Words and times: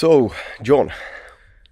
So, 0.00 0.32
John, 0.62 0.94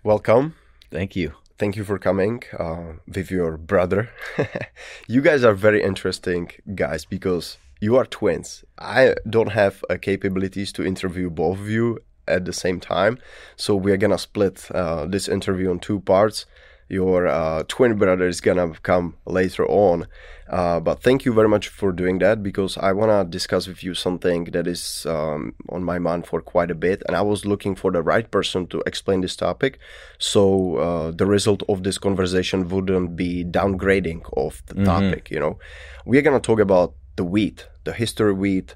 welcome. 0.05 0.55
Thank 0.91 1.17
you. 1.17 1.33
Thank 1.59 1.77
you 1.77 1.85
for 1.85 1.99
coming 1.99 2.43
uh, 2.59 2.97
with 3.07 3.31
your 3.31 3.57
brother. 3.57 4.11
you 5.09 5.23
guys 5.23 5.45
are 5.45 5.55
very 5.55 5.83
interesting 5.83 6.51
guys 6.75 7.07
because 7.07 7.57
you 7.81 7.97
are 7.97 8.05
twins. 8.05 8.67
I 8.79 9.15
don't 9.27 9.53
have 9.53 9.83
uh, 9.89 9.97
capabilities 9.97 10.73
to 10.73 10.85
interview 10.85 11.31
both 11.31 11.59
of 11.59 11.71
you 11.71 12.01
at 12.27 12.45
the 12.45 12.53
same 12.53 12.81
time, 12.81 13.17
so 13.57 13.75
we 13.75 13.93
are 13.93 13.97
gonna 13.97 14.19
split 14.19 14.71
uh, 14.73 15.07
this 15.07 15.27
interview 15.27 15.71
in 15.71 15.79
two 15.79 16.01
parts 16.01 16.45
your 16.89 17.27
uh, 17.27 17.63
twin 17.69 17.97
brother 17.97 18.27
is 18.27 18.41
gonna 18.41 18.73
come 18.83 19.17
later 19.27 19.67
on. 19.67 20.07
Uh, 20.49 20.81
but 20.81 21.03
thank 21.03 21.27
you 21.27 21.33
very 21.35 21.49
much 21.49 21.69
for 21.69 21.93
doing 21.93 22.19
that 22.19 22.43
because 22.43 22.79
I 22.79 22.93
wanna 22.93 23.25
discuss 23.25 23.67
with 23.67 23.85
you 23.85 23.93
something 23.95 24.45
that 24.45 24.67
is 24.67 25.05
um, 25.07 25.55
on 25.69 25.85
my 25.85 25.99
mind 25.99 26.27
for 26.27 26.41
quite 26.41 26.71
a 26.71 26.75
bit, 26.75 27.03
and 27.07 27.15
I 27.15 27.21
was 27.21 27.45
looking 27.45 27.75
for 27.75 27.93
the 27.93 28.03
right 28.03 28.31
person 28.31 28.67
to 28.69 28.83
explain 28.87 29.21
this 29.21 29.37
topic, 29.37 29.79
so 30.19 30.77
uh, 30.77 31.11
the 31.11 31.27
result 31.27 31.63
of 31.69 31.83
this 31.83 31.99
conversation 31.99 32.69
wouldn't 32.69 33.17
be 33.17 33.45
downgrading 33.45 34.23
of 34.37 34.63
the 34.67 34.75
mm-hmm. 34.75 34.85
topic. 34.85 35.31
You 35.31 35.41
know, 35.41 35.59
we 36.07 36.17
are 36.17 36.23
gonna 36.23 36.41
talk 36.41 36.61
about 36.61 36.95
the 37.17 37.25
wheat, 37.25 37.69
the 37.85 37.93
history 37.93 38.31
of 38.31 38.39
wheat, 38.39 38.75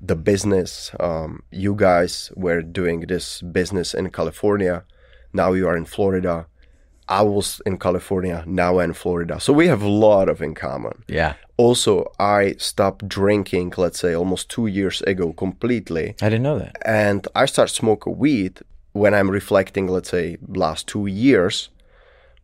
the 0.00 0.16
business. 0.16 0.90
Um, 0.98 1.42
you 1.50 1.74
guys 1.74 2.32
were 2.34 2.62
doing 2.62 3.00
this 3.00 3.42
business 3.42 3.92
in 3.92 4.08
California. 4.10 4.84
Now 5.34 5.52
you 5.52 5.68
are 5.68 5.76
in 5.76 5.84
Florida 5.84 6.46
I 7.08 7.22
was 7.22 7.60
in 7.64 7.78
California, 7.78 8.42
now 8.46 8.78
in 8.80 8.92
Florida. 8.92 9.38
So 9.40 9.52
we 9.52 9.68
have 9.68 9.82
a 9.82 9.88
lot 9.88 10.28
of 10.28 10.42
in 10.42 10.54
common. 10.54 11.04
Yeah. 11.08 11.34
Also, 11.56 12.12
I 12.18 12.56
stopped 12.58 13.08
drinking, 13.08 13.74
let's 13.76 14.00
say, 14.00 14.14
almost 14.14 14.50
two 14.50 14.66
years 14.66 15.02
ago 15.02 15.32
completely. 15.32 16.16
I 16.20 16.28
didn't 16.28 16.42
know 16.42 16.58
that. 16.58 16.76
And 16.84 17.26
I 17.34 17.46
start 17.46 17.70
smoking 17.70 18.18
weed 18.18 18.60
when 18.92 19.14
I'm 19.14 19.30
reflecting, 19.30 19.86
let's 19.86 20.10
say, 20.10 20.36
last 20.48 20.86
two 20.88 21.06
years. 21.06 21.70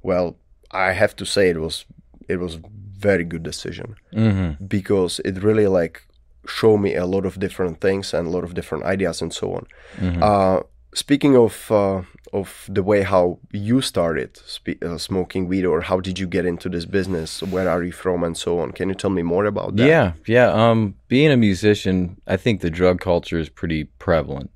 Well, 0.03 0.37
I 0.71 0.93
have 0.93 1.15
to 1.17 1.27
say 1.27 1.51
it 1.51 1.61
was 1.61 1.85
it 2.29 2.39
was 2.41 2.59
very 2.97 3.25
good 3.25 3.43
decision 3.43 3.97
mm-hmm. 4.13 4.65
because 4.65 5.21
it 5.25 5.43
really 5.43 5.67
like 5.67 6.07
showed 6.47 6.79
me 6.79 6.95
a 6.95 7.07
lot 7.07 7.27
of 7.27 7.39
different 7.39 7.81
things 7.81 8.15
and 8.15 8.27
a 8.27 8.31
lot 8.31 8.45
of 8.45 8.55
different 8.55 8.85
ideas 8.85 9.23
and 9.23 9.33
so 9.33 9.55
on. 9.55 9.67
Mm-hmm. 9.97 10.23
Uh, 10.23 10.61
speaking 10.95 11.37
of 11.37 11.71
uh, 11.71 12.03
of 12.33 12.67
the 12.69 12.83
way 12.83 13.03
how 13.03 13.39
you 13.53 13.83
started 13.83 14.41
uh, 14.83 14.97
smoking 14.97 15.49
weed 15.49 15.67
or 15.67 15.83
how 15.83 16.01
did 16.01 16.19
you 16.19 16.27
get 16.27 16.47
into 16.47 16.69
this 16.69 16.87
business? 16.87 17.43
Where 17.43 17.69
are 17.69 17.83
you 17.83 17.93
from 17.93 18.25
and 18.25 18.37
so 18.37 18.59
on? 18.61 18.73
Can 18.73 18.89
you 18.89 18.95
tell 18.95 19.11
me 19.11 19.23
more 19.23 19.45
about 19.45 19.77
that? 19.77 19.87
Yeah 19.87 20.13
yeah 20.27 20.51
um, 20.51 20.95
being 21.09 21.31
a 21.31 21.37
musician 21.37 22.21
i 22.27 22.37
think 22.37 22.61
the 22.61 22.71
drug 22.71 23.01
culture 23.01 23.39
is 23.39 23.49
pretty 23.49 23.85
prevalent. 23.85 24.51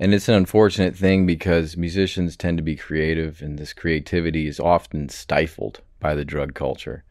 And 0.00 0.14
it's 0.14 0.28
an 0.28 0.36
unfortunate 0.36 0.94
thing 0.94 1.26
because 1.26 1.76
musicians 1.76 2.36
tend 2.36 2.56
to 2.58 2.62
be 2.62 2.76
creative 2.76 3.42
and 3.42 3.58
this 3.58 3.72
creativity 3.72 4.46
is 4.46 4.60
often 4.60 5.08
stifled 5.08 5.80
by 5.98 6.14
the 6.14 6.24
drug 6.24 6.54
culture. 6.54 7.02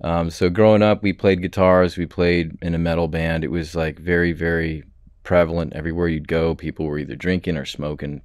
Um, 0.00 0.30
so 0.30 0.50
growing 0.50 0.82
up 0.82 1.04
we 1.04 1.12
played 1.12 1.40
guitars 1.40 1.96
we 1.96 2.06
played 2.06 2.58
in 2.60 2.74
a 2.74 2.78
metal 2.78 3.06
band. 3.06 3.44
It 3.44 3.50
was 3.50 3.76
like 3.76 3.98
very 3.98 4.32
very 4.32 4.82
prevalent 5.26 5.72
everywhere 5.74 6.06
you'd 6.06 6.28
go 6.28 6.54
people 6.54 6.86
were 6.86 6.98
either 6.98 7.16
drinking 7.16 7.56
or 7.56 7.66
smoking 7.66 8.22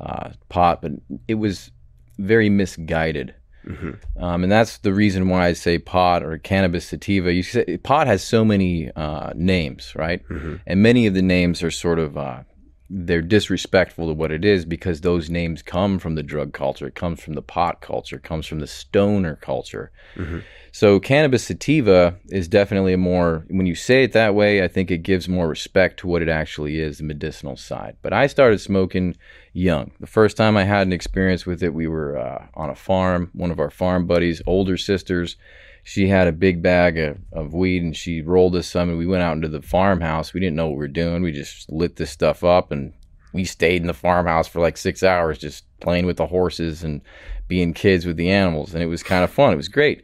uh, 0.00 0.30
pot, 0.48 0.80
but 0.80 0.92
it 1.28 1.34
was 1.34 1.72
very 2.18 2.48
misguided. 2.48 3.34
Mm-hmm. 3.66 4.22
Um, 4.22 4.44
and 4.44 4.50
that's 4.50 4.78
the 4.78 4.94
reason 4.94 5.28
why 5.28 5.48
I 5.48 5.52
say 5.52 5.78
pot 5.78 6.22
or 6.22 6.38
cannabis 6.38 6.86
sativa. 6.86 7.32
You 7.32 7.42
say 7.42 7.76
pot 7.78 8.06
has 8.06 8.22
so 8.22 8.44
many 8.44 8.90
uh, 8.92 9.32
names, 9.34 9.92
right? 9.94 10.26
Mm-hmm. 10.28 10.54
And 10.66 10.82
many 10.82 11.06
of 11.06 11.14
the 11.14 11.20
names 11.20 11.62
are 11.62 11.70
sort 11.70 11.98
of 11.98 12.16
uh, 12.16 12.44
they're 12.92 13.22
disrespectful 13.22 14.08
to 14.08 14.12
what 14.12 14.32
it 14.32 14.44
is 14.44 14.64
because 14.64 15.00
those 15.00 15.30
names 15.30 15.62
come 15.62 16.00
from 16.00 16.16
the 16.16 16.24
drug 16.24 16.52
culture, 16.52 16.88
it 16.88 16.96
comes 16.96 17.22
from 17.22 17.34
the 17.34 17.42
pot 17.42 17.80
culture, 17.80 18.16
it 18.16 18.24
comes 18.24 18.46
from 18.46 18.58
the 18.58 18.66
stoner 18.66 19.36
culture. 19.36 19.92
Mm-hmm. 20.16 20.40
So 20.72 20.98
cannabis 20.98 21.44
sativa 21.44 22.16
is 22.30 22.48
definitely 22.48 22.92
a 22.92 22.98
more 22.98 23.44
when 23.48 23.66
you 23.66 23.76
say 23.76 24.02
it 24.02 24.12
that 24.12 24.34
way, 24.34 24.64
I 24.64 24.68
think 24.68 24.90
it 24.90 25.04
gives 25.04 25.28
more 25.28 25.48
respect 25.48 26.00
to 26.00 26.08
what 26.08 26.20
it 26.20 26.28
actually 26.28 26.80
is, 26.80 26.98
the 26.98 27.04
medicinal 27.04 27.56
side. 27.56 27.96
But 28.02 28.12
I 28.12 28.26
started 28.26 28.60
smoking 28.60 29.16
young. 29.52 29.92
The 30.00 30.06
first 30.08 30.36
time 30.36 30.56
I 30.56 30.64
had 30.64 30.86
an 30.86 30.92
experience 30.92 31.46
with 31.46 31.62
it, 31.62 31.72
we 31.72 31.86
were 31.86 32.18
uh, 32.18 32.46
on 32.54 32.70
a 32.70 32.74
farm. 32.74 33.30
One 33.34 33.52
of 33.52 33.60
our 33.60 33.70
farm 33.70 34.06
buddies, 34.06 34.42
older 34.46 34.76
sisters, 34.76 35.36
she 35.82 36.08
had 36.08 36.26
a 36.26 36.32
big 36.32 36.62
bag 36.62 36.98
of, 36.98 37.18
of 37.32 37.54
weed 37.54 37.82
and 37.82 37.96
she 37.96 38.20
rolled 38.20 38.56
us 38.56 38.66
some 38.66 38.88
and 38.88 38.98
we 38.98 39.06
went 39.06 39.22
out 39.22 39.36
into 39.36 39.48
the 39.48 39.62
farmhouse. 39.62 40.34
We 40.34 40.40
didn't 40.40 40.56
know 40.56 40.66
what 40.66 40.74
we 40.74 40.78
were 40.78 40.88
doing. 40.88 41.22
We 41.22 41.32
just 41.32 41.70
lit 41.70 41.96
this 41.96 42.10
stuff 42.10 42.44
up 42.44 42.70
and 42.70 42.92
we 43.32 43.44
stayed 43.44 43.80
in 43.80 43.86
the 43.86 43.94
farmhouse 43.94 44.48
for 44.48 44.60
like 44.60 44.76
six 44.76 45.02
hours 45.02 45.38
just 45.38 45.64
playing 45.80 46.06
with 46.06 46.16
the 46.16 46.26
horses 46.26 46.82
and 46.82 47.00
being 47.48 47.74
kids 47.74 48.06
with 48.06 48.16
the 48.16 48.30
animals. 48.30 48.74
And 48.74 48.82
it 48.82 48.86
was 48.86 49.02
kind 49.02 49.24
of 49.24 49.30
fun. 49.30 49.52
It 49.52 49.56
was 49.56 49.68
great. 49.68 50.02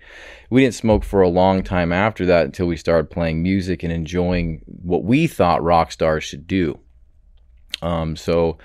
We 0.51 0.63
didn't 0.63 0.75
smoke 0.75 1.05
for 1.05 1.23
a 1.23 1.29
long 1.29 1.63
time 1.63 1.93
after 1.93 2.25
that 2.27 2.47
until 2.47 2.67
we 2.67 2.77
started 2.77 3.11
playing 3.11 3.43
music 3.43 3.83
and 3.83 3.93
enjoying 3.93 4.63
what 4.67 5.05
we 5.05 5.27
thought 5.27 5.63
rock 5.63 5.91
stars 5.93 6.25
should 6.25 6.47
do. 6.47 6.79
Um, 7.83 8.17
so 8.17 8.59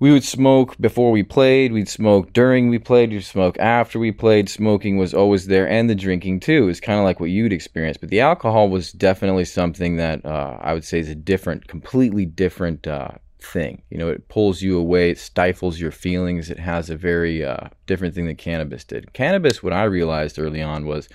we 0.00 0.12
would 0.12 0.24
smoke 0.24 0.76
before 0.78 1.10
we 1.10 1.22
played, 1.22 1.72
we'd 1.72 1.88
smoke 1.88 2.32
during 2.32 2.68
we 2.68 2.78
played, 2.78 3.10
we'd 3.10 3.24
smoke 3.24 3.58
after 3.58 3.98
we 3.98 4.12
played. 4.12 4.48
Smoking 4.48 4.96
was 4.96 5.12
always 5.12 5.46
there, 5.46 5.68
and 5.68 5.90
the 5.90 5.94
drinking 5.94 6.40
too 6.40 6.68
is 6.68 6.80
kind 6.80 6.98
of 6.98 7.04
like 7.04 7.18
what 7.18 7.30
you'd 7.30 7.52
experience. 7.52 7.96
But 7.96 8.10
the 8.10 8.20
alcohol 8.20 8.68
was 8.68 8.92
definitely 8.92 9.44
something 9.44 9.96
that 9.96 10.24
uh, 10.24 10.58
I 10.60 10.72
would 10.72 10.84
say 10.84 11.00
is 11.00 11.08
a 11.08 11.16
different, 11.16 11.66
completely 11.66 12.26
different 12.26 12.86
uh, 12.86 13.10
thing. 13.40 13.82
You 13.90 13.98
know, 13.98 14.08
it 14.08 14.28
pulls 14.28 14.62
you 14.62 14.78
away, 14.78 15.10
it 15.10 15.18
stifles 15.18 15.80
your 15.80 15.90
feelings. 15.90 16.48
It 16.48 16.60
has 16.60 16.90
a 16.90 16.96
very 16.96 17.44
uh, 17.44 17.68
different 17.86 18.14
thing 18.14 18.26
that 18.26 18.38
cannabis 18.38 18.84
did. 18.84 19.12
Cannabis, 19.12 19.62
what 19.62 19.72
I 19.72 19.84
realized 19.84 20.38
early 20.38 20.62
on 20.62 20.86
was 20.86 21.08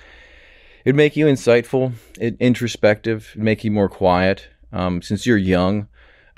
it'd 0.83 0.95
make 0.95 1.15
you 1.15 1.27
insightful, 1.27 1.93
it, 2.19 2.35
introspective, 2.41 3.33
make 3.37 3.63
you 3.63 3.71
more 3.71 3.89
quiet. 3.89 4.49
Um, 4.73 5.01
since 5.03 5.25
you're 5.25 5.37
young, 5.37 5.87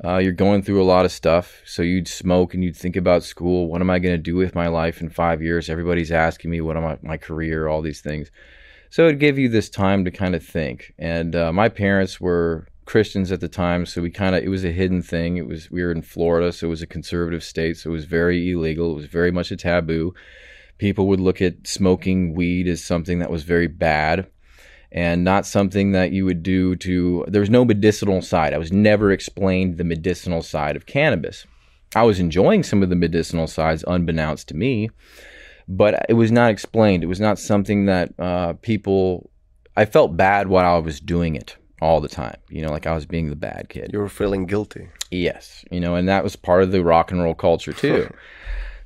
uh, 0.04 0.18
you're 0.18 0.34
going 0.34 0.62
through 0.62 0.82
a 0.82 0.86
lot 0.86 1.06
of 1.06 1.12
stuff. 1.12 1.62
So 1.66 1.82
you'd 1.82 2.08
smoke 2.08 2.54
and 2.54 2.64
you'd 2.64 2.76
think 2.76 2.96
about 2.96 3.24
school. 3.24 3.68
What 3.68 3.82
am 3.82 3.90
I 3.90 4.00
going 4.00 4.16
to 4.16 4.22
do 4.22 4.36
with 4.36 4.56
my 4.56 4.68
life 4.68 5.02
in 5.02 5.10
five 5.10 5.42
years? 5.42 5.70
Everybody's 5.70 6.12
asking 6.12 6.52
me 6.52 6.62
what 6.62 6.78
am 6.78 6.86
I, 6.86 6.98
my 7.02 7.18
career, 7.18 7.68
all 7.68 7.82
these 7.82 8.02
things. 8.02 8.30
So 8.90 9.08
it 9.08 9.20
gave 9.20 9.38
you 9.38 9.50
this 9.50 9.70
time 9.70 10.06
to 10.06 10.12
kind 10.12 10.36
of 10.36 10.44
think. 10.44 10.94
And 10.98 11.36
uh, 11.36 11.54
my 11.54 11.70
parents 11.70 12.20
were 12.20 12.68
Christians 12.86 13.32
at 13.32 13.42
the 13.42 13.48
time, 13.50 13.86
so 13.86 14.02
we 14.02 14.12
kind 14.12 14.36
of 14.36 14.44
it 14.44 14.50
was 14.50 14.64
a 14.64 14.72
hidden 14.72 15.02
thing. 15.02 15.38
It 15.38 15.48
was 15.48 15.72
we 15.72 15.84
were 15.84 15.92
in 15.92 16.04
Florida, 16.04 16.52
so 16.52 16.68
it 16.68 16.70
was 16.70 16.84
a 16.84 16.88
conservative 16.88 17.44
state, 17.44 17.78
so 17.78 17.90
it 17.90 17.94
was 17.94 18.06
very 18.06 18.52
illegal. 18.52 18.92
It 18.92 18.96
was 18.96 19.06
very 19.06 19.32
much 19.32 19.52
a 19.52 19.58
taboo. 19.58 20.14
People 20.78 21.08
would 21.08 21.20
look 21.20 21.42
at 21.42 21.68
smoking 21.68 22.36
weed 22.36 22.68
as 22.68 22.84
something 22.84 23.20
that 23.20 23.32
was 23.32 23.44
very 23.44 23.68
bad 23.68 24.28
and 24.96 25.24
not 25.24 25.46
something 25.46 25.92
that 25.92 26.12
you 26.12 26.26
would 26.26 26.42
do 26.42 26.76
to 26.78 27.24
there's 27.28 27.52
no 27.52 27.64
medicinal 27.64 28.24
side. 28.24 28.54
I 28.54 28.58
was 28.58 28.72
never 28.72 29.12
explained 29.12 29.78
the 29.78 29.84
medicinal 29.84 30.42
side 30.42 30.76
of 30.76 30.88
cannabis. 30.88 31.46
I 31.96 32.04
was 32.04 32.20
enjoying 32.20 32.64
some 32.64 32.82
of 32.82 32.90
the 32.90 32.96
medicinal 32.96 33.46
sides 33.46 33.84
unbeknownst 33.88 34.48
to 34.48 34.56
me 34.56 34.90
but 35.68 36.06
it 36.10 36.14
was 36.14 36.32
not 36.32 36.52
explained. 36.52 37.04
It 37.04 37.08
was 37.08 37.20
not 37.20 37.40
something 37.40 37.86
that 37.86 38.14
uh, 38.20 38.54
people 38.62 39.30
i 39.78 39.84
felt 39.84 40.16
bad 40.16 40.48
while 40.48 40.76
i 40.76 40.78
was 40.78 41.02
doing 41.02 41.36
it 41.36 41.58
all 41.82 42.00
the 42.00 42.08
time 42.08 42.38
you 42.48 42.62
know 42.62 42.72
like 42.72 42.88
i 42.88 42.96
was 42.96 43.06
being 43.06 43.30
the 43.30 43.36
bad 43.36 43.68
kid. 43.70 43.90
You 43.92 44.00
were 44.00 44.10
feeling 44.10 44.46
guilty. 44.46 44.88
Yes 45.12 45.66
you 45.72 45.80
know 45.80 45.96
and 45.96 46.08
that 46.08 46.24
was 46.24 46.36
part 46.36 46.64
of 46.64 46.72
the 46.72 46.84
rock 46.84 47.12
and 47.12 47.22
roll 47.22 47.36
culture 47.36 47.74
too. 47.74 48.10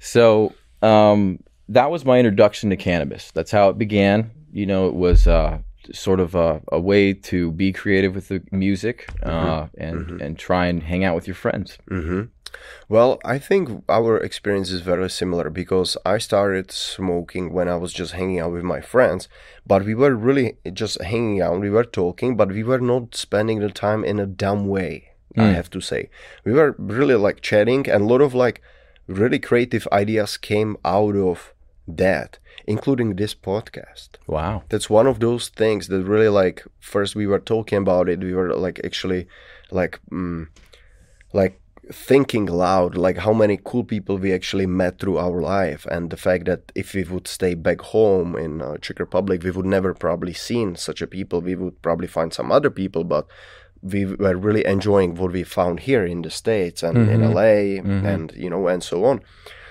So 0.02 0.54
um, 0.82 1.42
that 1.68 1.92
was 1.92 2.06
my 2.06 2.20
introduction 2.20 2.70
to 2.70 2.78
cannabis. 2.78 3.32
That's 3.32 3.52
how 3.52 3.68
it 3.68 3.78
began. 3.78 4.32
You 4.54 4.66
know 4.66 4.88
it 4.88 4.96
was 4.96 5.28
uh, 5.28 5.60
sort 5.94 6.20
of 6.20 6.36
a, 6.36 6.62
a, 6.72 6.80
way 6.80 7.14
to 7.14 7.52
be 7.52 7.72
creative 7.72 8.16
with 8.16 8.28
the 8.28 8.42
music 8.52 9.10
uh, 9.24 9.30
mm-hmm. 9.30 9.82
and 9.82 9.98
mm-hmm. 10.00 10.22
and 10.22 10.38
try 10.38 10.68
and 10.68 10.84
hang 10.84 11.04
out 11.04 11.16
with 11.16 11.28
your 11.28 11.36
friends. 11.36 11.78
Mm-hmm. 11.90 12.24
Well, 12.88 13.20
I 13.24 13.38
think 13.38 13.84
our 13.88 14.18
experience 14.18 14.72
is 14.72 14.82
very 14.82 15.10
similar 15.10 15.50
because 15.50 15.98
I 16.06 16.18
started 16.18 16.72
smoking 16.72 17.54
when 17.54 17.68
I 17.68 17.76
was 17.76 17.94
just 17.94 18.14
hanging 18.14 18.40
out 18.40 18.52
with 18.52 18.64
my 18.64 18.82
friends, 18.82 19.28
but 19.66 19.86
we 19.86 19.94
were 19.94 20.16
really 20.16 20.58
just 20.74 21.02
hanging 21.02 21.42
out. 21.42 21.60
We 21.60 21.70
were 21.70 21.84
talking, 21.84 22.36
but 22.36 22.50
we 22.50 22.64
were 22.64 22.80
not 22.80 23.16
spending 23.16 23.60
the 23.60 23.70
time 23.70 24.04
in 24.04 24.20
a 24.20 24.26
dumb 24.26 24.68
way. 24.68 25.10
Mm. 25.36 25.44
I 25.44 25.52
have 25.52 25.70
to 25.72 25.82
say, 25.82 26.10
we 26.44 26.52
were 26.52 26.76
really 26.80 27.16
like 27.16 27.42
chatting, 27.42 27.88
and 27.88 28.04
a 28.04 28.08
lot 28.08 28.22
of 28.22 28.34
like 28.34 28.62
really 29.08 29.40
creative 29.40 29.88
ideas 29.92 30.38
came 30.38 30.78
out 30.84 31.16
of 31.16 31.54
that 31.98 32.40
including 32.66 33.16
this 33.16 33.34
podcast. 33.34 34.10
Wow. 34.28 34.64
That's 34.70 34.90
one 34.90 35.08
of 35.08 35.20
those 35.20 35.50
things 35.50 35.88
that 35.88 36.04
really 36.04 36.30
like 36.30 36.64
first 36.80 37.16
we 37.16 37.26
were 37.26 37.40
talking 37.40 37.80
about 37.80 38.10
it, 38.10 38.20
we 38.20 38.34
were 38.34 38.54
like 38.54 38.80
actually 38.84 39.28
like 39.72 40.00
mm, 40.12 40.48
like 41.34 41.60
thinking 41.92 42.46
loud 42.46 42.96
like 42.96 43.18
how 43.18 43.34
many 43.34 43.60
cool 43.64 43.84
people 43.84 44.16
we 44.20 44.32
actually 44.32 44.68
met 44.68 45.00
through 45.00 45.18
our 45.18 45.42
life 45.42 45.88
and 45.90 46.12
the 46.12 46.18
fact 46.18 46.46
that 46.46 46.72
if 46.76 46.94
we 46.94 47.04
would 47.04 47.28
stay 47.28 47.56
back 47.56 47.82
home 47.82 48.36
in 48.36 48.62
uh, 48.62 48.78
Czech 48.78 49.00
Republic 49.00 49.42
we 49.42 49.50
would 49.50 49.66
never 49.66 49.96
probably 49.96 50.34
seen 50.34 50.76
such 50.76 51.02
a 51.02 51.08
people 51.08 51.42
we 51.42 51.56
would 51.56 51.82
probably 51.82 52.06
find 52.06 52.32
some 52.32 52.52
other 52.52 52.70
people 52.70 53.04
but 53.04 53.26
we 53.82 54.06
were 54.06 54.36
really 54.36 54.66
enjoying 54.66 55.16
what 55.16 55.32
we 55.32 55.44
found 55.44 55.82
here 55.82 56.06
in 56.06 56.22
the 56.22 56.30
states 56.30 56.84
and 56.84 57.10
in 57.10 57.34
LA 57.34 57.82
and 58.08 58.32
you 58.36 58.50
know 58.50 58.68
and 58.68 58.84
so 58.84 59.06
on. 59.06 59.22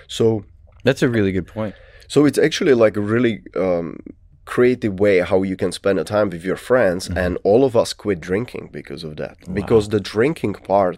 So 0.07 0.43
That's 0.83 1.03
a 1.03 1.09
really 1.09 1.31
good 1.31 1.47
point. 1.47 1.75
So 2.09 2.25
it's 2.27 2.37
actually 2.47 2.73
like 2.73 2.97
a 2.97 3.05
really 3.13 3.35
um, 3.55 3.97
creative 4.45 4.99
way 4.99 5.15
how 5.31 5.39
you 5.43 5.55
can 5.55 5.71
spend 5.71 5.97
a 5.99 6.03
time 6.03 6.29
with 6.33 6.43
your 6.43 6.57
friends, 6.69 7.07
and 7.23 7.37
all 7.49 7.63
of 7.63 7.73
us 7.81 7.93
quit 7.93 8.19
drinking 8.19 8.65
because 8.79 9.03
of 9.07 9.13
that. 9.21 9.35
Because 9.59 9.85
the 9.89 9.99
drinking 10.13 10.55
part 10.55 10.97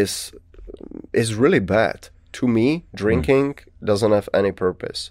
is 0.00 0.32
is 1.12 1.28
really 1.42 1.60
bad. 1.60 1.98
To 2.32 2.46
me, 2.48 2.68
drinking 2.94 3.50
doesn't 3.90 4.12
have 4.18 4.28
any 4.40 4.52
purpose. 4.52 5.10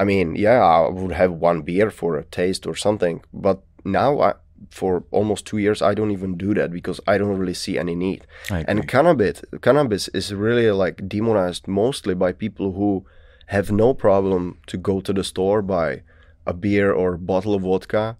I 0.00 0.04
mean, 0.04 0.36
yeah, 0.36 0.60
I 0.62 0.88
would 0.88 1.12
have 1.22 1.32
one 1.32 1.62
beer 1.62 1.90
for 1.90 2.16
a 2.16 2.24
taste 2.24 2.66
or 2.66 2.74
something, 2.86 3.16
but 3.32 3.58
now 3.84 4.10
I, 4.20 4.30
for 4.70 5.04
almost 5.10 5.46
two 5.46 5.58
years, 5.58 5.80
I 5.82 5.94
don't 5.94 6.10
even 6.18 6.36
do 6.36 6.50
that 6.54 6.70
because 6.78 7.00
I 7.06 7.18
don't 7.18 7.38
really 7.40 7.54
see 7.54 7.78
any 7.78 7.94
need. 7.94 8.20
And 8.68 8.78
cannabis, 8.88 9.42
cannabis 9.62 10.08
is 10.08 10.26
really 10.34 10.70
like 10.70 11.08
demonized 11.08 11.66
mostly 11.66 12.14
by 12.14 12.32
people 12.32 12.72
who 12.72 13.04
have 13.54 13.70
no 13.72 13.88
problem 13.94 14.42
to 14.70 14.76
go 14.76 15.00
to 15.00 15.12
the 15.12 15.24
store 15.24 15.60
buy 15.62 16.02
a 16.46 16.52
beer 16.64 16.88
or 17.00 17.16
bottle 17.16 17.54
of 17.54 17.62
vodka, 17.62 18.16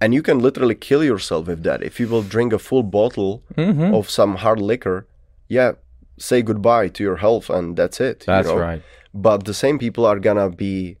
and 0.00 0.12
you 0.16 0.22
can 0.22 0.38
literally 0.38 0.74
kill 0.88 1.02
yourself 1.02 1.46
with 1.46 1.62
that. 1.62 1.82
If 1.82 1.98
you 2.00 2.06
will 2.12 2.22
drink 2.34 2.52
a 2.52 2.58
full 2.68 2.82
bottle 2.82 3.42
Mm-hmm. 3.56 3.94
of 3.94 4.10
some 4.18 4.32
hard 4.44 4.60
liquor, 4.60 4.98
yeah, 5.48 5.72
say 6.18 6.42
goodbye 6.42 6.88
to 6.96 7.02
your 7.02 7.16
health, 7.16 7.48
and 7.56 7.76
that's 7.76 7.98
it. 8.00 8.18
you 8.26 8.32
That's 8.32 8.48
know? 8.48 8.58
right. 8.68 8.82
But 9.26 9.44
the 9.44 9.54
same 9.54 9.78
people 9.78 10.04
are 10.10 10.18
gonna 10.28 10.50
be 10.50 10.96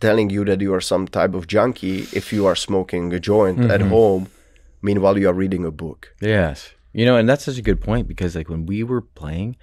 telling 0.00 0.30
you 0.30 0.44
that 0.44 0.60
you 0.60 0.72
are 0.74 0.80
some 0.92 1.08
type 1.08 1.34
of 1.34 1.46
junkie 1.54 2.00
if 2.12 2.32
you 2.32 2.46
are 2.46 2.54
smoking 2.68 3.12
a 3.12 3.20
joint 3.20 3.58
at 3.74 3.80
Mm-hmm. 3.80 3.90
home, 3.98 4.22
meanwhile 4.82 5.16
you 5.18 5.28
are 5.30 5.38
reading 5.44 5.64
a 5.64 5.70
book. 5.84 6.00
Yes. 6.20 6.70
You 6.92 7.04
know, 7.06 7.16
and 7.16 7.28
that's 7.28 7.44
such 7.44 7.58
a 7.58 7.62
good 7.68 7.80
point 7.80 8.06
because 8.06 8.36
like 8.36 8.48
when 8.48 8.64
we 8.66 8.82
were 8.90 9.00
playing, 9.20 9.56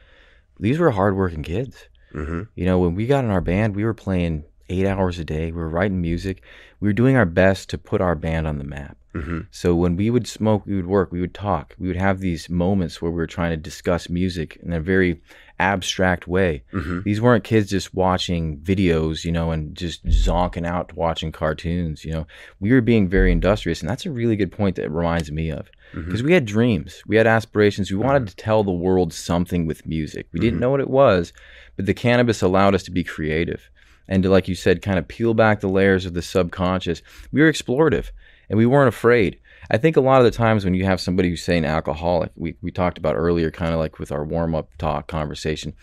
these 0.60 0.78
were 0.80 0.92
hardworking 0.92 1.44
kids. 1.44 1.76
Mm-hmm. 2.16 2.42
You 2.56 2.66
know, 2.66 2.80
when 2.80 2.96
we 2.96 3.06
got 3.06 3.24
in 3.24 3.32
our 3.32 3.42
band, 3.42 3.76
we 3.76 3.84
were 3.84 3.94
playing 3.94 4.46
eight 4.70 4.88
hours 4.88 5.20
a 5.20 5.26
day. 5.26 5.52
We 5.52 5.60
were 5.60 5.70
writing 5.70 6.02
music. 6.02 6.42
We 6.80 6.90
were 6.90 6.94
doing 6.94 7.16
our 7.16 7.26
best 7.26 7.70
to 7.70 7.78
put 7.78 8.02
our 8.02 8.16
band 8.16 8.48
on 8.48 8.58
the 8.58 8.64
map. 8.64 8.98
Mm-hmm. 9.14 9.42
So 9.52 9.74
when 9.76 9.96
we 9.96 10.10
would 10.10 10.28
smoke, 10.28 10.66
we 10.66 10.76
would 10.76 10.88
work, 10.88 11.12
we 11.12 11.22
would 11.22 11.34
talk, 11.34 11.74
we 11.80 11.88
would 11.88 11.96
have 11.96 12.20
these 12.20 12.50
moments 12.50 13.02
where 13.02 13.12
we 13.12 13.16
were 13.16 13.28
trying 13.28 13.52
to 13.52 13.58
discuss 13.58 14.10
music 14.10 14.60
in 14.62 14.74
a 14.74 14.82
very 14.82 15.22
abstract 15.58 16.28
way. 16.28 16.64
Mm-hmm. 16.74 17.02
These 17.06 17.22
weren't 17.22 17.46
kids 17.46 17.70
just 17.70 17.94
watching 17.94 18.58
videos, 18.58 19.24
you 19.24 19.32
know, 19.32 19.52
and 19.52 19.74
just 19.74 20.06
zonking 20.06 20.68
out 20.68 20.94
watching 20.94 21.32
cartoons, 21.32 22.04
you 22.04 22.12
know. 22.12 22.28
We 22.60 22.74
were 22.74 22.82
being 22.82 23.08
very 23.08 23.32
industrious, 23.32 23.80
and 23.80 23.90
that's 23.90 24.06
a 24.06 24.12
really 24.12 24.36
good 24.36 24.52
point 24.52 24.76
that 24.76 24.86
it 24.86 24.92
reminds 24.92 25.32
me 25.32 25.50
of. 25.50 25.70
Because 25.94 26.24
we 26.24 26.34
had 26.34 26.46
dreams, 26.46 27.02
we 27.08 27.16
had 27.16 27.26
aspirations, 27.26 27.90
we 27.90 27.96
wanted 27.96 28.28
to 28.28 28.36
tell 28.36 28.66
the 28.66 28.72
world 28.72 29.14
something 29.14 29.66
with 29.66 29.86
music. 29.86 30.28
We 30.34 30.42
didn't 30.42 30.60
know 30.60 30.70
what 30.70 30.82
it 30.82 30.90
was, 30.90 31.32
but 31.76 31.86
the 31.86 31.94
cannabis 31.94 32.42
allowed 32.42 32.76
us 32.76 32.84
to 32.84 32.92
be 32.92 33.04
creative 33.04 33.70
and 34.08 34.24
to, 34.24 34.30
like 34.30 34.48
you 34.48 34.56
said, 34.56 34.82
kind 34.82 35.00
of 35.00 35.08
peel 35.08 35.34
back 35.34 35.60
the 35.60 35.68
layers 35.68 36.06
of 36.06 36.14
the 36.14 36.22
subconscious. 36.22 37.02
We 37.32 37.42
were 37.42 37.52
explorative 37.52 38.12
and 38.50 38.58
we 38.58 38.66
weren't 38.66 38.94
afraid. 38.94 39.40
I 39.72 39.78
think 39.78 39.98
a 39.98 40.02
lot 40.02 40.20
of 40.20 40.26
the 40.26 40.38
times 40.38 40.64
when 40.64 40.76
you 40.76 40.86
have 40.86 41.02
somebody 41.02 41.30
who's 41.30 41.44
saying 41.44 41.66
alcoholic, 41.66 42.32
we, 42.36 42.56
we 42.62 42.72
talked 42.72 43.00
about 43.00 43.16
earlier, 43.16 43.50
kind 43.50 43.74
of 43.74 43.80
like 43.80 43.98
with 43.98 44.12
our 44.12 44.24
warm 44.24 44.54
up 44.54 44.70
talk 44.78 45.08
conversation, 45.08 45.74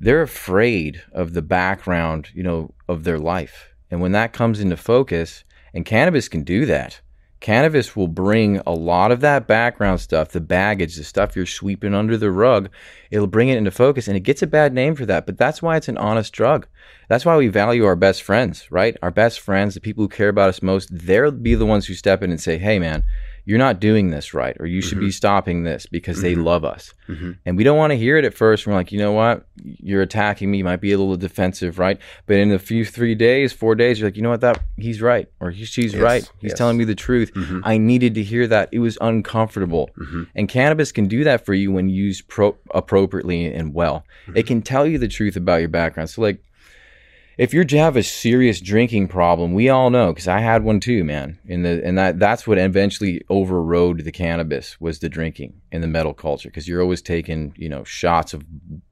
they're 0.00 0.22
afraid 0.22 1.02
of 1.12 1.34
the 1.34 1.42
background, 1.42 2.30
you 2.32 2.42
know, 2.42 2.72
of 2.88 3.04
their 3.04 3.18
life. 3.18 3.74
And 3.90 4.00
when 4.00 4.12
that 4.12 4.32
comes 4.32 4.60
into 4.60 4.76
focus, 4.76 5.44
and 5.74 5.84
cannabis 5.84 6.28
can 6.28 6.42
do 6.42 6.66
that, 6.66 7.00
cannabis 7.40 7.94
will 7.94 8.08
bring 8.08 8.58
a 8.66 8.72
lot 8.72 9.12
of 9.12 9.20
that 9.20 9.46
background 9.46 10.00
stuff, 10.00 10.30
the 10.30 10.40
baggage, 10.40 10.96
the 10.96 11.04
stuff 11.04 11.36
you're 11.36 11.46
sweeping 11.46 11.94
under 11.94 12.16
the 12.16 12.30
rug, 12.30 12.68
it'll 13.10 13.26
bring 13.26 13.48
it 13.48 13.56
into 13.58 13.70
focus 13.70 14.08
and 14.08 14.16
it 14.16 14.20
gets 14.20 14.42
a 14.42 14.46
bad 14.46 14.72
name 14.72 14.94
for 14.94 15.06
that. 15.06 15.26
But 15.26 15.38
that's 15.38 15.62
why 15.62 15.76
it's 15.76 15.88
an 15.88 15.98
honest 15.98 16.32
drug. 16.32 16.66
That's 17.08 17.24
why 17.24 17.36
we 17.36 17.48
value 17.48 17.84
our 17.84 17.96
best 17.96 18.22
friends, 18.22 18.70
right? 18.70 18.96
Our 19.02 19.10
best 19.10 19.40
friends, 19.40 19.74
the 19.74 19.80
people 19.80 20.04
who 20.04 20.08
care 20.08 20.28
about 20.28 20.48
us 20.48 20.62
most, 20.62 20.88
they'll 20.90 21.30
be 21.30 21.54
the 21.54 21.66
ones 21.66 21.86
who 21.86 21.94
step 21.94 22.22
in 22.22 22.30
and 22.30 22.40
say, 22.40 22.58
hey, 22.58 22.78
man, 22.78 23.04
you're 23.48 23.56
not 23.56 23.80
doing 23.80 24.10
this 24.10 24.34
right, 24.34 24.54
or 24.60 24.66
you 24.66 24.82
should 24.82 25.00
be 25.00 25.06
mm-hmm. 25.06 25.12
stopping 25.12 25.62
this 25.62 25.86
because 25.86 26.20
they 26.20 26.34
mm-hmm. 26.34 26.44
love 26.44 26.66
us. 26.66 26.92
Mm-hmm. 27.08 27.32
And 27.46 27.56
we 27.56 27.64
don't 27.64 27.78
want 27.78 27.92
to 27.92 27.96
hear 27.96 28.18
it 28.18 28.26
at 28.26 28.34
first. 28.34 28.66
We're 28.66 28.74
like, 28.74 28.92
you 28.92 28.98
know 28.98 29.12
what? 29.12 29.46
You're 29.56 30.02
attacking 30.02 30.50
me. 30.50 30.58
You 30.58 30.64
might 30.64 30.82
be 30.82 30.92
a 30.92 30.98
little 30.98 31.16
defensive, 31.16 31.78
right? 31.78 31.98
But 32.26 32.36
in 32.36 32.52
a 32.52 32.58
few 32.58 32.84
three 32.84 33.14
days, 33.14 33.54
four 33.54 33.74
days, 33.74 33.98
you're 33.98 34.08
like, 34.08 34.18
you 34.18 34.22
know 34.22 34.28
what? 34.28 34.42
That 34.42 34.60
he's 34.76 35.00
right, 35.00 35.30
or 35.40 35.50
he, 35.50 35.64
she's 35.64 35.94
Yes, 35.94 36.02
right. 36.02 36.32
He's 36.40 36.50
yes. 36.50 36.58
telling 36.58 36.76
me 36.76 36.84
the 36.84 36.94
truth. 36.94 37.32
I 37.64 37.78
needed 37.78 38.16
to 38.16 38.22
hear 38.22 38.46
that. 38.48 38.68
It 38.70 38.80
was 38.80 38.98
uncomfortable. 39.00 39.88
And 40.34 40.46
cannabis 40.46 40.92
can 40.92 41.08
do 41.08 41.24
that 41.24 41.46
for 41.46 41.54
you 41.54 41.72
when 41.72 41.88
used 41.88 42.28
pro- 42.28 42.58
appropriately 42.74 43.46
and 43.46 43.72
well. 43.72 44.04
It 44.34 44.46
can 44.46 44.60
tell 44.60 44.86
you 44.86 44.98
the 44.98 45.08
truth 45.08 45.36
about 45.36 45.60
your 45.60 45.70
background. 45.70 46.10
So, 46.10 46.20
like, 46.20 46.42
if 47.38 47.54
you 47.54 47.64
have 47.78 47.96
a 47.96 48.02
serious 48.02 48.60
drinking 48.60 49.06
problem, 49.08 49.54
we 49.54 49.68
all 49.68 49.90
know 49.90 50.12
because 50.12 50.26
I 50.28 50.40
had 50.40 50.64
one 50.64 50.80
too, 50.80 51.04
man. 51.04 51.38
And 51.48 51.64
the 51.64 51.80
and 51.84 51.96
that 51.96 52.18
that's 52.18 52.46
what 52.46 52.58
eventually 52.58 53.22
overrode 53.30 54.00
the 54.04 54.12
cannabis 54.12 54.78
was 54.80 54.98
the 54.98 55.08
drinking 55.08 55.54
in 55.72 55.80
the 55.80 55.86
metal 55.86 56.12
culture 56.14 56.48
because 56.48 56.66
you're 56.68 56.82
always 56.82 57.00
taking 57.00 57.54
you 57.56 57.68
know 57.68 57.84
shots 57.84 58.34
of 58.34 58.42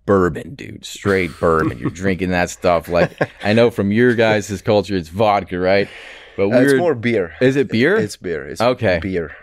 bourbon, 0.06 0.54
dude, 0.54 0.84
straight 0.84 1.30
bourbon. 1.40 1.78
you're 1.78 1.90
drinking 1.90 2.30
that 2.30 2.48
stuff 2.48 2.88
like 2.88 3.10
I 3.42 3.52
know 3.52 3.70
from 3.70 3.90
your 3.92 4.14
guys' 4.14 4.62
culture 4.62 4.96
it's 4.96 5.08
vodka, 5.08 5.58
right? 5.58 5.88
But 6.36 6.52
Uh, 6.52 6.60
it's 6.60 6.74
more 6.74 6.94
beer. 6.94 7.34
is 7.40 7.56
it 7.56 7.68
beer? 7.68 7.96
It's 7.96 8.16
beer. 8.16 8.46
It's 8.46 8.60
Okay. 8.60 9.00
beer. 9.02 9.34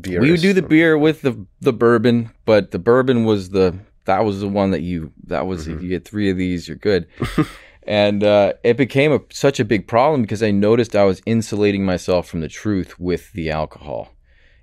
Beer. 0.00 0.20
we 0.20 0.32
would 0.32 0.40
do 0.40 0.52
the 0.52 0.62
beer 0.62 0.98
with 0.98 1.22
the 1.22 1.46
the 1.60 1.72
bourbon, 1.72 2.30
but 2.44 2.72
the 2.72 2.78
bourbon 2.80 3.24
was 3.24 3.50
the 3.50 3.78
that 4.06 4.24
was 4.24 4.40
the 4.40 4.48
one 4.48 4.72
that 4.72 4.80
you 4.80 5.12
that 5.28 5.46
was 5.46 5.68
Mm-hmm. 5.68 5.76
if 5.76 5.82
you 5.82 5.88
get 5.90 6.04
three 6.08 6.30
of 6.30 6.36
these, 6.36 6.66
you're 6.66 6.76
good. 6.78 7.06
and 7.90 8.22
uh, 8.22 8.52
it 8.62 8.76
became 8.76 9.12
a, 9.12 9.18
such 9.32 9.58
a 9.58 9.64
big 9.64 9.88
problem 9.88 10.22
because 10.22 10.44
I 10.44 10.52
noticed 10.52 10.94
I 10.94 11.02
was 11.02 11.20
insulating 11.26 11.84
myself 11.84 12.28
from 12.28 12.40
the 12.40 12.46
truth 12.46 13.00
with 13.00 13.32
the 13.32 13.50
alcohol, 13.50 14.14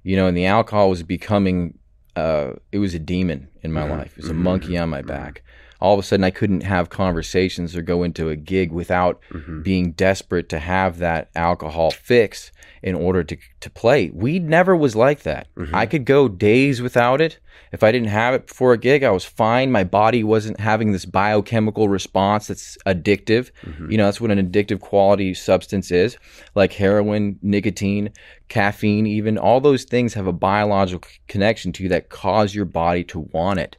you 0.01 0.15
know, 0.15 0.27
and 0.27 0.37
the 0.37 0.45
alcohol 0.45 0.89
was 0.89 1.03
becoming 1.03 1.77
uh, 2.15 2.53
it 2.71 2.79
was 2.79 2.93
a 2.93 2.99
demon 2.99 3.49
in 3.63 3.73
my 3.73 3.83
life. 3.97 4.13
It 4.17 4.21
was 4.23 4.31
a 4.31 4.33
monkey 4.33 4.77
on 4.77 4.89
my 4.89 5.01
back. 5.01 5.43
All 5.81 5.93
of 5.93 5.99
a 5.99 6.03
sudden, 6.03 6.23
I 6.23 6.31
couldn't 6.31 6.61
have 6.63 6.89
conversations 6.89 7.75
or 7.75 7.81
go 7.81 8.01
into 8.01 8.29
a 8.29 8.37
gig 8.37 8.71
without 8.71 9.19
being 9.61 9.91
desperate 9.91 10.47
to 10.49 10.59
have 10.59 10.97
that 10.99 11.29
alcohol 11.35 11.91
fix 11.91 12.51
in 12.81 12.95
order 12.95 13.23
to 13.23 13.37
to 13.59 13.69
play. 13.69 14.09
Weed 14.09 14.43
never 14.43 14.75
was 14.75 14.95
like 14.95 15.23
that. 15.23 15.47
Mm-hmm. 15.55 15.75
I 15.75 15.85
could 15.85 16.05
go 16.05 16.27
days 16.27 16.81
without 16.81 17.21
it. 17.21 17.39
If 17.71 17.83
I 17.83 17.91
didn't 17.91 18.09
have 18.09 18.33
it 18.33 18.47
before 18.47 18.73
a 18.73 18.77
gig, 18.77 19.03
I 19.03 19.11
was 19.11 19.25
fine. 19.25 19.71
My 19.71 19.83
body 19.83 20.23
wasn't 20.23 20.59
having 20.59 20.91
this 20.91 21.05
biochemical 21.05 21.89
response 21.89 22.47
that's 22.47 22.77
addictive. 22.85 23.51
Mm-hmm. 23.63 23.91
You 23.91 23.97
know, 23.97 24.05
that's 24.05 24.21
what 24.21 24.31
an 24.31 24.51
addictive 24.51 24.79
quality 24.79 25.33
substance 25.33 25.91
is, 25.91 26.17
like 26.55 26.73
heroin, 26.73 27.39
nicotine, 27.41 28.11
caffeine, 28.47 29.05
even. 29.07 29.37
All 29.37 29.59
those 29.59 29.83
things 29.83 30.13
have 30.13 30.27
a 30.27 30.33
biological 30.33 31.09
connection 31.27 31.71
to 31.73 31.83
you 31.83 31.89
that 31.89 32.09
cause 32.09 32.55
your 32.55 32.65
body 32.65 33.03
to 33.05 33.19
want 33.19 33.59
it. 33.59 33.77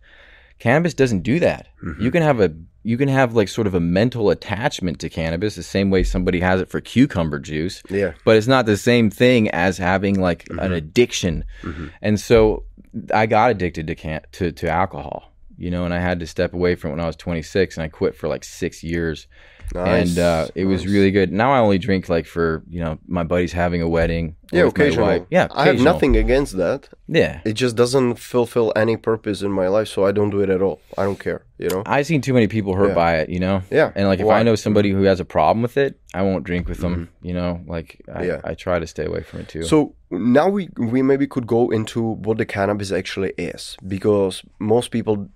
Cannabis 0.58 0.94
doesn't 0.94 1.22
do 1.22 1.38
that. 1.40 1.68
Mm-hmm. 1.82 2.02
You 2.02 2.10
can 2.10 2.22
have 2.22 2.40
a 2.40 2.54
you 2.88 2.96
can 2.96 3.08
have 3.08 3.34
like 3.34 3.48
sort 3.48 3.66
of 3.66 3.74
a 3.74 3.80
mental 3.80 4.30
attachment 4.30 4.98
to 4.98 5.10
cannabis 5.10 5.56
the 5.56 5.62
same 5.62 5.90
way 5.90 6.02
somebody 6.02 6.40
has 6.40 6.58
it 6.58 6.70
for 6.70 6.80
cucumber 6.80 7.38
juice 7.38 7.82
Yeah. 7.90 8.14
but 8.24 8.36
it's 8.36 8.46
not 8.46 8.64
the 8.64 8.78
same 8.78 9.10
thing 9.10 9.50
as 9.50 9.76
having 9.76 10.18
like 10.18 10.48
an 10.48 10.56
mm-hmm. 10.56 10.72
addiction. 10.72 11.44
Mm-hmm. 11.60 11.88
And 12.00 12.18
so 12.18 12.64
I 13.12 13.26
got 13.26 13.50
addicted 13.50 13.88
to 13.88 13.94
can 13.94 14.22
to 14.32 14.52
to 14.52 14.70
alcohol, 14.70 15.30
you 15.58 15.70
know, 15.70 15.84
and 15.84 15.92
I 15.92 15.98
had 15.98 16.18
to 16.20 16.26
step 16.26 16.54
away 16.54 16.76
from 16.76 16.92
it 16.92 16.94
when 16.94 17.00
I 17.00 17.06
was 17.06 17.16
26 17.16 17.76
and 17.76 17.84
I 17.84 17.88
quit 17.88 18.16
for 18.16 18.26
like 18.26 18.42
6 18.42 18.82
years. 18.82 19.26
Nice. 19.74 20.10
And 20.10 20.18
uh, 20.18 20.48
it 20.54 20.64
was 20.64 20.86
really 20.86 21.10
good. 21.10 21.32
Now 21.32 21.52
I 21.52 21.58
only 21.58 21.78
drink 21.78 22.08
like 22.08 22.26
for, 22.26 22.62
you 22.68 22.80
know, 22.80 22.98
my 23.06 23.22
buddy's 23.22 23.52
having 23.52 23.82
a 23.82 23.88
wedding. 23.88 24.36
Yeah, 24.50 24.64
occasional. 24.64 25.26
Yeah, 25.30 25.48
I 25.50 25.66
have 25.66 25.78
nothing 25.80 26.16
against 26.16 26.56
that. 26.56 26.88
Yeah. 27.06 27.40
It 27.44 27.52
just 27.52 27.76
doesn't 27.76 28.14
fulfill 28.14 28.72
any 28.74 28.96
purpose 28.96 29.42
in 29.42 29.52
my 29.52 29.68
life, 29.68 29.88
so 29.88 30.06
I 30.06 30.12
don't 30.12 30.30
do 30.30 30.40
it 30.40 30.48
at 30.48 30.62
all. 30.62 30.80
I 30.96 31.04
don't 31.04 31.20
care, 31.20 31.44
you 31.58 31.68
know? 31.68 31.82
I've 31.84 32.06
seen 32.06 32.22
too 32.22 32.32
many 32.32 32.48
people 32.48 32.74
hurt 32.74 32.88
Yeah. 32.88 32.94
by 32.94 33.16
it, 33.16 33.28
you 33.28 33.40
know? 33.40 33.60
Yeah. 33.70 33.92
And 33.94 34.08
like 34.08 34.20
if 34.20 34.26
Why? 34.26 34.40
I 34.40 34.42
know 34.42 34.54
somebody 34.54 34.90
who 34.90 35.02
has 35.02 35.20
a 35.20 35.24
problem 35.26 35.60
with 35.60 35.76
it, 35.76 36.00
I 36.14 36.22
won't 36.22 36.44
drink 36.44 36.66
with 36.66 36.78
them, 36.78 37.10
you 37.20 37.34
know? 37.34 37.60
Like 37.66 38.00
I, 38.12 38.24
Yeah. 38.24 38.40
I 38.42 38.54
try 38.54 38.78
to 38.78 38.86
stay 38.86 39.04
away 39.04 39.22
from 39.22 39.40
it 39.40 39.48
too. 39.48 39.64
So 39.64 39.94
now 40.10 40.48
we 40.48 40.70
we 40.78 41.02
maybe 41.02 41.26
could 41.26 41.46
go 41.46 41.68
into 41.68 42.00
what 42.02 42.38
the 42.38 42.46
cannabis 42.46 42.90
actually 42.90 43.34
is, 43.36 43.76
because 43.86 44.42
most 44.58 44.90
people 44.90 45.28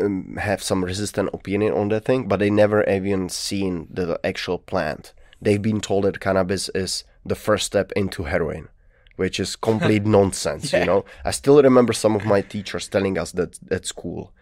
um, 0.00 0.36
have 0.36 0.62
some 0.62 0.84
resistant 0.84 1.30
opinion 1.32 1.72
on 1.72 1.88
that 1.88 2.04
thing, 2.04 2.28
but 2.28 2.38
they 2.38 2.50
never 2.50 2.82
even 2.88 3.28
seen 3.28 3.88
the 3.90 4.18
actual 4.24 4.58
plant. 4.58 5.12
They've 5.40 5.60
been 5.60 5.80
told 5.80 6.04
that 6.04 6.20
cannabis 6.20 6.68
is 6.74 7.04
the 7.24 7.34
first 7.34 7.66
step 7.66 7.92
into 7.92 8.24
heroin, 8.24 8.68
which 9.16 9.38
is 9.40 9.56
complete 9.56 10.04
nonsense. 10.18 10.72
You 10.72 10.84
know, 10.84 11.04
I 11.24 11.30
still 11.30 11.62
remember 11.62 11.92
some 11.92 12.16
of 12.16 12.24
my 12.24 12.40
teachers 12.40 12.88
telling 12.88 13.18
us 13.18 13.32
that 13.32 13.58
at 13.70 13.86
school. 13.86 14.32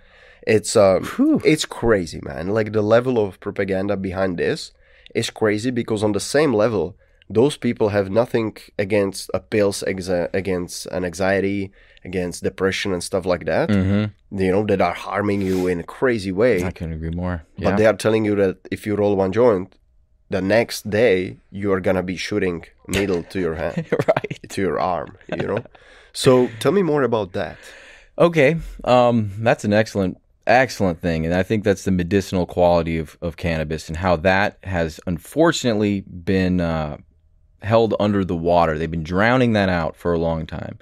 It's 0.47 0.77
um, 0.77 1.09
it's 1.45 1.65
crazy, 1.65 2.21
man. 2.23 2.49
Like 2.49 2.73
the 2.73 2.83
level 2.83 3.19
of 3.19 3.41
propaganda 3.41 3.97
behind 3.97 4.39
this 4.39 4.73
is 5.15 5.31
crazy 5.31 5.71
because 5.71 6.03
on 6.03 6.13
the 6.13 6.21
same 6.21 6.53
level, 6.53 6.97
those 7.29 7.57
people 7.57 7.89
have 7.89 8.11
nothing 8.11 8.57
against 8.79 9.31
pills 9.51 9.83
exa- 9.87 10.29
against 10.35 10.87
an 10.87 11.05
anxiety, 11.05 11.73
against 12.05 12.43
depression 12.43 12.93
and 12.93 13.03
stuff 13.03 13.25
like 13.25 13.47
that. 13.47 13.69
Mm-hmm. 13.71 14.39
You 14.39 14.53
know 14.53 14.65
that 14.67 14.81
are 14.81 14.93
harming 14.93 15.41
you 15.43 15.67
in 15.67 15.81
a 15.81 15.85
crazy 15.85 16.33
way. 16.33 16.65
I 16.65 16.71
couldn't 16.71 16.95
agree 16.95 17.11
more. 17.11 17.45
But 17.59 17.77
they 17.77 17.87
are 17.87 17.95
telling 17.95 18.25
you 18.25 18.35
that 18.37 18.59
if 18.71 18.87
you 18.87 18.95
roll 18.95 19.17
one 19.17 19.33
joint, 19.33 19.75
the 20.31 20.43
next 20.43 20.91
day 20.91 21.39
you 21.51 21.73
are 21.73 21.81
gonna 21.81 22.03
be 22.03 22.17
shooting 22.17 22.65
needle 22.89 23.23
to 23.23 23.41
your 23.41 23.55
hand, 23.55 23.87
right. 24.09 24.41
to 24.51 24.61
your 24.61 24.79
arm. 24.79 25.17
You 25.29 25.47
know. 25.47 25.65
so 26.13 26.49
tell 26.61 26.73
me 26.73 26.83
more 26.83 27.03
about 27.03 27.33
that. 27.33 27.57
Okay, 28.17 28.57
um, 28.85 29.33
that's 29.39 29.65
an 29.65 29.73
excellent, 29.73 30.21
excellent 30.47 31.01
thing, 31.01 31.25
and 31.25 31.35
I 31.35 31.43
think 31.43 31.65
that's 31.65 31.85
the 31.85 31.91
medicinal 31.91 32.47
quality 32.47 32.99
of, 32.99 33.19
of 33.21 33.37
cannabis 33.37 33.89
and 33.89 33.97
how 33.97 34.17
that 34.17 34.59
has 34.63 35.01
unfortunately 35.07 36.03
been 36.03 36.61
uh, 36.61 36.99
held 37.65 37.95
under 37.99 38.25
the 38.25 38.37
water. 38.37 38.79
They've 38.79 38.91
been 38.91 39.03
drowning 39.03 39.53
that 39.55 39.69
out 39.69 39.97
for 39.97 40.13
a 40.13 40.19
long 40.19 40.47
time. 40.47 40.79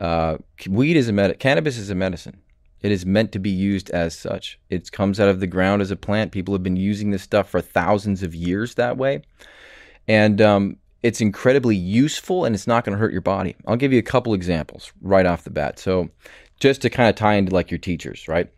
Uh, 0.00 0.38
weed 0.68 0.96
is 0.96 1.08
a 1.08 1.12
med- 1.12 1.38
cannabis 1.38 1.76
is 1.76 1.90
a 1.90 1.94
medicine. 1.94 2.40
It 2.82 2.90
is 2.90 3.04
meant 3.04 3.32
to 3.32 3.38
be 3.38 3.50
used 3.50 3.90
as 3.90 4.16
such. 4.16 4.58
It 4.70 4.90
comes 4.90 5.20
out 5.20 5.28
of 5.28 5.40
the 5.40 5.46
ground 5.46 5.82
as 5.82 5.90
a 5.90 5.96
plant. 5.96 6.32
People 6.32 6.54
have 6.54 6.62
been 6.62 6.76
using 6.76 7.10
this 7.10 7.22
stuff 7.22 7.50
for 7.50 7.60
thousands 7.60 8.22
of 8.22 8.34
years 8.34 8.74
that 8.76 8.96
way, 8.96 9.22
and 10.08 10.40
um, 10.40 10.76
it's 11.02 11.20
incredibly 11.20 11.76
useful 11.76 12.44
and 12.44 12.54
it's 12.54 12.66
not 12.66 12.84
going 12.84 12.96
to 12.96 12.98
hurt 12.98 13.12
your 13.12 13.20
body. 13.20 13.54
I'll 13.66 13.76
give 13.76 13.92
you 13.92 13.98
a 13.98 14.02
couple 14.02 14.32
examples 14.32 14.92
right 15.02 15.26
off 15.26 15.44
the 15.44 15.50
bat. 15.50 15.78
So, 15.78 16.08
just 16.58 16.82
to 16.82 16.90
kind 16.90 17.08
of 17.08 17.16
tie 17.16 17.34
into 17.34 17.54
like 17.54 17.70
your 17.70 17.78
teachers, 17.78 18.28
right? 18.28 18.50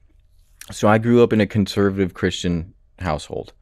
So, 0.71 0.87
I 0.87 0.99
grew 0.99 1.23
up 1.23 1.33
in 1.33 1.41
a 1.41 1.47
conservative 1.47 2.15
Christian 2.15 2.75
household. 3.01 3.53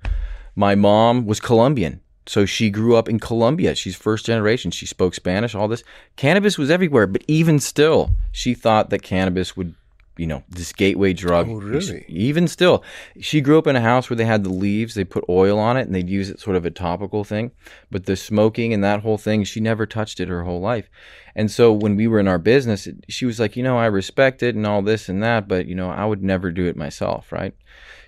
My 0.56 0.74
mom 0.74 1.24
was 1.24 1.40
Colombian. 1.40 2.00
So 2.30 2.46
she 2.46 2.70
grew 2.70 2.94
up 2.94 3.08
in 3.08 3.18
Colombia. 3.18 3.74
She's 3.74 3.96
first 3.96 4.24
generation. 4.24 4.70
She 4.70 4.86
spoke 4.86 5.14
Spanish, 5.14 5.52
all 5.52 5.66
this. 5.66 5.82
Cannabis 6.14 6.56
was 6.56 6.70
everywhere, 6.70 7.08
but 7.08 7.24
even 7.26 7.58
still, 7.58 8.12
she 8.30 8.54
thought 8.54 8.90
that 8.90 9.02
cannabis 9.02 9.56
would, 9.56 9.74
you 10.16 10.28
know, 10.28 10.44
this 10.48 10.72
gateway 10.72 11.12
drug. 11.12 11.48
Oh, 11.48 11.54
really? 11.54 12.04
Even 12.06 12.46
still, 12.46 12.84
she 13.20 13.40
grew 13.40 13.58
up 13.58 13.66
in 13.66 13.74
a 13.74 13.80
house 13.80 14.08
where 14.08 14.16
they 14.16 14.26
had 14.26 14.44
the 14.44 14.52
leaves, 14.52 14.94
they 14.94 15.02
put 15.02 15.24
oil 15.28 15.58
on 15.58 15.76
it, 15.76 15.88
and 15.88 15.92
they'd 15.92 16.08
use 16.08 16.30
it 16.30 16.38
sort 16.38 16.54
of 16.54 16.64
a 16.64 16.70
topical 16.70 17.24
thing. 17.24 17.50
But 17.90 18.06
the 18.06 18.14
smoking 18.14 18.72
and 18.72 18.84
that 18.84 19.00
whole 19.00 19.18
thing, 19.18 19.42
she 19.42 19.58
never 19.58 19.84
touched 19.84 20.20
it 20.20 20.28
her 20.28 20.44
whole 20.44 20.60
life. 20.60 20.88
And 21.34 21.50
so 21.50 21.72
when 21.72 21.96
we 21.96 22.06
were 22.06 22.20
in 22.20 22.28
our 22.28 22.38
business, 22.38 22.86
she 23.08 23.26
was 23.26 23.40
like, 23.40 23.56
you 23.56 23.64
know, 23.64 23.76
I 23.76 23.86
respect 23.86 24.44
it 24.44 24.54
and 24.54 24.68
all 24.68 24.82
this 24.82 25.08
and 25.08 25.20
that, 25.24 25.48
but, 25.48 25.66
you 25.66 25.74
know, 25.74 25.90
I 25.90 26.04
would 26.04 26.22
never 26.22 26.52
do 26.52 26.66
it 26.66 26.76
myself, 26.76 27.32
right? 27.32 27.56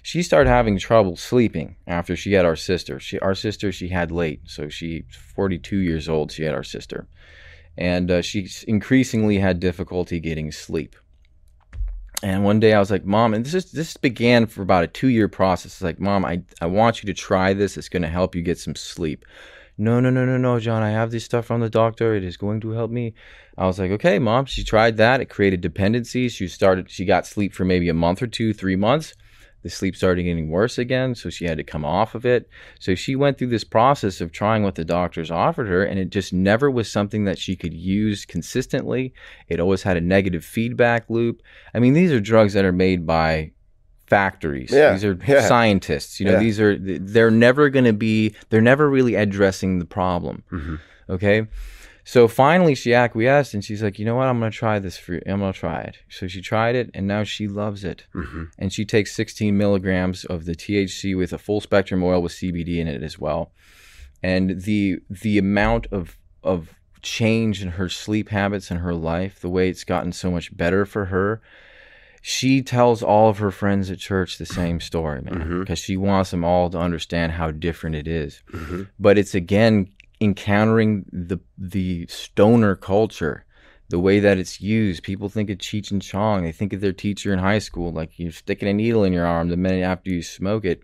She 0.02 0.24
started 0.24 0.50
having 0.50 0.78
trouble 0.78 1.16
sleeping 1.16 1.76
after 1.86 2.16
she 2.16 2.32
had 2.32 2.44
our 2.44 2.56
sister. 2.56 2.98
She, 2.98 3.20
our 3.20 3.36
sister, 3.36 3.70
she 3.70 3.88
had 3.88 4.10
late. 4.10 4.40
So 4.46 4.68
she's 4.68 5.04
42 5.34 5.78
years 5.78 6.08
old. 6.08 6.32
She 6.32 6.42
had 6.42 6.54
our 6.54 6.64
sister. 6.64 7.06
And 7.78 8.10
uh, 8.10 8.20
she 8.20 8.48
increasingly 8.66 9.38
had 9.38 9.60
difficulty 9.60 10.18
getting 10.18 10.50
sleep. 10.50 10.96
And 12.22 12.44
one 12.44 12.60
day 12.60 12.72
I 12.72 12.80
was 12.80 12.90
like, 12.90 13.04
Mom, 13.04 13.32
and 13.32 13.44
this 13.44 13.54
is 13.54 13.72
this 13.72 13.96
began 13.96 14.46
for 14.46 14.62
about 14.62 14.84
a 14.84 14.88
two 14.88 15.08
year 15.08 15.28
process. 15.28 15.72
It's 15.72 15.82
like, 15.82 15.98
Mom, 15.98 16.24
I, 16.24 16.42
I 16.60 16.66
want 16.66 17.02
you 17.02 17.06
to 17.06 17.14
try 17.14 17.52
this. 17.52 17.76
It's 17.76 17.88
going 17.88 18.02
to 18.02 18.08
help 18.08 18.34
you 18.34 18.42
get 18.42 18.58
some 18.58 18.76
sleep. 18.76 19.24
No, 19.78 20.00
no, 20.00 20.10
no, 20.10 20.24
no, 20.24 20.36
no, 20.36 20.60
John. 20.60 20.82
I 20.82 20.90
have 20.90 21.10
this 21.10 21.24
stuff 21.24 21.46
from 21.46 21.60
the 21.60 21.70
doctor. 21.70 22.14
It 22.14 22.22
is 22.22 22.36
going 22.36 22.60
to 22.60 22.70
help 22.72 22.90
me. 22.90 23.14
I 23.56 23.66
was 23.66 23.78
like, 23.78 23.90
okay, 23.92 24.18
Mom. 24.18 24.46
She 24.46 24.62
tried 24.62 24.98
that. 24.98 25.20
It 25.20 25.30
created 25.30 25.60
dependencies. 25.60 26.32
She 26.32 26.46
started. 26.48 26.90
She 26.90 27.04
got 27.04 27.26
sleep 27.26 27.54
for 27.54 27.64
maybe 27.64 27.88
a 27.88 27.94
month 27.94 28.22
or 28.22 28.26
two, 28.26 28.52
three 28.52 28.76
months. 28.76 29.14
The 29.62 29.70
sleep 29.70 29.94
started 29.94 30.24
getting 30.24 30.48
worse 30.50 30.76
again, 30.78 31.14
so 31.14 31.30
she 31.30 31.44
had 31.44 31.56
to 31.58 31.64
come 31.64 31.84
off 31.84 32.14
of 32.14 32.26
it. 32.26 32.48
So 32.80 32.94
she 32.94 33.14
went 33.14 33.38
through 33.38 33.48
this 33.48 33.64
process 33.64 34.20
of 34.20 34.32
trying 34.32 34.64
what 34.64 34.74
the 34.74 34.84
doctors 34.84 35.30
offered 35.30 35.68
her, 35.68 35.84
and 35.84 35.98
it 36.00 36.10
just 36.10 36.32
never 36.32 36.70
was 36.70 36.90
something 36.90 37.24
that 37.26 37.38
she 37.38 37.54
could 37.54 37.72
use 37.74 38.24
consistently. 38.24 39.14
It 39.48 39.60
always 39.60 39.82
had 39.84 39.96
a 39.96 40.00
negative 40.00 40.44
feedback 40.44 41.08
loop. 41.08 41.42
I 41.74 41.78
mean, 41.78 41.94
these 41.94 42.10
are 42.12 42.20
drugs 42.20 42.54
that 42.54 42.64
are 42.64 42.72
made 42.72 43.06
by 43.06 43.52
factories. 44.06 44.70
Yeah, 44.72 44.92
These 44.92 45.04
are 45.04 45.18
yeah. 45.26 45.46
scientists. 45.46 46.20
You 46.20 46.26
know, 46.26 46.32
Yeah. 46.32 46.38
these 46.40 46.60
are 46.60 46.76
they're 46.78 47.30
never 47.30 47.70
going 47.70 47.86
to 47.86 47.92
be 47.94 48.34
they're 48.50 48.60
never 48.60 48.90
really 48.90 49.14
addressing 49.14 49.78
the 49.78 49.84
problem. 49.86 50.42
Mhm. 50.52 50.80
Okay? 51.08 51.46
So 52.04 52.26
finally 52.26 52.74
she 52.74 52.92
acquiesced 52.94 53.54
and 53.54 53.64
she's 53.64 53.82
like, 53.82 53.98
"You 53.98 54.04
know 54.04 54.16
what? 54.16 54.26
I'm 54.26 54.38
going 54.40 54.50
to 54.50 54.56
try 54.56 54.78
this 54.78 54.98
for 54.98 55.20
I'm 55.26 55.38
going 55.40 55.52
to 55.52 55.58
try 55.58 55.82
it." 55.82 55.98
So 56.08 56.26
she 56.26 56.40
tried 56.40 56.74
it 56.74 56.90
and 56.94 57.06
now 57.06 57.22
she 57.22 57.46
loves 57.46 57.84
it. 57.84 58.06
Mhm. 58.14 58.48
And 58.58 58.72
she 58.72 58.84
takes 58.84 59.12
16 59.12 59.56
milligrams 59.56 60.24
of 60.24 60.44
the 60.44 60.54
THC 60.56 61.14
with 61.16 61.32
a 61.32 61.38
full 61.38 61.60
spectrum 61.60 62.02
oil 62.02 62.20
with 62.20 62.32
CBD 62.32 62.78
in 62.80 62.88
it 62.88 63.02
as 63.02 63.18
well. 63.18 63.52
And 64.22 64.62
the 64.62 64.98
the 65.08 65.38
amount 65.38 65.86
of 65.92 66.18
of 66.42 66.70
change 67.02 67.62
in 67.62 67.70
her 67.72 67.88
sleep 67.88 68.28
habits 68.30 68.70
and 68.70 68.80
her 68.80 68.94
life, 68.94 69.40
the 69.40 69.48
way 69.48 69.68
it's 69.68 69.84
gotten 69.84 70.12
so 70.12 70.30
much 70.30 70.56
better 70.56 70.84
for 70.84 71.06
her, 71.06 71.40
she 72.20 72.62
tells 72.62 73.02
all 73.02 73.28
of 73.28 73.38
her 73.38 73.50
friends 73.50 73.90
at 73.90 73.98
church 73.98 74.38
the 74.38 74.46
same 74.46 74.78
story, 74.80 75.20
man, 75.22 75.60
because 75.60 75.80
she 75.80 75.96
wants 75.96 76.30
them 76.30 76.44
all 76.44 76.70
to 76.70 76.78
understand 76.78 77.32
how 77.32 77.50
different 77.50 77.96
it 77.96 78.06
is. 78.06 78.42
Mhm. 78.52 78.88
But 79.00 79.18
it's 79.18 79.34
again 79.34 79.88
encountering 80.22 81.04
the 81.12 81.38
the 81.58 82.06
stoner 82.08 82.76
culture, 82.76 83.44
the 83.88 83.98
way 83.98 84.20
that 84.20 84.38
it's 84.38 84.60
used. 84.60 85.02
People 85.02 85.28
think 85.28 85.50
of 85.50 85.58
Cheech 85.58 85.90
and 85.90 86.00
Chong. 86.00 86.44
They 86.44 86.52
think 86.52 86.72
of 86.72 86.80
their 86.80 86.92
teacher 86.92 87.32
in 87.32 87.38
high 87.38 87.58
school, 87.58 87.92
like 87.92 88.18
you're 88.18 88.32
sticking 88.32 88.68
a 88.68 88.72
needle 88.72 89.04
in 89.04 89.12
your 89.12 89.26
arm 89.26 89.48
the 89.48 89.56
minute 89.56 89.82
after 89.82 90.10
you 90.10 90.22
smoke 90.22 90.64
it. 90.64 90.82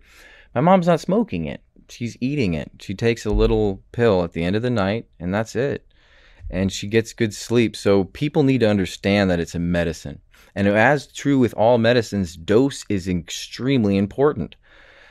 My 0.53 0.61
mom's 0.61 0.87
not 0.87 0.99
smoking 0.99 1.45
it. 1.45 1.61
She's 1.89 2.17
eating 2.21 2.53
it. 2.53 2.71
She 2.79 2.93
takes 2.93 3.25
a 3.25 3.31
little 3.31 3.81
pill 3.91 4.23
at 4.23 4.33
the 4.33 4.43
end 4.43 4.55
of 4.55 4.61
the 4.61 4.69
night, 4.69 5.07
and 5.19 5.33
that's 5.33 5.55
it. 5.55 5.85
And 6.49 6.71
she 6.71 6.87
gets 6.87 7.13
good 7.13 7.33
sleep. 7.33 7.75
So 7.75 8.05
people 8.05 8.43
need 8.43 8.59
to 8.59 8.69
understand 8.69 9.29
that 9.29 9.39
it's 9.39 9.55
a 9.55 9.59
medicine. 9.59 10.19
And 10.55 10.67
as 10.67 11.07
true 11.07 11.39
with 11.39 11.53
all 11.53 11.77
medicines, 11.77 12.35
dose 12.35 12.83
is 12.89 13.07
extremely 13.07 13.97
important. 13.97 14.55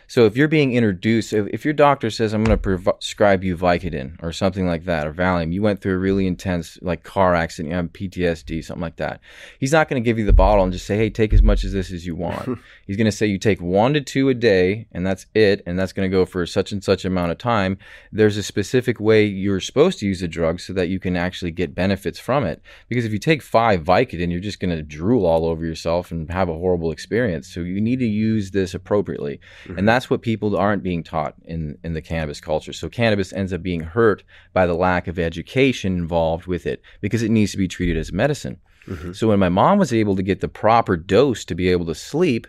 So 0.09 0.25
if 0.25 0.39
you're 0.39 0.49
being 0.49 0.73
introduced, 0.73 1.35
if, 1.35 1.47
if 1.49 1.65
your 1.67 1.75
doctor 1.75 2.09
says, 2.09 2.33
I'm 2.33 2.43
going 2.43 2.59
to 2.59 2.79
prescribe 2.79 3.45
you 3.45 3.59
Vicodin 3.59 4.21
or 4.23 4.33
something 4.33 4.67
like 4.67 4.87
that, 4.87 5.07
or 5.07 5.13
Valium, 5.13 5.53
you 5.53 5.61
went 5.61 5.83
through 5.83 5.95
a 5.95 5.99
really 5.99 6.27
intense 6.27 6.79
like 6.81 7.03
car 7.03 7.35
accident, 7.35 7.71
you 7.71 7.77
have 7.77 7.93
PTSD, 7.93 8.65
something 8.65 8.81
like 8.81 8.97
that. 8.97 9.21
He's 9.61 9.73
not 9.73 9.87
going 9.87 10.03
to 10.03 10.05
give 10.05 10.19
you 10.19 10.25
the 10.25 10.33
bottle 10.33 10.65
and 10.65 10.73
just 10.73 10.87
say, 10.87 10.97
hey, 10.97 11.11
take 11.11 11.35
as 11.35 11.43
much 11.43 11.63
as 11.63 11.75
this 11.75 11.93
as 11.93 12.07
you 12.07 12.17
want. 12.17 12.59
He's 12.87 12.97
going 12.97 13.05
to 13.05 13.13
say 13.13 13.27
you 13.27 13.39
take 13.39 13.61
one 13.61 13.93
to 13.93 14.01
two 14.01 14.31
a 14.31 14.35
day 14.35 14.89
and 14.93 15.07
that's 15.07 15.27
it. 15.35 15.63
And 15.67 15.79
that's 15.79 15.93
going 15.93 16.11
to 16.11 16.17
go 16.17 16.25
for 16.25 16.47
such 16.47 16.73
and 16.73 16.83
such 16.83 17.05
amount 17.05 17.31
of 17.31 17.37
time. 17.37 17.77
There's 18.11 18.39
a 18.39 18.43
specific 18.43 18.99
way 18.99 19.27
you're 19.27 19.61
supposed 19.61 19.99
to 19.99 20.07
use 20.07 20.21
the 20.21 20.29
drug 20.29 20.59
so 20.61 20.73
that 20.73 20.89
you 20.89 20.99
can 20.99 21.17
actually 21.17 21.51
get 21.51 21.75
benefits 21.75 22.19
from 22.19 22.45
it. 22.45 22.63
Because 22.89 23.05
if 23.05 23.13
you 23.13 23.19
take 23.19 23.43
five 23.43 23.85
Vicodin, 23.85 24.31
you're 24.31 24.41
just 24.41 24.59
going 24.59 24.75
to 24.75 24.83
drool 24.83 25.27
all 25.27 25.45
over 25.45 25.67
yourself 25.67 26.11
and 26.11 26.31
have 26.31 26.49
a 26.49 26.55
horrible 26.55 26.93
experience. 26.93 27.53
So 27.53 27.61
you 27.61 27.79
need 27.79 27.99
to 27.99 28.07
use 28.07 28.53
this 28.53 28.73
appropriately. 28.73 29.39
And 29.67 29.77
mm-hmm. 29.77 29.98
That's 29.99 30.09
what 30.09 30.23
people 30.23 30.57
aren't 30.57 30.85
being 30.85 31.03
taught 31.03 31.35
in, 31.45 31.77
in 31.83 31.93
the 31.93 32.01
cannabis 32.01 32.41
culture. 32.41 32.73
So 32.73 32.89
cannabis 32.89 33.33
ends 33.33 33.53
up 33.53 33.65
being 33.65 33.81
hurt 33.81 34.23
by 34.53 34.65
the 34.65 34.75
lack 34.75 35.09
of 35.09 35.19
education 35.19 35.97
involved 35.99 36.47
with 36.47 36.69
it 36.69 36.83
because 37.01 37.25
it 37.25 37.33
needs 37.33 37.51
to 37.51 37.59
be 37.59 37.67
treated 37.67 37.97
as 37.97 38.13
medicine. 38.13 38.61
Mm-hmm. 38.87 39.11
So 39.11 39.27
when 39.27 39.41
my 39.41 39.49
mom 39.49 39.77
was 39.77 39.93
able 39.93 40.15
to 40.15 40.23
get 40.23 40.41
the 40.41 40.47
proper 40.47 40.97
dose 40.97 41.45
to 41.47 41.57
be 41.57 41.69
able 41.69 41.85
to 41.87 41.97
sleep, 41.97 42.47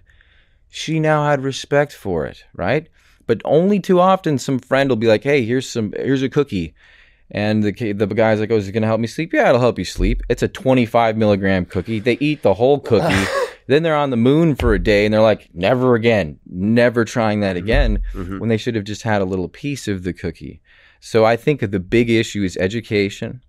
she 0.69 0.99
now 0.99 1.25
had 1.25 1.43
respect 1.43 1.91
for 1.91 2.27
it, 2.27 2.45
right? 2.53 2.87
But 3.25 3.41
only 3.45 3.79
too 3.79 3.99
often 3.99 4.37
some 4.37 4.59
friend 4.59 4.87
will 4.87 4.95
be 4.95 5.07
like, 5.07 5.23
"Hey, 5.23 5.43
here's 5.43 5.67
some 5.67 5.91
here's 5.97 6.21
a 6.21 6.29
cookie." 6.29 6.75
And 7.31 7.63
the 7.63 7.93
the 7.93 8.05
guy's 8.05 8.39
like, 8.39 8.51
"Oh, 8.51 8.57
is 8.57 8.67
it 8.67 8.73
going 8.73 8.83
to 8.83 8.87
help 8.87 9.01
me 9.01 9.07
sleep?" 9.07 9.33
Yeah, 9.33 9.49
it'll 9.49 9.59
help 9.59 9.79
you 9.79 9.85
sleep. 9.85 10.21
It's 10.29 10.43
a 10.43 10.47
25 10.47 11.17
milligram 11.17 11.65
cookie. 11.65 11.99
They 11.99 12.17
eat 12.19 12.43
the 12.43 12.53
whole 12.53 12.79
cookie. 12.79 13.25
then 13.69 13.83
they're 13.83 13.95
on 13.95 14.09
the 14.09 14.17
moon 14.17 14.55
for 14.55 14.73
a 14.73 14.79
day, 14.79 15.05
and 15.05 15.13
they're 15.13 15.21
like, 15.21 15.49
"Never 15.53 15.95
again, 15.95 16.39
never 16.47 17.05
trying 17.05 17.41
that 17.41 17.55
mm-hmm. 17.55 17.65
again." 17.65 17.99
Mm-hmm. 18.13 18.39
When 18.39 18.49
they 18.49 18.57
should 18.57 18.75
have 18.75 18.83
just 18.83 19.03
had 19.03 19.21
a 19.21 19.25
little 19.25 19.47
piece 19.47 19.87
of 19.87 20.03
the 20.03 20.13
cookie. 20.13 20.61
So 20.99 21.23
I 21.23 21.37
think 21.37 21.59
that 21.61 21.71
the 21.71 21.79
big 21.79 22.09
issue 22.09 22.43
is 22.43 22.57
education, 22.57 23.43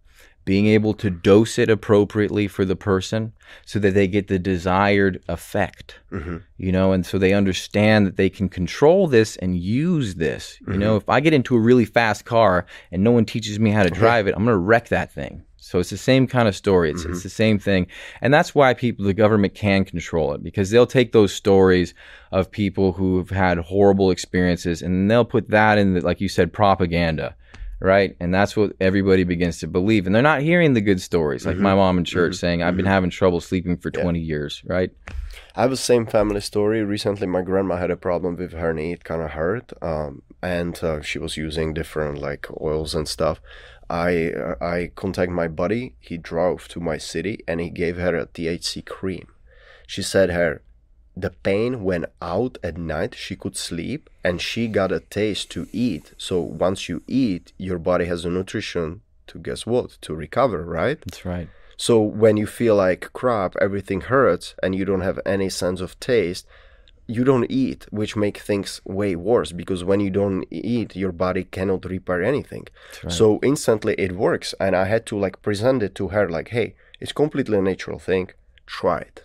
being 0.44 0.66
able 0.66 0.94
to 0.94 1.10
dose 1.10 1.58
it 1.58 1.70
appropriately 1.70 2.48
for 2.48 2.64
the 2.64 2.76
person, 2.76 3.32
so 3.64 3.78
that 3.78 3.94
they 3.94 4.06
get 4.06 4.28
the 4.28 4.38
desired 4.38 5.22
effect 5.26 5.98
mm-hmm. 6.12 6.36
you 6.58 6.72
know, 6.72 6.92
and 6.92 7.06
so 7.06 7.18
they 7.18 7.32
understand 7.32 8.06
that 8.06 8.16
they 8.16 8.28
can 8.28 8.48
control 8.48 9.06
this 9.06 9.36
and 9.36 9.56
use 9.56 10.16
this. 10.16 10.58
You 10.66 10.78
know, 10.78 10.96
if 10.96 11.08
I 11.08 11.20
get 11.20 11.32
into 11.32 11.56
a 11.56 11.60
really 11.60 11.84
fast 11.84 12.24
car 12.24 12.66
and 12.92 13.02
no 13.02 13.10
one 13.10 13.24
teaches 13.24 13.58
me 13.58 13.70
how 13.70 13.82
to 13.82 13.90
drive 14.02 14.26
it, 14.26 14.34
I'm 14.36 14.44
going 14.44 14.54
to 14.54 14.58
wreck 14.58 14.88
that 14.88 15.12
thing. 15.12 15.44
So 15.70 15.78
it's 15.78 15.90
the 15.90 15.96
same 15.96 16.26
kind 16.26 16.48
of 16.48 16.56
story. 16.56 16.90
It's, 16.90 17.04
it's 17.04 17.22
the 17.22 17.30
same 17.30 17.60
thing. 17.60 17.86
And 18.20 18.34
that's 18.34 18.56
why 18.56 18.74
people, 18.74 19.04
the 19.04 19.14
government 19.14 19.54
can 19.54 19.84
control 19.84 20.34
it 20.34 20.42
because 20.42 20.70
they'll 20.70 20.84
take 20.84 21.12
those 21.12 21.32
stories 21.32 21.94
of 22.32 22.50
people 22.50 22.90
who've 22.92 23.30
had 23.30 23.56
horrible 23.58 24.10
experiences 24.10 24.82
and 24.82 25.08
they'll 25.08 25.24
put 25.24 25.50
that 25.50 25.78
in, 25.78 25.94
the, 25.94 26.00
like 26.00 26.20
you 26.20 26.28
said, 26.28 26.52
propaganda. 26.52 27.36
Right. 27.78 28.16
And 28.18 28.34
that's 28.34 28.56
what 28.56 28.72
everybody 28.80 29.22
begins 29.22 29.60
to 29.60 29.68
believe. 29.68 30.06
And 30.06 30.14
they're 30.14 30.22
not 30.22 30.42
hearing 30.42 30.74
the 30.74 30.80
good 30.80 31.00
stories, 31.00 31.46
like 31.46 31.56
my 31.56 31.74
mom 31.76 31.98
in 31.98 32.04
church 32.04 32.34
saying, 32.34 32.64
I've 32.64 32.76
been 32.76 32.84
having 32.84 33.10
trouble 33.10 33.40
sleeping 33.40 33.76
for 33.76 33.92
20 33.92 34.18
years. 34.18 34.62
Right. 34.66 34.90
I 35.54 35.62
have 35.62 35.70
the 35.70 35.76
same 35.76 36.04
family 36.04 36.40
story. 36.40 36.82
Recently, 36.82 37.28
my 37.28 37.42
grandma 37.42 37.76
had 37.76 37.92
a 37.92 37.96
problem 37.96 38.36
with 38.36 38.52
her 38.52 38.74
knee. 38.74 38.92
It 38.92 39.04
kind 39.04 39.22
of 39.22 39.30
hurt. 39.30 39.72
Um, 39.80 40.22
and 40.42 40.82
uh, 40.82 41.00
she 41.00 41.20
was 41.20 41.36
using 41.36 41.74
different 41.74 42.18
like 42.18 42.48
oils 42.60 42.94
and 42.94 43.06
stuff. 43.06 43.40
I 43.90 44.30
uh, 44.30 44.54
I 44.60 44.92
contact 44.94 45.32
my 45.32 45.48
buddy. 45.48 45.94
He 45.98 46.16
drove 46.16 46.68
to 46.68 46.80
my 46.80 46.96
city 46.96 47.42
and 47.48 47.60
he 47.60 47.70
gave 47.70 47.96
her 47.96 48.16
a 48.16 48.26
THC 48.26 48.86
cream. 48.86 49.26
She 49.86 50.02
said 50.02 50.30
her 50.30 50.62
the 51.16 51.30
pain 51.30 51.82
went 51.82 52.06
out 52.22 52.56
at 52.62 52.78
night. 52.78 53.14
She 53.14 53.36
could 53.36 53.56
sleep 53.56 54.08
and 54.24 54.40
she 54.40 54.68
got 54.68 54.92
a 54.92 55.00
taste 55.00 55.50
to 55.50 55.66
eat. 55.72 56.14
So 56.16 56.40
once 56.40 56.88
you 56.88 57.02
eat, 57.06 57.52
your 57.58 57.78
body 57.78 58.06
has 58.06 58.22
the 58.22 58.30
nutrition 58.30 59.02
to 59.26 59.38
guess 59.38 59.66
what 59.66 59.90
to 60.02 60.14
recover, 60.14 60.64
right? 60.64 61.00
That's 61.04 61.24
right. 61.24 61.48
So 61.76 62.00
when 62.00 62.36
you 62.36 62.46
feel 62.46 62.76
like 62.76 63.12
crap, 63.12 63.56
everything 63.60 64.02
hurts, 64.02 64.54
and 64.62 64.74
you 64.74 64.84
don't 64.84 65.00
have 65.00 65.18
any 65.24 65.48
sense 65.48 65.80
of 65.80 65.98
taste, 65.98 66.46
you 67.16 67.22
don't 67.30 67.48
eat, 67.64 67.80
which 67.98 68.12
make 68.24 68.38
things 68.50 68.70
way 68.98 69.12
worse 69.30 69.50
because 69.60 69.80
when 69.90 70.00
you 70.04 70.10
don't 70.20 70.44
eat, 70.50 70.90
your 71.02 71.12
body 71.26 71.44
cannot 71.56 71.82
repair 71.96 72.20
anything. 72.32 72.64
right. 73.04 73.12
So 73.20 73.26
instantly 73.42 73.94
it 74.06 74.12
works, 74.26 74.48
and 74.64 74.72
I 74.82 74.84
had 74.94 75.02
to 75.10 75.14
like 75.24 75.36
present 75.48 75.78
it 75.86 75.94
to 75.96 76.04
her 76.14 76.24
like, 76.36 76.48
hey, 76.56 76.68
it's 77.02 77.12
completely 77.22 77.56
a 77.58 77.62
natural 77.72 77.98
thing. 78.10 78.26
Try 78.80 78.98
it. 79.10 79.18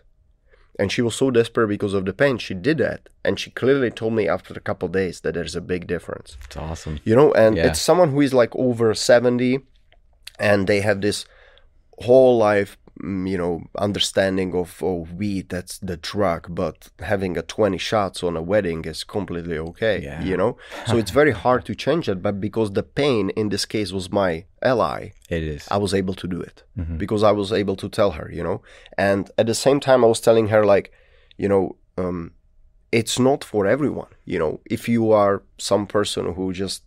And 0.80 0.92
she 0.94 1.02
was 1.08 1.16
so 1.16 1.28
desperate 1.40 1.70
because 1.76 1.94
of 1.98 2.04
the 2.06 2.14
pain, 2.24 2.36
she 2.38 2.54
did 2.68 2.78
that, 2.80 3.02
and 3.26 3.40
she 3.42 3.50
clearly 3.62 3.92
told 3.92 4.14
me 4.20 4.28
after 4.36 4.54
a 4.56 4.60
couple 4.70 4.88
days 5.02 5.16
that 5.22 5.34
there's 5.36 5.56
a 5.56 5.62
big 5.74 5.84
difference 5.88 6.30
It's 6.46 6.58
awesome. 6.58 6.96
you 7.10 7.16
know 7.20 7.30
and 7.44 7.56
Yeah. 7.56 7.68
it's 7.68 7.82
someone 7.90 8.10
who 8.12 8.22
is 8.28 8.34
like 8.42 8.54
over 8.68 8.88
70 8.94 9.60
and 10.50 10.60
they 10.70 10.82
have 10.82 11.00
this 11.02 11.20
whole 12.06 12.38
life 12.50 12.72
you 13.04 13.38
know 13.38 13.62
understanding 13.78 14.54
of 14.56 14.82
oh 14.82 15.06
weed 15.18 15.50
that's 15.50 15.80
the 15.80 15.98
drug 15.98 16.42
but 16.56 16.90
having 17.00 17.38
a 17.38 17.42
20 17.42 17.78
shots 17.78 18.24
on 18.24 18.38
a 18.38 18.42
wedding 18.42 18.86
is 18.86 19.04
completely 19.04 19.58
okay 19.58 20.02
Yeah. 20.02 20.24
you 20.24 20.38
know 20.38 20.58
so 20.88 20.96
it's 20.98 21.12
very 21.12 21.32
hard 21.44 21.66
to 21.66 21.76
change 21.76 22.08
it 22.08 22.22
but 22.22 22.40
because 22.40 22.72
the 22.72 22.84
pain 22.84 23.32
in 23.32 23.50
this 23.50 23.66
case 23.66 23.92
was 23.92 24.10
my 24.12 24.46
ally 24.62 25.12
It 25.30 25.44
is. 25.44 25.68
I 25.70 25.78
was 25.78 25.94
able 25.94 26.14
to 26.16 26.28
do 26.28 26.40
it 26.42 26.64
because 26.98 27.22
I 27.24 27.32
was 27.32 27.52
able 27.52 27.76
to 27.84 27.88
tell 27.90 28.12
her, 28.12 28.28
you 28.38 28.44
know. 28.48 28.62
And 28.98 29.22
at 29.42 29.46
the 29.48 29.56
same 29.66 29.80
time, 29.80 30.00
I 30.06 30.08
was 30.08 30.22
telling 30.22 30.48
her, 30.54 30.62
like, 30.76 30.88
you 31.38 31.50
know, 31.50 31.64
um, 31.98 32.32
it's 32.92 33.18
not 33.20 33.44
for 33.44 33.62
everyone. 33.76 34.12
You 34.26 34.40
know, 34.40 34.54
if 34.76 34.88
you 34.94 35.12
are 35.22 35.36
some 35.58 35.86
person 35.88 36.24
who 36.36 36.54
just, 36.54 36.84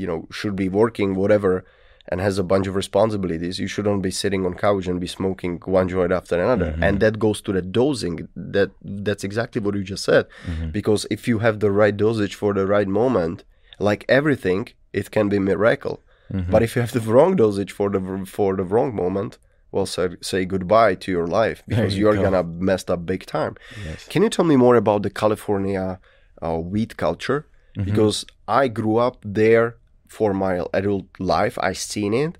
you 0.00 0.06
know, 0.10 0.20
should 0.38 0.56
be 0.56 0.68
working, 0.82 1.14
whatever, 1.22 1.64
and 2.08 2.20
has 2.20 2.38
a 2.38 2.44
bunch 2.44 2.66
of 2.66 2.74
responsibilities, 2.76 3.58
you 3.58 3.66
shouldn't 3.66 4.02
be 4.02 4.10
sitting 4.10 4.46
on 4.46 4.54
couch 4.54 4.86
and 4.86 5.00
be 5.00 5.06
smoking 5.06 5.60
one 5.64 5.88
joint 5.88 6.12
after 6.12 6.40
another. 6.40 6.76
And 6.80 7.00
that 7.00 7.18
goes 7.18 7.40
to 7.42 7.52
the 7.52 7.62
dosing. 7.62 8.28
That 8.36 8.70
that's 8.82 9.24
exactly 9.24 9.60
what 9.60 9.74
you 9.74 9.82
just 9.82 10.04
said. 10.04 10.26
Because 10.70 11.06
if 11.10 11.26
you 11.28 11.38
have 11.40 11.60
the 11.60 11.70
right 11.70 11.96
dosage 11.96 12.34
for 12.34 12.54
the 12.54 12.66
right 12.66 12.88
moment, 12.88 13.44
like 13.78 14.04
everything, 14.08 14.68
it 14.92 15.10
can 15.10 15.28
be 15.28 15.38
miracle. 15.38 16.00
But 16.30 16.62
if 16.62 16.74
you 16.74 16.82
have 16.82 16.92
the 16.92 17.00
wrong 17.00 17.36
dosage 17.36 17.72
for 17.72 17.88
the 17.90 18.00
for 18.26 18.56
the 18.56 18.64
wrong 18.64 18.94
moment, 18.94 19.38
well, 19.72 19.86
say, 19.86 20.08
say 20.20 20.44
goodbye 20.44 20.94
to 20.96 21.12
your 21.12 21.26
life 21.26 21.62
because 21.68 21.96
you 21.96 22.02
you're 22.02 22.16
go. 22.16 22.22
gonna 22.22 22.44
mess 22.44 22.88
up 22.88 23.04
big 23.04 23.26
time. 23.26 23.56
Yes. 23.84 24.06
Can 24.08 24.22
you 24.22 24.30
tell 24.30 24.44
me 24.44 24.56
more 24.56 24.76
about 24.76 25.02
the 25.02 25.10
California 25.10 26.00
uh, 26.42 26.58
weed 26.58 26.96
culture? 26.96 27.46
Mm-hmm. 27.76 27.90
Because 27.90 28.24
I 28.48 28.68
grew 28.68 28.96
up 28.96 29.18
there 29.24 29.76
for 30.08 30.32
my 30.34 30.64
adult 30.72 31.06
life. 31.18 31.58
I 31.60 31.72
seen 31.72 32.14
it. 32.14 32.38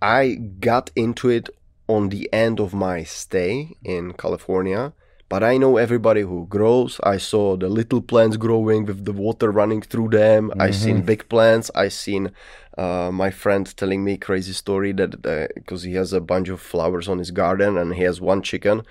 I 0.00 0.34
got 0.60 0.90
into 0.94 1.28
it 1.28 1.48
on 1.88 2.08
the 2.10 2.28
end 2.32 2.60
of 2.60 2.74
my 2.74 3.04
stay 3.04 3.76
in 3.84 4.12
California. 4.12 4.92
But 5.28 5.42
I 5.42 5.56
know 5.56 5.76
everybody 5.76 6.20
who 6.20 6.46
grows. 6.46 7.00
I 7.02 7.16
saw 7.16 7.56
the 7.56 7.68
little 7.68 8.00
plants 8.00 8.36
growing 8.36 8.86
with 8.86 9.04
the 9.04 9.12
water 9.12 9.50
running 9.50 9.82
through 9.82 10.10
them. 10.10 10.52
I 10.60 10.70
seen 10.70 11.02
big 11.02 11.28
plants. 11.28 11.68
I 11.74 11.88
seen 11.88 12.30
uh, 12.78 13.10
my 13.12 13.30
friend 13.30 13.66
telling 13.76 14.04
me 14.04 14.18
crazy 14.18 14.52
story 14.52 14.92
that 14.92 15.50
because 15.54 15.82
he 15.82 15.94
has 15.94 16.12
a 16.12 16.20
bunch 16.20 16.48
of 16.48 16.60
flowers 16.60 17.08
on 17.08 17.18
his 17.18 17.32
garden 17.32 17.76
and 17.76 17.94
he 17.94 18.02
has 18.02 18.20
one 18.20 18.40
chicken 18.40 18.82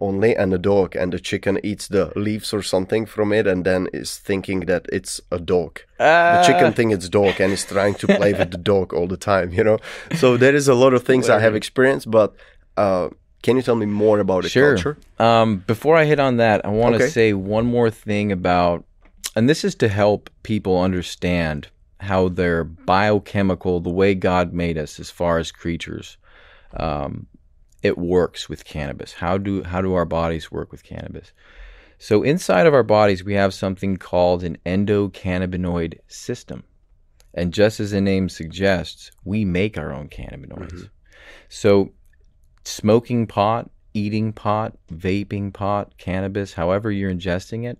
only 0.00 0.34
and 0.36 0.52
a 0.54 0.58
dog 0.58 0.96
and 0.96 1.12
the 1.12 1.18
chicken 1.20 1.58
eats 1.62 1.88
the 1.88 2.12
leaves 2.16 2.52
or 2.54 2.62
something 2.62 3.06
from 3.06 3.32
it 3.32 3.46
and 3.46 3.64
then 3.64 3.88
is 3.92 4.18
thinking 4.18 4.60
that 4.60 4.86
it's 4.92 5.20
a 5.30 5.38
dog. 5.38 5.80
The 5.98 6.42
chicken 6.46 6.72
think 6.72 6.92
it's 6.92 7.08
dog 7.08 7.40
and 7.40 7.52
is 7.52 7.64
trying 7.64 7.94
to 7.96 8.06
play 8.08 8.32
with 8.32 8.50
the 8.50 8.58
dog 8.72 8.92
all 8.94 9.06
the 9.06 9.16
time 9.16 9.52
you 9.52 9.64
know? 9.64 9.78
So 10.14 10.36
there 10.36 10.54
is 10.54 10.68
a 10.68 10.74
lot 10.74 10.94
of 10.94 11.02
things 11.04 11.28
i 11.28 11.38
have 11.40 11.54
experienced 11.54 12.10
but 12.10 12.34
uh, 12.76 13.08
can 13.42 13.56
you 13.56 13.62
tell 13.62 13.76
me 13.76 13.86
more 13.86 14.18
about 14.20 14.42
the 14.42 14.48
Sure. 14.48 14.74
culture 14.74 14.96
Um, 15.18 15.58
before 15.66 15.96
I 16.02 16.04
hit 16.04 16.18
on 16.20 16.36
that, 16.38 16.64
I 16.64 16.68
want 16.68 16.92
to 16.96 17.02
Okay. 17.02 17.12
say 17.12 17.32
one 17.34 17.66
more 17.66 17.90
thing 17.90 18.32
about, 18.32 18.84
and 19.36 19.48
this 19.50 19.64
is 19.64 19.74
to 19.76 19.88
help 19.88 20.30
people 20.42 20.80
understand 20.80 21.68
how 22.00 22.28
their 22.30 22.64
biochemical, 22.64 23.80
the 23.80 23.90
way 24.00 24.14
God 24.14 24.52
made 24.52 24.78
us 24.84 24.98
as 25.00 25.10
far 25.10 25.38
as 25.38 25.52
creatures, 25.52 26.16
um, 26.76 27.26
it 27.82 27.98
works 27.98 28.48
with 28.48 28.64
cannabis. 28.64 29.14
How 29.14 29.38
do 29.38 29.62
how 29.62 29.80
do 29.80 29.94
our 29.94 30.04
bodies 30.04 30.50
work 30.50 30.70
with 30.70 30.84
cannabis? 30.84 31.32
So 31.98 32.22
inside 32.22 32.66
of 32.66 32.74
our 32.74 32.82
bodies, 32.82 33.24
we 33.24 33.34
have 33.34 33.52
something 33.52 33.96
called 33.96 34.42
an 34.42 34.56
endocannabinoid 34.64 35.98
system, 36.08 36.64
and 37.34 37.52
just 37.52 37.78
as 37.80 37.90
the 37.90 38.00
name 38.00 38.28
suggests, 38.28 39.10
we 39.24 39.44
make 39.44 39.76
our 39.76 39.92
own 39.92 40.08
cannabinoids. 40.08 40.72
Mm-hmm. 40.72 40.84
So 41.48 41.92
smoking 42.64 43.26
pot, 43.26 43.70
eating 43.94 44.32
pot, 44.32 44.76
vaping 44.92 45.52
pot, 45.52 45.96
cannabis, 45.98 46.54
however 46.54 46.90
you're 46.90 47.12
ingesting 47.12 47.68
it, 47.68 47.78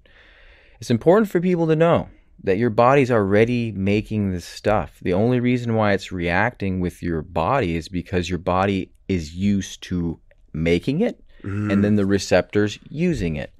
it's 0.80 0.90
important 0.90 1.30
for 1.30 1.40
people 1.40 1.66
to 1.66 1.76
know 1.76 2.08
that 2.42 2.58
your 2.58 2.70
body's 2.70 3.10
already 3.10 3.70
making 3.72 4.32
this 4.32 4.46
stuff. 4.46 4.98
The 5.02 5.12
only 5.12 5.40
reason 5.40 5.74
why 5.74 5.92
it's 5.92 6.10
reacting 6.10 6.80
with 6.80 7.02
your 7.02 7.22
body 7.22 7.76
is 7.76 7.88
because 7.88 8.30
your 8.30 8.38
body 8.38 8.92
is 9.10 9.34
used 9.34 9.82
to 9.82 10.18
making 10.52 11.00
it 11.00 11.22
and 11.70 11.82
then 11.82 11.96
the 11.96 12.06
receptors 12.06 12.78
using 12.90 13.36
it. 13.36 13.52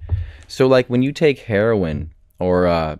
So, 0.47 0.67
like 0.67 0.87
when 0.87 1.01
you 1.01 1.11
take 1.11 1.39
heroin 1.39 2.11
or 2.39 2.67
uh, 2.67 2.97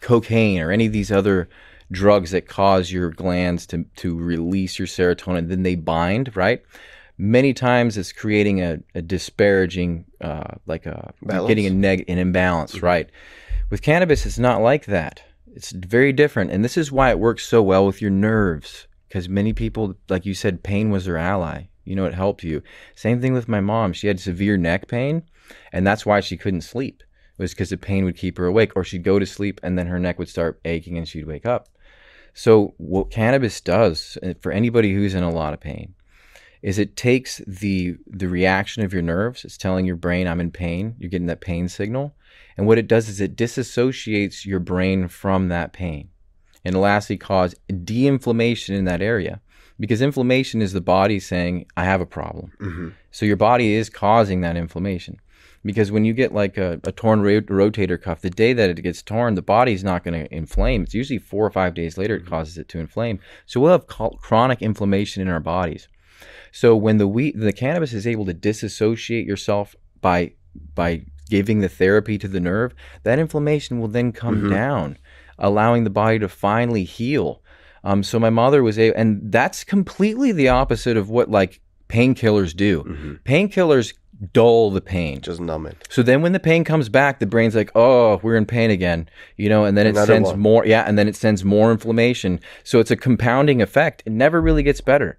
cocaine 0.00 0.60
or 0.60 0.70
any 0.70 0.86
of 0.86 0.92
these 0.92 1.12
other 1.12 1.48
drugs 1.90 2.30
that 2.30 2.48
cause 2.48 2.90
your 2.90 3.10
glands 3.10 3.66
to, 3.66 3.84
to 3.96 4.16
release 4.16 4.78
your 4.78 4.88
serotonin, 4.88 5.48
then 5.48 5.62
they 5.62 5.74
bind, 5.74 6.34
right? 6.36 6.62
Many 7.18 7.54
times 7.54 7.96
it's 7.96 8.12
creating 8.12 8.62
a, 8.62 8.78
a 8.94 9.02
disparaging, 9.02 10.04
uh, 10.20 10.54
like 10.66 10.86
a 10.86 11.12
Balance. 11.22 11.48
getting 11.48 11.66
a 11.66 11.70
neg 11.70 12.04
an 12.08 12.18
imbalance, 12.18 12.82
right? 12.82 13.08
With 13.70 13.82
cannabis, 13.82 14.26
it's 14.26 14.38
not 14.38 14.60
like 14.60 14.86
that. 14.86 15.22
It's 15.54 15.72
very 15.72 16.12
different, 16.12 16.50
and 16.50 16.64
this 16.64 16.76
is 16.76 16.92
why 16.92 17.10
it 17.10 17.18
works 17.18 17.46
so 17.46 17.62
well 17.62 17.86
with 17.86 18.00
your 18.02 18.10
nerves. 18.10 18.86
Because 19.08 19.28
many 19.28 19.52
people, 19.52 19.94
like 20.08 20.26
you 20.26 20.34
said, 20.34 20.62
pain 20.62 20.90
was 20.90 21.04
their 21.04 21.16
ally. 21.16 21.68
You 21.86 21.96
know, 21.96 22.04
it 22.04 22.14
helped 22.14 22.42
you. 22.42 22.62
Same 22.94 23.20
thing 23.20 23.32
with 23.32 23.48
my 23.48 23.60
mom. 23.60 23.92
She 23.92 24.08
had 24.08 24.20
severe 24.20 24.56
neck 24.56 24.88
pain, 24.88 25.22
and 25.72 25.86
that's 25.86 26.04
why 26.04 26.20
she 26.20 26.36
couldn't 26.36 26.62
sleep. 26.62 27.02
It 27.38 27.42
was 27.42 27.52
because 27.52 27.70
the 27.70 27.76
pain 27.76 28.04
would 28.04 28.16
keep 28.16 28.38
her 28.38 28.46
awake, 28.46 28.72
or 28.74 28.84
she'd 28.84 29.04
go 29.04 29.18
to 29.18 29.26
sleep 29.26 29.60
and 29.62 29.78
then 29.78 29.86
her 29.86 29.98
neck 29.98 30.18
would 30.18 30.28
start 30.28 30.60
aching 30.64 30.98
and 30.98 31.06
she'd 31.06 31.26
wake 31.26 31.46
up. 31.46 31.68
So, 32.34 32.74
what 32.76 33.10
cannabis 33.10 33.60
does 33.60 34.18
uh, 34.22 34.34
for 34.40 34.52
anybody 34.52 34.92
who's 34.92 35.14
in 35.14 35.22
a 35.22 35.30
lot 35.30 35.54
of 35.54 35.60
pain 35.60 35.94
is 36.62 36.78
it 36.78 36.96
takes 36.96 37.40
the 37.46 37.96
the 38.06 38.28
reaction 38.28 38.82
of 38.82 38.92
your 38.92 39.02
nerves. 39.02 39.44
It's 39.44 39.56
telling 39.56 39.86
your 39.86 39.96
brain, 39.96 40.26
"I'm 40.26 40.40
in 40.40 40.50
pain." 40.50 40.96
You're 40.98 41.10
getting 41.10 41.28
that 41.28 41.40
pain 41.40 41.68
signal, 41.68 42.14
and 42.56 42.66
what 42.66 42.78
it 42.78 42.88
does 42.88 43.08
is 43.08 43.20
it 43.20 43.36
disassociates 43.36 44.44
your 44.44 44.60
brain 44.60 45.08
from 45.08 45.48
that 45.48 45.72
pain, 45.72 46.08
and 46.64 46.74
it'll 46.74 46.86
actually 46.86 47.18
cause 47.18 47.54
de-inflammation 47.84 48.74
in 48.74 48.84
that 48.84 49.02
area 49.02 49.40
because 49.78 50.00
inflammation 50.00 50.62
is 50.62 50.72
the 50.72 50.80
body 50.80 51.20
saying, 51.20 51.66
"I 51.76 51.84
have 51.84 52.00
a 52.00 52.06
problem." 52.06 52.52
Mm-hmm. 52.60 52.88
So 53.10 53.26
your 53.26 53.36
body 53.36 53.74
is 53.74 53.90
causing 53.90 54.40
that 54.42 54.56
inflammation. 54.56 55.20
Because 55.64 55.90
when 55.90 56.04
you 56.04 56.12
get 56.12 56.32
like 56.32 56.56
a, 56.56 56.80
a 56.84 56.92
torn 56.92 57.22
ro- 57.22 57.40
rotator 57.40 58.00
cuff, 58.00 58.20
the 58.20 58.30
day 58.30 58.52
that 58.52 58.70
it 58.70 58.82
gets 58.82 59.02
torn, 59.02 59.34
the 59.34 59.42
body's 59.42 59.82
not 59.82 60.04
going 60.04 60.14
to 60.14 60.32
inflame. 60.32 60.84
It's 60.84 60.94
usually 60.94 61.18
four 61.18 61.44
or 61.44 61.50
five 61.50 61.74
days 61.74 61.98
later 61.98 62.14
it 62.14 62.20
mm-hmm. 62.20 62.30
causes 62.30 62.56
it 62.56 62.68
to 62.68 62.78
inflame. 62.78 63.18
So 63.46 63.58
we'll 63.58 63.72
have 63.72 63.88
co- 63.88 64.10
chronic 64.10 64.62
inflammation 64.62 65.22
in 65.22 65.28
our 65.28 65.40
bodies. 65.40 65.88
So 66.52 66.76
when 66.76 66.98
the 66.98 67.08
wheat, 67.08 67.38
the 67.38 67.52
cannabis 67.52 67.92
is 67.92 68.06
able 68.06 68.24
to 68.26 68.32
disassociate 68.32 69.26
yourself 69.26 69.74
by 70.00 70.32
by 70.74 71.04
giving 71.28 71.58
the 71.60 71.68
therapy 71.68 72.16
to 72.18 72.28
the 72.28 72.40
nerve, 72.40 72.72
that 73.02 73.18
inflammation 73.18 73.80
will 73.80 73.88
then 73.88 74.12
come 74.12 74.36
mm-hmm. 74.36 74.50
down, 74.50 74.98
allowing 75.38 75.84
the 75.84 75.90
body 75.90 76.18
to 76.20 76.28
finally 76.28 76.84
heal. 76.84 77.42
Um, 77.86 78.02
so 78.02 78.18
my 78.18 78.30
mother 78.30 78.62
was 78.64 78.78
able, 78.78 78.96
and 78.98 79.20
that's 79.30 79.62
completely 79.62 80.32
the 80.32 80.48
opposite 80.48 80.96
of 80.96 81.08
what 81.08 81.30
like 81.30 81.60
painkillers 81.88 82.54
do. 82.54 83.18
Painkillers 83.24 83.94
dull 84.32 84.70
the 84.72 84.80
pain. 84.80 85.20
just 85.20 85.40
numb 85.40 85.66
it 85.66 85.86
So 85.90 86.02
then 86.02 86.20
when 86.22 86.32
the 86.32 86.40
pain 86.40 86.64
comes 86.64 86.88
back, 86.88 87.20
the 87.20 87.26
brain's 87.26 87.54
like, 87.54 87.70
"Oh, 87.76 88.18
we're 88.24 88.36
in 88.36 88.44
pain 88.46 88.70
again," 88.70 89.08
you 89.36 89.48
know, 89.48 89.64
and 89.64 89.76
then 89.76 89.86
it 89.86 89.90
Another 89.90 90.06
sends 90.14 90.30
one. 90.30 90.40
more, 90.40 90.66
yeah, 90.66 90.82
and 90.82 90.98
then 90.98 91.06
it 91.06 91.14
sends 91.14 91.44
more 91.44 91.70
inflammation. 91.70 92.40
So 92.64 92.80
it's 92.80 92.90
a 92.90 92.96
compounding 92.96 93.62
effect. 93.62 94.02
It 94.04 94.12
never 94.12 94.40
really 94.40 94.64
gets 94.64 94.80
better. 94.80 95.18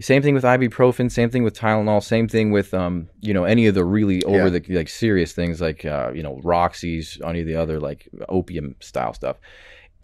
Same 0.00 0.22
thing 0.22 0.34
with 0.34 0.42
ibuprofen. 0.42 1.10
Same 1.10 1.30
thing 1.30 1.44
with 1.44 1.56
Tylenol. 1.56 2.02
Same 2.02 2.28
thing 2.28 2.50
with 2.50 2.74
um, 2.74 3.08
you 3.20 3.32
know, 3.32 3.44
any 3.44 3.66
of 3.66 3.74
the 3.74 3.84
really 3.84 4.22
over 4.24 4.50
the 4.50 4.62
like 4.74 4.88
serious 4.88 5.32
things 5.32 5.60
like 5.60 5.84
uh, 5.84 6.10
you 6.12 6.22
know, 6.22 6.40
Roxy's, 6.42 7.18
any 7.24 7.40
of 7.40 7.46
the 7.46 7.56
other 7.56 7.80
like 7.80 8.08
opium 8.28 8.74
style 8.80 9.14
stuff. 9.14 9.36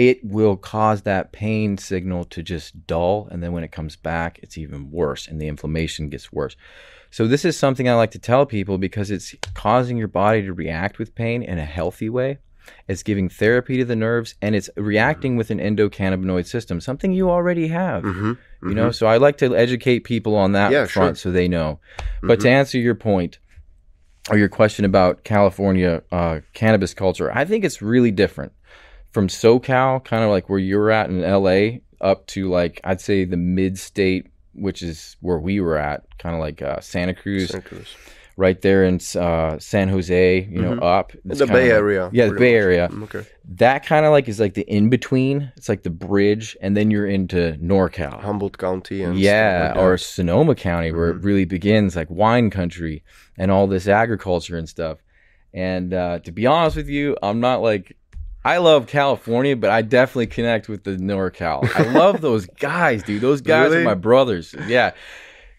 It 0.01 0.25
will 0.25 0.57
cause 0.57 1.03
that 1.03 1.31
pain 1.31 1.77
signal 1.77 2.25
to 2.25 2.43
just 2.43 2.87
dull. 2.87 3.29
And 3.31 3.43
then 3.43 3.53
when 3.53 3.63
it 3.63 3.71
comes 3.71 3.97
back, 3.97 4.41
it's 4.43 4.57
even 4.57 4.91
worse 4.91 5.29
and 5.29 5.39
the 5.39 5.47
inflammation 5.47 6.09
gets 6.09 6.33
worse. 6.33 6.57
So, 7.11 7.27
this 7.27 7.45
is 7.45 7.55
something 7.59 7.87
I 7.87 7.95
like 7.97 8.13
to 8.13 8.19
tell 8.19 8.47
people 8.47 8.79
because 8.79 9.11
it's 9.11 9.35
causing 9.53 9.99
your 9.99 10.09
body 10.09 10.41
to 10.43 10.55
react 10.55 10.99
with 10.99 11.15
pain 11.15 11.43
in 11.43 11.59
a 11.59 11.67
healthy 11.67 12.09
way. 12.09 12.39
It's 12.89 13.03
giving 13.03 13.29
therapy 13.29 13.77
to 13.77 13.85
the 13.85 13.95
nerves 13.97 14.37
and 14.41 14.55
it's 14.55 14.71
reacting 14.75 15.37
with 15.37 15.51
an 15.51 15.59
endocannabinoid 15.59 16.47
system, 16.47 16.81
something 16.81 17.13
you 17.13 17.29
already 17.29 17.69
have. 17.69 18.03
Mhm, 18.05 18.39
You 18.63 18.75
know, 18.75 18.93
so 18.93 19.07
I 19.07 19.19
like 19.19 19.37
to 19.39 19.55
educate 19.55 20.05
people 20.05 20.35
on 20.35 20.53
that 20.53 20.73
Yeah, 20.73 20.87
front 20.87 21.19
sure. 21.19 21.31
so 21.31 21.31
they 21.31 21.49
know. 21.49 21.79
But 22.23 22.41
to 22.41 22.49
answer 22.49 22.79
your 22.79 22.95
point 22.95 23.39
or 24.31 24.39
your 24.39 24.49
question 24.49 24.87
about 24.87 25.25
California 25.25 26.03
uh, 26.11 26.41
cannabis 26.55 26.95
culture, 26.95 27.31
I 27.35 27.45
think 27.45 27.65
it's 27.67 27.83
really 27.83 28.13
different 28.13 28.53
from 29.13 29.29
SoCal, 29.29 30.05
kind 30.05 30.23
of 30.25 30.31
like 30.31 30.49
where 30.49 30.59
you're 30.59 30.91
at 30.91 31.11
in 31.11 31.21
LA, 31.23 31.79
up 32.01 32.27
to 32.29 32.49
like 32.49 32.81
I'd 32.85 33.01
say 33.01 33.25
the 33.25 33.37
mid 33.37 33.79
state, 33.79 34.29
which 34.55 34.83
is 34.83 35.17
where 35.21 35.39
we 35.39 35.61
were 35.61 35.77
at, 35.77 36.05
kind 36.19 36.35
of 36.35 36.41
like 36.41 36.63
uh, 36.63 36.81
Santa 36.81 37.15
Cruz, 37.15 37.49
Santa 37.51 37.67
Cruz. 37.69 37.95
right 38.37 38.61
there 38.63 38.85
in 38.85 39.01
uh, 39.19 39.59
San 39.59 39.89
Jose, 39.89 40.41
you 40.51 40.63
know, 40.63 40.75
up 40.79 41.13
It's 41.13 41.21
Mm-hmm. 41.25 41.29
the 41.29 41.37
kinda 41.47 41.53
Bay 41.53 41.63
like- 41.65 41.73
Area. 41.73 42.11
Yeah, 42.13 42.27
the 42.27 42.33
Bay 42.35 42.55
much. 42.55 42.63
Area 42.65 42.89
Mm, 42.89 43.03
Okay. 43.05 43.27
that 43.57 43.85
kind 43.85 44.07
of 44.07 44.13
like 44.13 44.29
is 44.29 44.41
like 44.41 44.55
the 44.55 44.63
in 44.63 44.89
between. 44.89 45.53
It's 45.57 45.69
like 45.69 45.83
the 45.83 45.91
bridge, 45.91 46.57
and 46.63 46.77
then 46.77 46.91
you're 46.91 47.07
into 47.07 47.59
NorCal. 47.61 48.21
Humboldt 48.21 48.59
County 48.59 49.03
and 49.03 49.19
yeah, 49.19 49.73
like 49.75 49.83
or. 49.83 49.95
Mm-hmm. 49.95 50.03
Sonoma 50.03 50.55
County, 50.55 50.93
where 50.93 51.11
it 51.11 51.23
really 51.23 51.45
begins, 51.45 51.97
like 51.97 52.09
wine 52.11 52.49
country 52.51 53.03
and 53.37 53.51
all 53.51 53.67
this 53.67 53.89
agriculture 53.89 54.57
and 54.57 54.69
stuff. 54.69 54.99
And 55.53 55.93
uh, 55.93 56.21
to 56.21 56.31
be 56.33 56.47
honest 56.47 56.77
with 56.77 56.89
you, 56.89 57.17
I'm 57.23 57.41
not 57.41 57.61
like 57.61 57.97
I 58.45 58.57
love 58.59 58.87
California, 58.87 59.55
but 59.57 59.71
I 59.71 59.83
definitely 59.83 60.29
connect 60.29 60.69
with 60.69 60.85
the 60.85 60.93
NorCal. 60.97 61.69
I 61.75 61.83
love 61.93 62.21
those 62.23 62.47
guys, 62.47 63.03
dude. 63.03 63.21
Those 63.21 63.41
guys 63.43 63.71
Really? 63.71 63.83
are 63.83 63.85
my 63.85 63.95
brothers. 63.95 64.55
Yeah. 64.67 64.93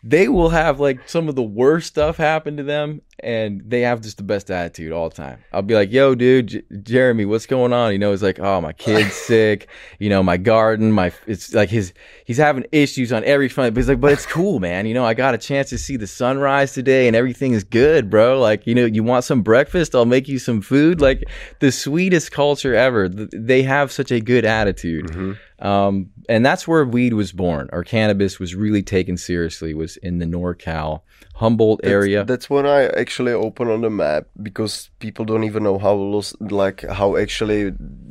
They 0.04 0.28
will 0.28 0.50
have 0.50 0.80
like 0.80 1.08
some 1.08 1.30
of 1.30 1.36
the 1.36 1.44
worst 1.44 1.88
stuff 1.88 2.18
happen 2.18 2.58
to 2.58 2.64
them, 2.64 3.02
and 3.24 3.62
they 3.66 3.82
have 3.82 4.02
just 4.02 4.18
the 4.18 4.24
best 4.24 4.50
attitude 4.52 4.92
all 4.92 5.10
the 5.10 5.16
time. 5.16 5.40
I'll 5.54 5.62
be 5.62 5.74
like, 5.76 5.92
"Yo, 5.92 6.16
dude, 6.16 6.48
J- 6.48 6.62
Jeremy, 6.84 7.26
what's 7.26 7.46
going 7.46 7.74
on?" 7.74 7.92
You 7.94 8.00
know, 8.00 8.12
he's 8.12 8.24
like, 8.24 8.40
"Oh, 8.40 8.60
my 8.62 8.74
kid's 8.74 9.14
sick. 9.28 9.68
You 10.00 10.10
know, 10.10 10.22
my 10.24 10.38
garden, 10.38 10.92
my 10.92 11.12
it's 11.28 11.54
like 11.54 11.70
his 11.70 11.94
he's 12.26 12.38
having 12.38 12.66
issues 12.72 13.12
on 13.14 13.24
every 13.24 13.50
front." 13.50 13.74
But 13.74 13.82
he's 13.82 13.90
like, 13.90 14.02
"But 14.02 14.12
it's 14.14 14.26
cool, 14.26 14.60
man. 14.60 14.86
You 14.86 14.94
know, 14.94 15.06
I 15.06 15.14
got 15.14 15.34
a 15.34 15.38
chance 15.38 15.70
to 15.70 15.78
see 15.78 15.98
the 15.98 16.08
sunrise 16.08 16.74
today, 16.74 17.08
and 17.08 17.16
everything 17.16 17.54
is 17.54 17.64
good, 17.64 18.10
bro. 18.10 18.40
Like, 18.40 18.66
you 18.68 18.76
know, 18.76 18.86
you 18.86 19.04
want 19.04 19.24
some 19.24 19.42
breakfast? 19.42 19.96
I'll 19.96 20.06
make 20.06 20.28
you 20.28 20.40
some 20.40 20.62
food. 20.62 21.00
Like, 21.02 21.24
the 21.60 21.72
sweetest 21.72 22.32
culture 22.32 22.74
ever. 22.76 23.08
They 23.10 23.64
have 23.64 23.92
such 23.92 24.12
a 24.12 24.20
good 24.20 24.46
attitude." 24.46 25.08
Mhm. 25.08 25.38
Um, 25.60 26.10
and 26.28 26.44
that's 26.44 26.68
where 26.68 26.84
weed 26.86 27.14
was 27.14 27.32
born, 27.32 27.70
or 27.72 27.84
cannabis 27.84 28.40
was 28.40 28.56
really 28.56 28.82
taken 28.82 29.16
seriously, 29.16 29.76
was 29.76 29.96
in 29.98 30.18
the 30.18 30.26
NorCal, 30.26 31.02
Humboldt 31.42 31.82
That's- 31.82 31.94
area. 32.00 32.24
That's 32.32 32.50
when 32.50 32.66
I 32.66 32.82
actually 33.04 33.34
open 33.34 33.68
on 33.68 33.82
the 33.82 33.90
map 33.90 34.24
because 34.42 34.90
people 35.00 35.26
don't 35.26 35.44
even 35.44 35.64
know 35.64 35.78
how 35.86 35.94
los, 35.94 36.36
like 36.40 36.80
how 37.00 37.10
actually 37.24 37.62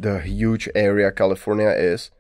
the 0.07 0.21
huge 0.21 0.69
area 0.75 1.11
California 1.23 1.71
is. 1.93 2.11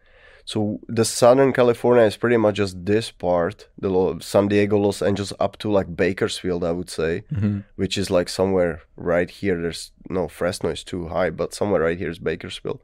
So 0.52 0.80
the 0.98 1.04
Southern 1.04 1.52
California 1.52 2.04
is 2.10 2.16
pretty 2.16 2.36
much 2.36 2.56
just 2.56 2.74
this 2.84 3.10
part, 3.12 3.68
the 3.78 3.88
Lo- 3.88 4.18
San 4.20 4.48
Diego, 4.48 4.76
Los 4.78 5.00
Angeles, 5.02 5.32
up 5.38 5.56
to 5.58 5.70
like 5.70 5.94
Bakersfield, 6.04 6.62
I 6.64 6.72
would 6.72 6.90
say, 6.90 7.12
Mhm. 7.32 7.64
which 7.76 7.96
is 7.98 8.10
like 8.10 8.28
somewhere 8.28 8.80
right 8.96 9.30
here. 9.30 9.56
There's 9.62 9.92
no 10.08 10.26
Fresno 10.28 10.70
is 10.70 10.82
too 10.82 11.06
high, 11.08 11.30
but 11.30 11.54
somewhere 11.54 11.82
right 11.82 11.98
here 11.98 12.10
is 12.10 12.18
Bakersfield. 12.18 12.80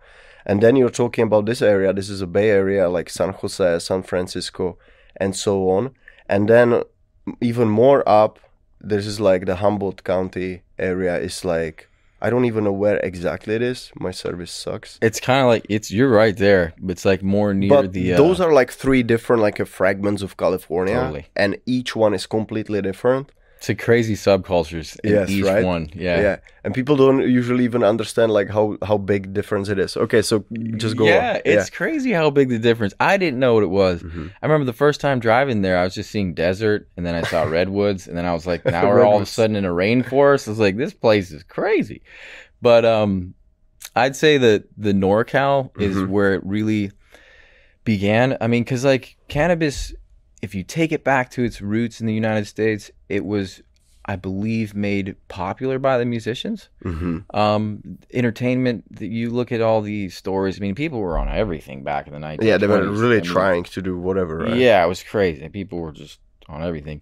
And 0.48 0.60
then 0.62 0.76
you're 0.76 0.90
talking 1.02 1.24
about 1.26 1.46
this 1.46 1.62
area. 1.62 1.92
This 1.92 2.08
is 2.08 2.20
a 2.22 2.26
Bay 2.36 2.50
Area, 2.50 2.88
like 2.88 3.10
San 3.10 3.30
Jose, 3.40 3.78
San 3.80 4.02
Francisco, 4.02 4.78
and 5.22 5.34
so 5.34 5.68
on. 5.76 5.90
And 6.28 6.48
then 6.48 6.82
even 7.40 7.68
more 7.68 8.06
up, 8.08 8.38
this 8.80 9.06
is 9.06 9.20
like 9.20 9.46
the 9.46 9.56
Humboldt 9.56 10.04
County 10.04 10.62
area. 10.78 11.18
Is 11.18 11.44
like 11.44 11.88
I 12.20 12.30
don't 12.30 12.44
even 12.46 12.64
know 12.64 12.72
where 12.72 12.96
exactly 12.98 13.54
it 13.54 13.62
is. 13.62 13.92
My 13.94 14.10
service 14.10 14.50
sucks. 14.50 14.98
It's 15.02 15.20
kind 15.20 15.40
of 15.40 15.46
like 15.48 15.66
it's 15.68 15.90
you're 15.90 16.10
right 16.10 16.36
there. 16.36 16.72
But 16.78 16.92
it's 16.92 17.04
like 17.04 17.22
more 17.22 17.52
near 17.52 17.68
But 17.68 17.92
the. 17.92 18.14
Uh, 18.14 18.16
those 18.16 18.40
are 18.40 18.52
like 18.52 18.70
three 18.70 19.02
different 19.02 19.42
like 19.42 19.60
uh, 19.60 19.64
fragments 19.64 20.22
of 20.22 20.36
California, 20.36 20.94
Totally. 20.94 21.26
and 21.36 21.58
each 21.66 21.94
one 21.94 22.14
is 22.14 22.26
completely 22.26 22.80
different. 22.80 23.32
It's 23.56 23.68
a 23.70 23.74
crazy 23.74 24.14
subcultures 24.14 24.98
in 25.02 25.12
Yes, 25.12 25.30
each 25.30 25.44
right? 25.44 25.64
one. 25.64 25.88
Yeah. 25.94 26.20
Yeah. 26.20 26.36
and 26.64 26.74
people 26.74 26.94
don't 26.96 27.20
usually 27.22 27.64
even 27.64 27.82
understand 27.82 28.30
like 28.32 28.48
how 28.50 28.76
how 28.84 28.98
big 28.98 29.32
difference 29.32 29.68
it 29.70 29.78
is. 29.78 29.96
Okay, 29.96 30.20
so 30.22 30.44
just 30.76 30.96
go 30.96 31.06
yeah, 31.06 31.34
on. 31.36 31.40
it's 31.44 31.70
crazy 31.70 32.12
how 32.12 32.28
big 32.30 32.48
the 32.50 32.58
difference. 32.58 32.92
I 33.00 33.16
didn't 33.16 33.38
know 33.40 33.54
what 33.54 33.62
it 33.62 33.70
was. 33.70 34.02
Mhm. 34.02 34.30
I 34.42 34.46
remember 34.46 34.66
the 34.66 34.72
first 34.84 35.00
time 35.00 35.20
driving 35.20 35.62
there, 35.62 35.78
I 35.78 35.84
was 35.84 35.94
just 35.94 36.10
seeing 36.10 36.34
desert, 36.34 36.88
and 36.96 37.06
then 37.06 37.14
I 37.14 37.22
saw 37.22 37.42
redwoods, 37.58 38.06
and 38.08 38.16
then 38.16 38.26
I 38.26 38.32
was 38.34 38.46
like, 38.46 38.64
now 38.76 38.86
we're 38.88 39.04
all 39.04 39.16
of 39.16 39.22
a 39.22 39.26
sudden 39.26 39.56
in 39.56 39.64
a 39.64 39.70
rainforest. 39.70 40.46
I 40.48 40.50
was 40.50 40.58
like, 40.60 40.76
this 40.76 40.92
place 40.94 41.30
is 41.32 41.42
crazy. 41.42 42.02
But 42.60 42.84
um, 42.84 43.34
I'd 43.94 44.16
say 44.16 44.36
that 44.38 44.64
the 44.76 44.92
NorCal 44.92 45.70
is 45.80 45.96
Mhm. 45.96 46.08
where 46.08 46.34
it 46.34 46.42
really 46.44 46.90
began. 47.84 48.36
I 48.40 48.46
mean, 48.48 48.64
because 48.64 48.84
like 48.84 49.16
cannabis, 49.28 49.94
if 50.46 50.54
you 50.54 50.62
take 50.62 50.90
it 50.92 51.02
back 51.12 51.26
to 51.32 51.40
its 51.48 51.60
roots 51.60 52.00
in 52.00 52.06
the 52.06 52.14
United 52.24 52.46
States, 52.46 52.84
it 53.16 53.24
was, 53.24 53.62
I 54.12 54.14
believe, 54.16 54.68
made 54.88 55.16
popular 55.40 55.76
by 55.88 55.94
the 55.98 56.04
musicians 56.16 56.60
Mhm. 56.84 57.24
um 57.42 57.62
entertainment 58.20 58.78
that 59.00 59.10
you 59.18 59.26
look 59.38 59.50
at 59.56 59.60
all 59.66 59.80
these 59.82 60.12
stories 60.22 60.54
i 60.58 60.60
mean 60.64 60.74
people 60.84 61.00
were 61.06 61.18
on 61.22 61.28
everything 61.42 61.78
back 61.90 62.02
in 62.08 62.12
the 62.16 62.20
1920s 62.28 62.46
Yeah, 62.50 62.58
they 62.60 62.68
were 62.74 62.86
really 63.04 63.20
I 63.22 63.24
mean, 63.26 63.32
trying 63.38 63.64
to 63.76 63.80
do 63.88 63.94
whatever. 64.08 64.34
Right? 64.38 64.56
yeah 64.66 64.84
it 64.84 64.88
was 64.94 65.02
crazy 65.14 65.48
people 65.60 65.78
were 65.84 65.96
just 66.04 66.16
on 66.54 66.60
everything 66.70 66.98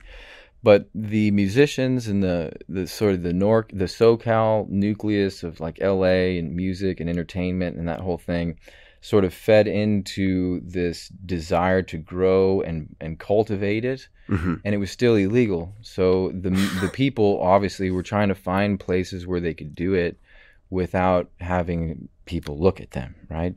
but 0.68 0.80
the 0.94 1.26
musicians 1.42 2.00
and 2.10 2.22
the 2.28 2.38
the 2.76 2.84
sort 2.98 3.12
of 3.16 3.20
the 3.26 3.34
nor 3.44 3.56
the 3.82 3.88
socal 4.00 4.50
nucleus 4.84 5.36
of 5.48 5.52
like 5.64 5.76
la 6.00 6.16
and 6.40 6.48
music 6.64 6.94
and 7.00 7.08
entertainment 7.14 7.72
and 7.78 7.86
that 7.92 8.00
whole 8.06 8.20
thing 8.32 8.46
sort 9.10 9.22
of 9.22 9.34
fed 9.34 9.66
into 9.68 10.60
this 10.64 11.08
desire 11.26 11.82
to 11.82 11.98
grow 11.98 12.62
and 12.62 12.96
and 13.00 13.18
cultivate 13.18 13.84
it 13.84 14.08
Mhm. 14.28 14.60
and 14.64 14.74
it 14.74 14.78
was 14.78 14.90
still 14.90 15.16
illegal. 15.16 15.74
So 15.82 16.30
the 16.30 16.48
the 16.80 16.88
people 17.02 17.38
obviously 17.42 17.90
were 17.90 18.02
trying 18.02 18.28
to 18.28 18.34
find 18.34 18.80
places 18.80 19.26
where 19.26 19.40
they 19.40 19.52
could 19.52 19.74
do 19.74 19.92
it 19.92 20.18
without 20.70 21.30
having 21.40 22.08
people 22.24 22.58
look 22.58 22.80
at 22.80 22.92
them, 22.92 23.14
right? 23.28 23.54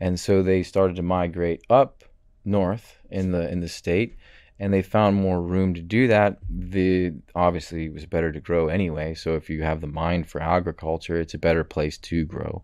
And 0.00 0.18
so 0.18 0.42
they 0.42 0.62
started 0.62 0.96
to 0.96 1.02
migrate 1.02 1.62
up 1.68 2.02
north 2.46 2.98
in 3.10 3.32
the 3.32 3.50
in 3.52 3.60
the 3.60 3.68
state 3.68 4.16
and 4.58 4.72
they 4.72 4.82
found 4.82 5.16
more 5.16 5.42
room 5.42 5.74
to 5.74 5.82
do 5.82 6.08
that. 6.08 6.38
The 6.48 7.12
obviously 7.34 7.84
it 7.84 7.92
was 7.92 8.06
better 8.06 8.32
to 8.32 8.40
grow 8.40 8.68
anyway. 8.68 9.12
So 9.14 9.34
if 9.36 9.50
you 9.50 9.62
have 9.62 9.82
the 9.82 9.94
mind 10.04 10.26
for 10.30 10.40
agriculture, 10.40 11.20
it's 11.20 11.34
a 11.34 11.38
better 11.48 11.64
place 11.64 11.98
to 11.98 12.24
grow. 12.24 12.62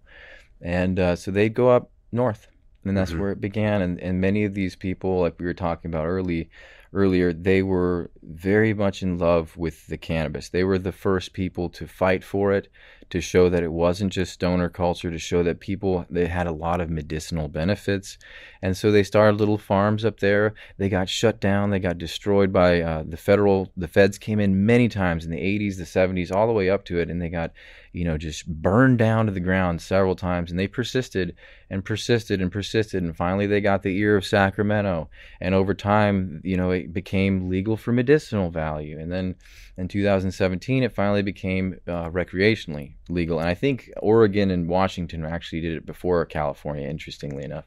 And 0.62 0.98
uh, 0.98 1.16
so 1.16 1.30
they'd 1.30 1.52
go 1.52 1.68
up 1.68 1.91
north, 2.12 2.48
and 2.84 2.96
that's 2.96 3.12
Mhm. 3.12 3.18
where 3.18 3.32
it 3.32 3.40
began. 3.40 3.82
And 3.82 4.00
and 4.00 4.20
many 4.20 4.44
of 4.44 4.54
these 4.54 4.76
people, 4.76 5.20
like 5.20 5.38
we 5.38 5.46
were 5.46 5.54
talking 5.54 5.90
about 5.90 6.06
early 6.06 6.50
earlier, 6.92 7.32
they 7.32 7.62
were 7.62 8.10
very 8.22 8.74
much 8.74 9.02
in 9.02 9.18
love 9.18 9.56
with 9.56 9.86
the 9.86 9.96
cannabis. 9.96 10.50
They 10.50 10.62
were 10.64 10.78
the 10.78 10.92
first 10.92 11.32
people 11.32 11.70
to 11.70 11.86
fight 11.86 12.22
for 12.22 12.52
it, 12.52 12.68
to 13.10 13.20
show 13.20 13.48
that 13.48 13.62
it 13.62 13.72
wasn't 13.72 14.12
just 14.12 14.32
stoner 14.32 14.68
culture, 14.68 15.10
to 15.10 15.18
show 15.18 15.42
that 15.42 15.60
people 15.60 16.06
they 16.10 16.26
had 16.26 16.46
a 16.46 16.52
lot 16.52 16.80
of 16.80 16.90
medicinal 16.90 17.48
benefits. 17.48 18.18
And 18.62 18.76
so 18.76 18.90
they 18.90 19.02
started 19.02 19.38
little 19.38 19.58
farms 19.58 20.04
up 20.04 20.20
there. 20.20 20.54
They 20.78 20.88
got 20.88 21.08
shut 21.08 21.40
down. 21.40 21.70
They 21.70 21.78
got 21.78 21.98
destroyed 21.98 22.52
by 22.52 22.80
uh, 22.80 23.04
the 23.06 23.16
federal. 23.16 23.72
The 23.76 23.88
feds 23.88 24.18
came 24.18 24.38
in 24.38 24.64
many 24.64 24.88
times 24.88 25.24
in 25.24 25.30
the 25.30 25.38
80s, 25.38 25.76
the 25.76 25.84
70s, 25.84 26.32
all 26.32 26.46
the 26.46 26.52
way 26.52 26.70
up 26.70 26.84
to 26.86 26.98
it, 26.98 27.10
and 27.10 27.20
they 27.20 27.28
got, 27.28 27.52
you 27.92 28.04
know, 28.04 28.16
just 28.16 28.46
burned 28.46 28.98
down 28.98 29.26
to 29.26 29.32
the 29.32 29.40
ground 29.40 29.82
several 29.82 30.14
times. 30.14 30.50
And 30.50 30.60
they 30.60 30.68
persisted 30.68 31.34
and 31.70 31.84
persisted 31.84 32.40
and 32.40 32.52
persisted, 32.52 33.02
and 33.02 33.16
finally 33.16 33.46
they 33.46 33.60
got 33.60 33.82
the 33.82 33.96
ear 33.98 34.16
of 34.16 34.24
Sacramento. 34.24 35.08
And 35.40 35.54
over 35.54 35.74
time, 35.74 36.40
you 36.44 36.56
know, 36.56 36.70
it 36.70 36.92
became 36.92 37.48
legal 37.48 37.76
for 37.76 37.92
medicinal 37.92 38.50
value. 38.50 38.98
And 38.98 39.10
then 39.10 39.34
in 39.76 39.88
2017, 39.88 40.82
it 40.82 40.92
finally 40.92 41.22
became 41.22 41.78
uh, 41.86 42.10
recreationally 42.10 42.94
legal. 43.08 43.38
And 43.38 43.48
I 43.48 43.54
think 43.54 43.90
Oregon 44.00 44.50
and 44.50 44.68
Washington 44.68 45.24
actually 45.24 45.60
did 45.60 45.74
it 45.74 45.86
before 45.86 46.24
California, 46.26 46.88
interestingly 46.88 47.44
enough. 47.44 47.64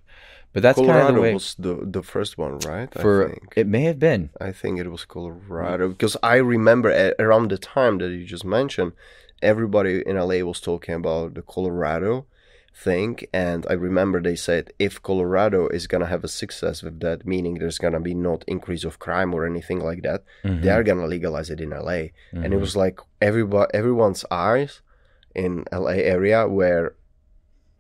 But 0.54 0.62
that's 0.64 0.78
kind 0.78 0.90
of 0.90 0.96
Colorado 0.96 1.16
the 1.16 1.22
way. 1.22 1.34
was 1.34 1.56
the 1.60 1.76
the 1.84 2.02
first 2.02 2.38
one, 2.38 2.60
right? 2.60 2.90
for 2.94 3.26
I 3.26 3.32
think. 3.32 3.54
it 3.58 3.68
may 3.68 3.82
have 3.82 4.00
been 4.00 4.30
I 4.40 4.54
think 4.54 4.80
it 4.80 4.90
was 4.90 5.04
Colorado 5.04 5.90
because 5.90 6.16
I 6.24 6.36
remember 6.36 6.90
a- 6.90 7.14
around 7.20 7.52
the 7.52 7.58
time 7.58 7.98
that 7.98 8.12
you 8.12 8.24
just 8.24 8.46
mentioned, 8.46 8.94
everybody 9.42 10.02
in 10.06 10.16
LA 10.16 10.40
was 10.46 10.62
talking 10.62 10.96
about 10.96 11.34
the 11.34 11.42
Colorado 11.42 12.26
thing, 12.76 13.20
and 13.34 13.66
I 13.70 13.74
remember 13.74 14.22
they 14.22 14.36
said 14.36 14.74
if 14.80 15.02
Colorado 15.02 15.68
is 15.70 15.88
gonna 15.88 16.06
have 16.08 16.24
a 16.26 16.28
success 16.28 16.84
with 16.84 17.00
that, 17.00 17.26
meaning 17.26 17.56
there's 17.56 17.78
gonna 17.80 18.02
be 18.02 18.14
not 18.14 18.44
increase 18.48 18.84
of 18.84 19.00
crime 19.00 19.34
or 19.34 19.46
anything 19.46 19.80
like 19.80 20.02
that, 20.04 20.24
Mm-hmm. 20.44 20.62
they 20.62 20.70
are 20.70 20.84
gonna 20.84 21.08
legalize 21.08 21.50
it 21.50 21.62
in 21.62 21.72
LA, 21.72 22.12
and 22.34 22.54
it 22.54 22.58
Mhm. 22.58 22.60
was 22.60 22.76
like 22.76 23.00
everybody, 23.22 23.72
everyone's 23.74 24.26
eyes 24.30 24.82
in 25.34 25.64
LA 25.72 25.96
area 26.16 26.48
were 26.48 26.96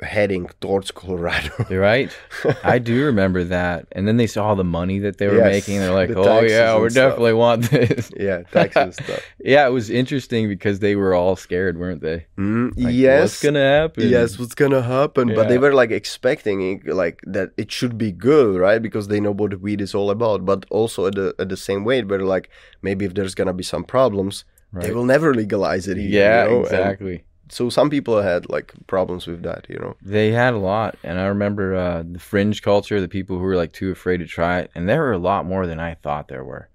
heading 0.05 0.49
towards 0.61 0.91
Colorado. 0.91 1.51
Right. 1.69 2.09
I 2.63 2.79
do 2.79 3.05
remember 3.05 3.43
that. 3.45 3.87
And 3.91 4.07
then 4.07 4.17
they 4.17 4.27
saw 4.27 4.55
the 4.55 4.63
money 4.63 4.99
that 4.99 5.17
they 5.17 5.27
were 5.27 5.37
Yes, 5.37 5.51
making. 5.67 5.79
They're 5.79 5.91
like, 5.91 6.09
the 6.09 6.19
"Oh 6.19 6.41
yeah, 6.41 6.77
we 6.79 6.89
definitely 6.89 7.33
want 7.33 7.69
this." 7.69 8.11
yeah, 8.17 8.43
taxes 8.51 8.95
stuff. 8.95 9.21
yeah, 9.43 9.67
it 9.67 9.71
was 9.71 9.89
interesting 9.89 10.47
because 10.47 10.79
they 10.79 10.95
were 10.95 11.13
all 11.13 11.35
scared, 11.35 11.77
weren't 11.77 12.01
they? 12.01 12.25
Mm, 12.37 12.71
Like, 12.77 12.93
yes, 12.93 13.21
what's 13.21 13.43
gonna 13.43 13.59
happen? 13.81 14.09
yes, 14.09 14.39
what's 14.39 14.55
gonna 14.55 14.81
happen? 14.81 15.33
But 15.35 15.47
they 15.49 15.57
were 15.57 15.73
like 15.73 15.91
expecting 15.91 16.57
it, 16.71 16.87
like 16.87 17.19
that 17.25 17.49
it 17.57 17.71
should 17.71 17.97
be 17.97 18.11
good, 18.11 18.59
right? 18.59 18.81
Because 18.81 19.07
they 19.07 19.19
know 19.19 19.31
what 19.33 19.59
weed 19.61 19.81
is 19.81 19.93
all 19.95 20.09
about. 20.11 20.45
But 20.45 20.65
also 20.69 21.07
at 21.07 21.15
the 21.15 21.33
at 21.39 21.49
the 21.49 21.57
same 21.57 21.83
way, 21.83 22.01
they're 22.01 22.19
like 22.35 22.49
maybe 22.81 23.05
if 23.05 23.13
there's 23.15 23.35
gonna 23.35 23.53
be 23.53 23.63
some 23.63 23.83
problems, 23.83 24.45
they 24.73 24.91
will 24.91 25.05
never 25.05 25.33
legalize 25.33 25.87
it. 25.87 25.97
Either, 25.97 26.09
Yeah, 26.19 26.43
you 26.43 26.49
know? 26.49 26.57
And 26.57 26.65
exactly. 26.65 27.23
So 27.49 27.69
some 27.69 27.89
people 27.89 28.21
had 28.21 28.49
like 28.49 28.73
problems 28.87 29.27
with 29.27 29.43
that, 29.43 29.65
you 29.69 29.77
know. 29.77 29.95
They 30.01 30.31
had 30.31 30.53
a 30.53 30.59
lot, 30.59 30.97
and 31.03 31.19
I 31.19 31.25
remember 31.25 31.75
uh, 31.75 32.03
the 32.09 32.19
fringe 32.19 32.61
culture, 32.61 32.99
the 32.99 33.07
people 33.07 33.37
who 33.37 33.43
were 33.43 33.55
like 33.55 33.73
too 33.73 33.91
afraid 33.91 34.17
to 34.17 34.25
try 34.25 34.59
it, 34.59 34.71
and 34.75 34.87
there 34.89 35.01
were 35.01 35.13
a 35.13 35.17
lot 35.17 35.45
more 35.45 35.67
than 35.67 35.79
I 35.79 35.95
thought 35.95 36.27
there 36.27 36.43
were. 36.43 36.69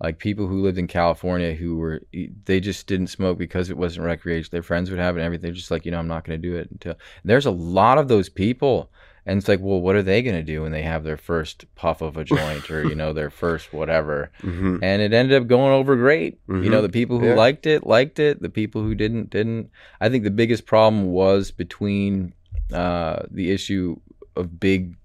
Like 0.00 0.18
people 0.18 0.46
who 0.46 0.62
lived 0.62 0.78
in 0.78 0.86
California 0.86 1.54
who 1.54 1.76
were 1.76 2.02
they 2.44 2.60
just 2.60 2.86
didn't 2.86 3.06
smoke 3.06 3.38
because 3.38 3.70
it 3.70 3.76
wasn't 3.76 4.06
recreational. 4.06 4.50
Their 4.50 4.62
friends 4.62 4.90
would 4.90 4.98
have 4.98 5.16
it 5.16 5.20
and 5.20 5.26
everything. 5.26 5.44
They're 5.44 5.54
just 5.54 5.70
like, 5.70 5.86
you 5.86 5.92
know, 5.92 5.98
I'm 5.98 6.08
not 6.08 6.24
going 6.24 6.40
to 6.40 6.48
do 6.48 6.56
it 6.56 6.68
until. 6.70 6.96
There's 7.24 7.46
a 7.46 7.50
lot 7.50 7.98
of 7.98 8.08
those 8.08 8.28
people, 8.28 8.90
and 9.26 9.38
it's 9.38 9.48
like, 9.48 9.60
well, 9.60 9.80
what 9.80 9.96
are 9.96 10.02
they 10.02 10.20
going 10.22 10.36
to 10.36 10.42
do 10.42 10.62
when 10.62 10.72
they 10.72 10.82
have 10.82 11.02
their 11.04 11.16
first 11.16 11.64
puff 11.74 12.02
of 12.02 12.16
a 12.16 12.24
joint 12.36 12.70
or 12.70 12.84
you 12.84 12.94
know 12.94 13.12
their 13.12 13.30
first 13.30 13.72
whatever? 13.72 14.30
hmm 14.40 14.78
and 14.82 15.00
it 15.00 15.12
ended 15.12 15.40
up 15.40 15.46
going 15.48 15.72
over 15.72 15.96
great. 15.96 16.38
You 16.48 16.68
know, 16.70 16.80
Mhm. 16.80 16.82
the 16.82 16.88
people 17.00 17.18
who 17.18 17.26
Yeah. 17.28 17.34
liked 17.36 17.66
it 17.66 17.86
liked 17.86 18.18
it. 18.18 18.42
The 18.42 18.50
people 18.50 18.82
who 18.82 18.94
didn't 18.94 19.30
didn't. 19.30 19.70
I 20.00 20.08
think 20.08 20.24
the 20.24 20.30
biggest 20.30 20.66
problem 20.66 21.06
was 21.12 21.50
between 21.50 22.34
uh, 22.72 23.22
the 23.30 23.50
issue 23.50 23.96
of 24.36 24.58
big 24.60 24.96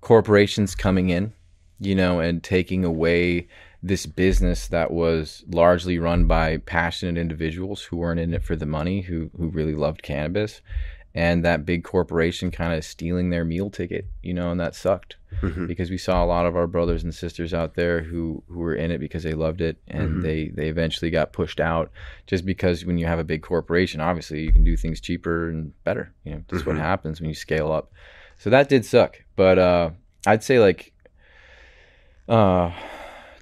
corporations 0.00 0.74
coming 0.74 1.10
in, 1.10 1.32
you 1.80 1.94
know, 1.94 2.20
and 2.20 2.42
taking 2.42 2.84
away 2.84 3.48
this 3.82 4.04
business 4.06 4.68
that 4.68 4.90
was 4.90 5.42
largely 5.48 5.98
run 5.98 6.26
by 6.26 6.58
passionate 6.58 7.18
individuals 7.18 7.82
who 7.82 7.96
weren't 7.96 8.20
in 8.20 8.34
it 8.34 8.42
for 8.44 8.54
the 8.56 8.66
money, 8.66 9.00
who 9.02 9.30
who 9.36 9.48
really 9.48 9.74
loved 9.74 10.02
cannabis. 10.02 10.60
And 11.14 11.44
that 11.44 11.66
big 11.66 11.82
corporation 11.82 12.50
kind 12.52 12.72
of 12.72 12.84
stealing 12.84 13.30
their 13.30 13.44
meal 13.44 13.68
ticket, 13.68 14.06
you 14.22 14.32
know, 14.32 14.50
and 14.50 14.60
that 14.60 14.74
sucked 14.74 15.16
hmm 15.40 15.66
because 15.66 15.88
we 15.90 15.96
saw 15.96 16.22
a 16.22 16.26
lot 16.26 16.44
of 16.44 16.56
our 16.56 16.66
brothers 16.66 17.02
and 17.04 17.14
sisters 17.14 17.54
out 17.54 17.74
there 17.74 18.02
who 18.02 18.42
who 18.48 18.58
were 18.58 18.74
in 18.74 18.90
it 18.90 18.98
because 18.98 19.22
they 19.22 19.32
loved 19.32 19.60
it 19.60 19.76
and 19.88 20.18
Mhm. 20.18 20.22
they 20.22 20.48
they 20.48 20.68
eventually 20.68 21.10
got 21.10 21.32
pushed 21.32 21.60
out 21.60 21.90
just 22.26 22.44
because 22.44 22.84
when 22.84 22.98
you 22.98 23.06
have 23.06 23.18
a 23.20 23.24
big 23.24 23.40
corporation 23.42 24.00
obviously 24.00 24.42
you 24.42 24.52
can 24.52 24.64
do 24.64 24.76
things 24.76 25.00
cheaper 25.00 25.48
and 25.48 25.72
better 25.84 26.12
you 26.24 26.32
know 26.32 26.42
that's 26.48 26.64
Mhm. 26.64 26.66
what 26.66 26.76
happens 26.76 27.20
when 27.20 27.28
you 27.30 27.34
scale 27.34 27.70
up 27.72 27.92
so 28.38 28.50
that 28.50 28.68
did 28.68 28.84
suck 28.84 29.22
but 29.36 29.58
uh 29.58 29.90
i'd 30.26 30.42
say 30.42 30.58
like 30.58 30.92
uh 32.28 32.70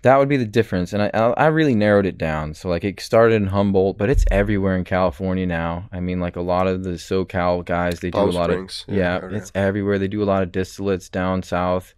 that 0.03 0.19
would 0.19 0.29
be 0.29 0.37
the 0.37 0.45
difference 0.45 0.93
and 0.93 1.03
I, 1.03 1.09
I 1.09 1.47
really 1.47 1.75
narrowed 1.75 2.07
it 2.07 2.19
down. 2.19 2.55
So 2.55 2.69
like 2.69 2.85
it 2.85 3.01
started 3.01 3.35
in 3.35 3.49
humboldt 3.49 3.99
but 3.99 4.11
it's 4.11 4.25
everywhere 4.31 4.77
in 4.77 4.85
california 4.85 5.47
now. 5.47 5.89
I 5.93 6.01
mean 6.01 6.21
like 6.21 6.37
a 6.37 6.41
lot 6.41 6.67
of 6.67 6.85
the 6.85 6.91
socal 6.91 7.65
guys 7.65 8.01
they 8.01 8.11
do 8.11 8.19
Palm 8.19 8.31
a 8.31 8.33
lot 8.33 8.51
Springs, 8.51 8.85
of 8.89 8.95
yeah, 8.95 9.21
yeah, 9.23 9.37
it's 9.37 9.53
everywhere. 9.55 9.99
They 9.99 10.09
do 10.09 10.23
a 10.23 10.25
lot 10.25 10.43
of 10.43 10.53
distillates 10.53 11.11
down 11.11 11.43
south 11.43 11.95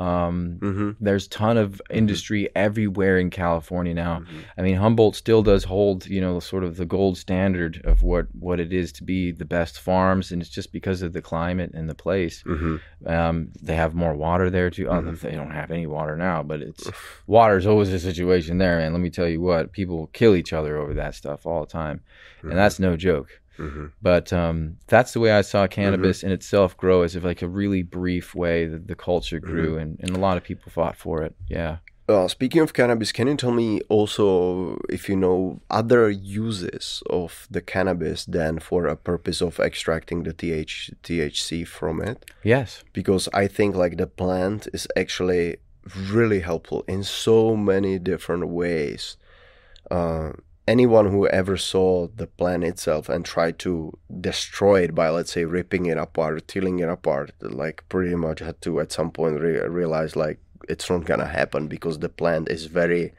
um 0.00 0.58
hmm 0.60 0.90
there's 1.06 1.26
ton 1.28 1.56
of 1.56 1.80
industry 1.90 2.42
everywhere 2.54 3.16
in 3.18 3.28
California 3.30 3.94
now. 3.94 4.16
Mhm. 4.20 4.44
I 4.58 4.62
mean, 4.62 4.76
Humboldt 4.76 5.16
still 5.16 5.42
does 5.42 5.64
hold, 5.64 6.06
you 6.06 6.20
know, 6.20 6.40
sort 6.40 6.64
of 6.64 6.76
the 6.76 6.84
gold 6.96 7.16
standard 7.18 7.80
of 7.84 8.02
what 8.02 8.26
what 8.38 8.58
it 8.60 8.72
is 8.72 8.92
to 8.98 9.04
be 9.04 9.30
the 9.32 9.44
best 9.58 9.74
farms, 9.80 10.30
and 10.32 10.40
it's 10.42 10.50
just 10.50 10.72
because 10.72 11.00
of 11.02 11.12
the 11.12 11.22
climate 11.22 11.70
and 11.74 11.88
the 11.88 11.94
place. 12.06 12.42
hmm 12.42 12.76
Um, 13.06 13.48
they 13.62 13.76
have 13.76 13.94
more 13.94 14.14
water 14.14 14.50
there 14.50 14.70
too. 14.70 14.86
Oh, 14.88 15.00
Mhm. 15.00 15.20
they 15.20 15.30
don't 15.40 15.52
have 15.62 15.70
any 15.70 15.86
water 15.86 16.16
now, 16.16 16.42
but 16.42 16.60
it's 16.60 16.90
water's 17.26 17.66
always 17.66 17.90
a 17.92 17.98
situation 17.98 18.58
there. 18.58 18.78
And 18.78 18.92
let 18.94 19.00
me 19.00 19.10
tell 19.10 19.26
you 19.28 19.40
what, 19.40 19.72
people 19.72 20.08
kill 20.12 20.34
each 20.36 20.52
other 20.52 20.76
over 20.76 20.92
that 20.94 21.14
stuff 21.14 21.46
all 21.46 21.60
the 21.62 21.66
time, 21.82 22.00
and 22.42 22.52
that's 22.52 22.78
no 22.78 22.96
joke. 22.96 23.39
Hmm 23.60 23.86
But 24.00 24.32
um, 24.32 24.76
that's 24.86 25.12
the 25.12 25.20
way 25.20 25.32
I 25.32 25.42
saw 25.42 25.66
cannabis 25.66 26.22
in 26.22 26.32
itself 26.32 26.76
grow, 26.76 27.02
as 27.02 27.14
if 27.16 27.24
like 27.24 27.42
a 27.42 27.48
really 27.48 27.82
brief 27.82 28.34
way 28.34 28.66
that 28.66 28.88
the 28.88 28.94
culture 28.94 29.40
grew, 29.40 29.76
and, 29.76 29.98
and 30.00 30.16
a 30.16 30.18
lot 30.18 30.36
of 30.36 30.44
people 30.44 30.72
fought 30.72 30.96
for 30.96 31.22
it. 31.22 31.34
Yeah. 31.48 31.78
Uh, 32.08 32.26
speaking 32.26 32.60
of 32.60 32.72
cannabis, 32.72 33.12
can 33.12 33.28
you 33.28 33.36
tell 33.36 33.52
me 33.52 33.80
also 33.88 34.80
if 34.88 35.08
you 35.08 35.14
know 35.14 35.60
other 35.70 36.10
uses 36.10 37.04
of 37.08 37.46
the 37.48 37.60
cannabis 37.60 38.24
than 38.24 38.58
for 38.58 38.86
a 38.86 38.96
purpose 38.96 39.40
of 39.40 39.60
extracting 39.60 40.24
the 40.24 40.32
TH, 40.32 40.90
THC 41.04 41.64
from 41.64 42.02
it? 42.02 42.24
Yes. 42.42 42.82
Because 42.92 43.28
I 43.32 43.46
think 43.46 43.76
like 43.76 43.96
the 43.96 44.08
plant 44.08 44.66
is 44.72 44.88
actually 44.96 45.58
really 46.10 46.40
helpful 46.40 46.84
in 46.88 47.04
so 47.04 47.54
many 47.56 47.98
different 48.00 48.48
ways. 48.48 49.16
Uh, 49.88 50.32
anyone 50.68 51.10
who 51.10 51.26
ever 51.28 51.56
saw 51.56 52.06
the 52.14 52.26
plant 52.26 52.64
itself 52.64 53.08
and 53.08 53.24
tried 53.24 53.58
to 53.60 53.92
destroy 54.20 54.82
it 54.82 54.94
by 54.94 55.08
let's 55.08 55.32
say 55.32 55.44
ripping 55.44 55.86
it 55.86 55.98
apart, 55.98 56.46
tilling 56.48 56.78
it 56.78 56.88
apart, 56.88 57.32
like 57.40 57.82
pretty 57.88 58.14
much 58.14 58.38
had 58.40 58.60
to 58.62 58.80
at 58.80 58.92
some 58.92 59.10
point 59.10 59.40
re- 59.40 59.66
realize 59.66 60.14
like 60.16 60.38
it's 60.68 60.88
not 60.90 61.04
gonna 61.04 61.26
happen 61.26 61.66
because 61.66 61.98
the 61.98 62.08
plant 62.08 62.48
is 62.48 62.66
very 62.66 63.12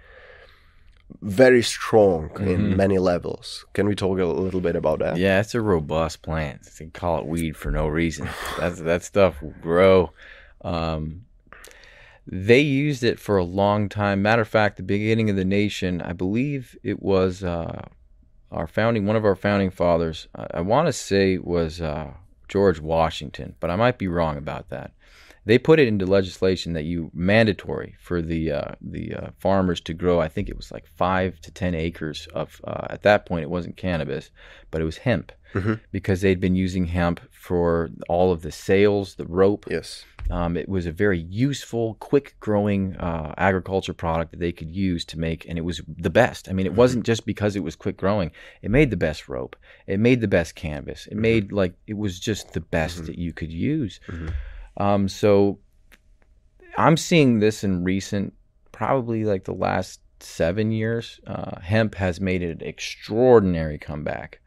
very 1.21 1.61
strong 1.61 2.29
Mhm. 2.29 2.47
in 2.47 2.77
many 2.77 2.97
levels. 2.97 3.65
Can 3.73 3.85
we 3.85 3.95
talk 3.95 4.17
a 4.19 4.25
little 4.25 4.61
bit 4.61 4.77
about 4.77 4.99
that? 4.99 5.17
Yeah, 5.17 5.41
it's 5.41 5.53
a 5.53 5.59
robust 5.61 6.21
plant. 6.21 6.61
They 6.79 6.85
call 6.85 7.19
it 7.19 7.25
weed 7.25 7.57
for 7.57 7.69
no 7.69 7.87
reason. 7.89 8.29
That's 8.57 8.79
that 8.79 9.03
stuff 9.03 9.41
will 9.41 9.53
grow. 9.61 10.11
Um, 10.63 11.25
they 12.27 12.59
used 12.59 13.03
it 13.03 13.19
for 13.19 13.37
a 13.37 13.43
long 13.43 13.89
time. 13.89 14.21
Matter 14.21 14.41
of 14.43 14.47
fact, 14.47 14.77
the 14.77 14.83
beginning 14.83 15.29
of 15.29 15.35
the 15.35 15.45
nation, 15.45 16.01
I 16.01 16.13
believe 16.13 16.77
it 16.83 17.01
was 17.01 17.43
uh, 17.43 17.87
our 18.51 18.67
founding, 18.67 19.05
one 19.05 19.15
of 19.15 19.25
our 19.25 19.35
founding 19.35 19.71
fathers. 19.71 20.27
I, 20.35 20.47
I 20.55 20.61
want 20.61 20.87
to 20.87 20.93
say 20.93 21.37
was 21.37 21.81
uh, 21.81 22.11
George 22.47 22.79
Washington, 22.79 23.55
but 23.59 23.69
I 23.69 23.75
might 23.75 23.97
be 23.97 24.07
wrong 24.07 24.37
about 24.37 24.69
that. 24.69 24.91
They 25.43 25.57
put 25.57 25.79
it 25.79 25.87
into 25.87 26.05
legislation 26.05 26.73
that 26.73 26.83
you 26.83 27.09
mandatory 27.15 27.95
for 27.99 28.21
the 28.21 28.51
uh, 28.51 28.71
the 28.79 29.15
uh, 29.15 29.29
farmers 29.39 29.81
to 29.81 29.93
grow. 29.95 30.21
I 30.21 30.27
think 30.27 30.47
it 30.49 30.55
was 30.55 30.71
like 30.71 30.85
five 30.85 31.41
to 31.41 31.49
ten 31.51 31.73
acres 31.73 32.27
of. 32.35 32.61
Uh, 32.63 32.85
at 32.91 33.01
that 33.01 33.25
point, 33.25 33.41
it 33.41 33.49
wasn't 33.49 33.75
cannabis, 33.75 34.29
but 34.69 34.81
it 34.81 34.85
was 34.85 34.97
hemp 34.97 35.31
Mhm. 35.55 35.79
because 35.91 36.21
they'd 36.21 36.39
been 36.39 36.55
using 36.55 36.85
hemp 36.85 37.19
for 37.41 37.89
all 38.07 38.31
of 38.31 38.43
the 38.43 38.51
sails, 38.51 39.15
the 39.15 39.25
rope. 39.25 39.65
Yes. 39.67 40.05
Um, 40.29 40.55
it 40.55 40.69
was 40.69 40.85
a 40.85 40.91
very 40.91 41.19
useful, 41.19 41.95
quick 41.95 42.35
growing 42.39 42.95
uh, 42.97 43.33
agriculture 43.35 43.93
product 43.93 44.29
that 44.31 44.39
they 44.39 44.51
could 44.51 44.69
use 44.69 45.03
to 45.05 45.17
make, 45.17 45.47
and 45.49 45.57
it 45.57 45.61
was 45.65 45.81
the 45.87 46.11
best. 46.11 46.47
I 46.47 46.53
mean, 46.53 46.67
it 46.67 46.75
wasn't 46.75 47.03
just 47.03 47.25
because 47.25 47.55
it 47.55 47.63
was 47.63 47.75
quick 47.75 47.97
growing, 47.97 48.31
it 48.61 48.69
made 48.69 48.91
the 48.91 48.95
best 48.97 49.27
rope, 49.27 49.55
it 49.87 49.99
made 49.99 50.21
the 50.21 50.27
best 50.27 50.53
canvas, 50.53 51.07
it 51.07 51.17
made 51.17 51.51
like 51.51 51.73
it 51.87 51.97
was 51.97 52.19
just 52.19 52.53
the 52.53 52.61
best 52.61 53.01
Mhm. 53.01 53.05
that 53.07 53.17
you 53.17 53.33
could 53.33 53.51
use. 53.51 53.99
Mhm. 54.07 54.33
Um, 54.77 55.09
so 55.09 55.57
I'm 56.77 56.95
seeing 56.95 57.39
this 57.39 57.63
in 57.63 57.83
recent, 57.83 58.33
probably 58.71 59.25
like 59.25 59.45
the 59.45 59.53
last 59.53 59.99
seven 60.19 60.71
years. 60.71 61.19
Uh, 61.25 61.59
hemp 61.59 61.95
has 61.95 62.21
made 62.21 62.43
an 62.43 62.61
extraordinary 62.61 63.79
comeback. 63.79 64.40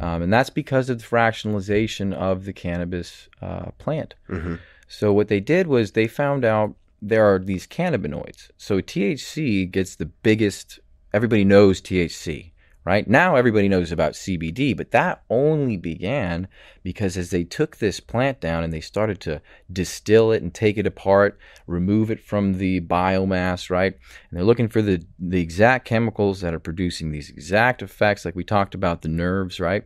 Um, 0.00 0.22
and 0.22 0.32
that's 0.32 0.50
because 0.50 0.90
of 0.90 0.98
the 1.00 1.06
fractionalization 1.06 2.12
of 2.12 2.44
the 2.44 2.52
cannabis 2.52 3.28
uh, 3.40 3.70
plant. 3.78 4.14
hmm 4.26 4.56
So 4.88 5.12
what 5.12 5.28
they 5.28 5.40
did 5.40 5.66
was 5.66 5.92
they 5.92 6.06
found 6.06 6.44
out 6.44 6.74
there 7.00 7.24
are 7.32 7.38
these 7.38 7.66
cannabinoids. 7.66 8.50
So 8.56 8.80
THC 8.80 9.70
gets 9.70 9.96
the 9.96 10.06
biggest. 10.06 10.80
Everybody 11.12 11.44
knows 11.44 11.80
THC, 11.80 12.52
right? 12.86 13.06
Now 13.08 13.34
everybody 13.34 13.68
knows 13.68 13.90
about 13.90 14.12
CBD, 14.12 14.74
but 14.76 14.92
that 14.92 15.22
only 15.28 15.76
began 15.76 16.46
because 16.84 17.16
as 17.16 17.30
they 17.30 17.42
took 17.42 17.76
this 17.76 17.98
plant 17.98 18.40
down 18.40 18.62
and 18.62 18.72
they 18.72 18.80
started 18.80 19.20
to 19.22 19.42
distill 19.70 20.30
it 20.30 20.40
and 20.42 20.54
take 20.54 20.78
it 20.78 20.86
apart, 20.86 21.36
remove 21.66 22.10
it 22.12 22.20
from 22.20 22.58
the 22.58 22.80
biomass, 22.80 23.68
right? 23.70 23.92
And 24.30 24.38
they're 24.38 24.44
looking 24.44 24.68
for 24.68 24.80
the 24.80 25.04
the 25.18 25.40
exact 25.42 25.84
chemicals 25.84 26.40
that 26.42 26.54
are 26.54 26.60
producing 26.60 27.10
these 27.10 27.28
exact 27.28 27.82
effects, 27.82 28.24
like 28.24 28.36
we 28.36 28.44
talked 28.44 28.74
about 28.74 29.02
the 29.02 29.08
nerves, 29.08 29.58
right? 29.58 29.84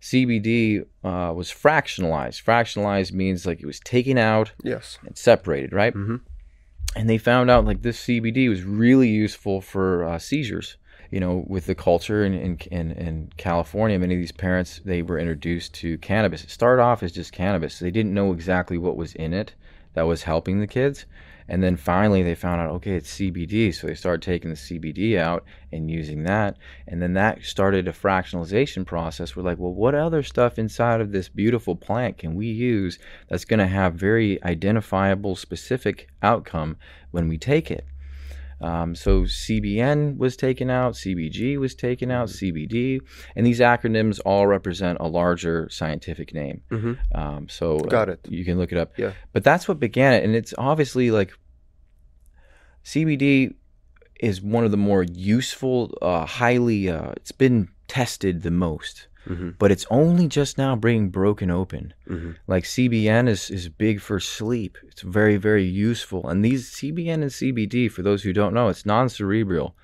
CBD 0.00 0.82
uh, 1.02 1.32
was 1.34 1.50
fractionalized. 1.50 2.42
Fractionalized 2.44 3.12
means 3.12 3.44
like 3.46 3.60
it 3.60 3.66
was 3.66 3.80
taken 3.80 4.16
out 4.16 4.52
Yes. 4.62 4.98
and 5.04 5.18
separated, 5.18 5.72
right? 5.72 5.92
hmm 5.92 6.16
And 6.94 7.10
they 7.10 7.18
found 7.18 7.50
out 7.50 7.64
like 7.64 7.82
this 7.82 8.00
CBD 8.06 8.48
was 8.48 8.62
really 8.62 9.08
useful 9.08 9.60
for 9.60 10.04
uh, 10.04 10.18
seizures. 10.20 10.76
You 11.10 11.20
know, 11.20 11.44
with 11.46 11.66
the 11.66 11.74
culture 11.74 12.24
in, 12.24 12.34
in 12.34 12.58
in 12.70 12.92
in 12.92 13.32
California, 13.36 13.98
many 13.98 14.14
of 14.14 14.20
these 14.20 14.32
parents 14.32 14.80
they 14.84 15.02
were 15.02 15.18
introduced 15.18 15.74
to 15.74 15.98
cannabis. 15.98 16.44
It 16.44 16.50
started 16.50 16.82
off 16.82 17.02
as 17.02 17.12
just 17.12 17.32
cannabis. 17.32 17.78
They 17.78 17.90
didn't 17.90 18.14
know 18.14 18.32
exactly 18.32 18.78
what 18.78 18.96
was 18.96 19.14
in 19.14 19.32
it 19.32 19.54
that 19.94 20.06
was 20.06 20.22
helping 20.22 20.60
the 20.60 20.66
kids, 20.66 21.06
And 21.50 21.62
then 21.62 21.76
finally 21.76 22.22
they 22.22 22.34
found 22.34 22.60
out, 22.60 22.70
okay, 22.70 22.92
it's 22.92 23.16
CBD. 23.16 23.74
So 23.74 23.86
they 23.86 23.94
started 23.94 24.22
taking 24.22 24.50
the 24.50 24.56
CBD 24.56 25.18
out 25.18 25.44
and 25.72 25.90
using 25.90 26.24
that. 26.24 26.56
And 26.86 27.00
then 27.02 27.14
that 27.14 27.42
started 27.42 27.88
a 27.88 27.92
fractionalization 27.92 28.84
process. 28.86 29.34
We're 29.34 29.42
like, 29.42 29.58
well, 29.58 29.72
what 29.72 29.94
other 29.94 30.22
stuff 30.22 30.58
inside 30.58 31.00
of 31.00 31.10
this 31.10 31.28
beautiful 31.28 31.74
plant 31.74 32.18
can 32.18 32.34
we 32.34 32.46
use 32.46 32.98
that's 33.28 33.46
going 33.46 33.60
to 33.60 33.66
have 33.66 33.94
very 33.94 34.42
identifiable, 34.44 35.36
specific 35.36 36.08
outcome 36.22 36.76
when 37.10 37.28
we 37.28 37.38
take 37.38 37.70
it? 37.70 37.86
Um, 38.60 38.94
so 38.94 39.22
CBN 39.22 40.16
was 40.16 40.36
taken 40.36 40.70
out, 40.70 40.94
CBG 40.94 41.58
was 41.58 41.74
taken 41.74 42.10
out, 42.10 42.28
CBD, 42.28 43.00
and 43.36 43.46
these 43.46 43.60
acronyms 43.60 44.20
all 44.24 44.46
represent 44.46 44.98
a 45.00 45.06
larger 45.06 45.68
scientific 45.70 46.34
name. 46.34 46.62
Mm-hmm. 46.70 46.94
Um, 47.14 47.48
so 47.48 47.78
uh, 47.78 47.86
Got 47.86 48.08
it. 48.08 48.20
You 48.28 48.44
can 48.44 48.58
look 48.58 48.72
it 48.72 48.78
up. 48.78 48.92
Yeah. 48.96 49.12
But 49.32 49.44
that's 49.44 49.68
what 49.68 49.78
began 49.78 50.14
it, 50.14 50.24
and 50.24 50.34
it's 50.34 50.54
obviously 50.58 51.10
like 51.10 51.32
CBD 52.84 53.54
is 54.20 54.42
one 54.42 54.64
of 54.64 54.70
the 54.70 54.76
more 54.76 55.04
useful, 55.04 55.96
uh, 56.02 56.26
highly. 56.26 56.88
Uh, 56.88 57.12
it's 57.12 57.32
been 57.32 57.68
tested 57.86 58.42
the 58.42 58.50
most, 58.50 59.07
Mm-hmm. 59.26 59.50
but 59.58 59.70
it's 59.70 59.84
only 59.90 60.26
just 60.26 60.56
now 60.56 60.74
being 60.74 61.10
broken 61.10 61.50
open. 61.50 61.92
Mm-hmm. 62.08 62.32
Like 62.46 62.64
CBN 62.64 63.28
is 63.28 63.50
is 63.50 63.68
big 63.68 64.00
for 64.00 64.20
sleep. 64.20 64.78
It's 64.84 65.02
very 65.02 65.36
very 65.36 65.64
useful, 65.64 66.28
and 66.28 66.44
these 66.44 66.70
CBN 66.70 67.22
and 67.22 67.30
CBD, 67.30 67.90
for 67.90 68.02
those 68.02 68.22
who 68.22 68.32
don't 68.32 68.54
know, 68.54 68.68
it's 68.68 68.86
non-cerebral. 68.86 69.76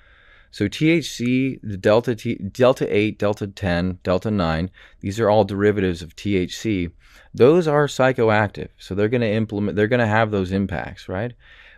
So 0.55 0.69
THC, 0.69 1.59
the 1.61 1.75
delta 1.75 2.15
T, 2.15 2.35
delta 2.35 2.87
8, 2.89 3.19
delta 3.19 3.45
10, 3.45 3.99
delta 4.03 4.31
9, 4.31 4.71
these 5.01 5.19
are 5.19 5.29
all 5.29 5.43
derivatives 5.43 6.01
of 6.01 6.15
THC. 6.15 6.91
Those 7.33 7.67
are 7.67 7.87
psychoactive. 7.87 8.69
So 8.77 8.95
they're 8.95 9.09
going 9.09 9.19
to 9.19 9.29
implement 9.29 9.75
they're 9.75 9.89
going 9.89 9.99
to 9.99 10.07
have 10.07 10.31
those 10.31 10.53
impacts, 10.53 11.09
right? 11.09 11.33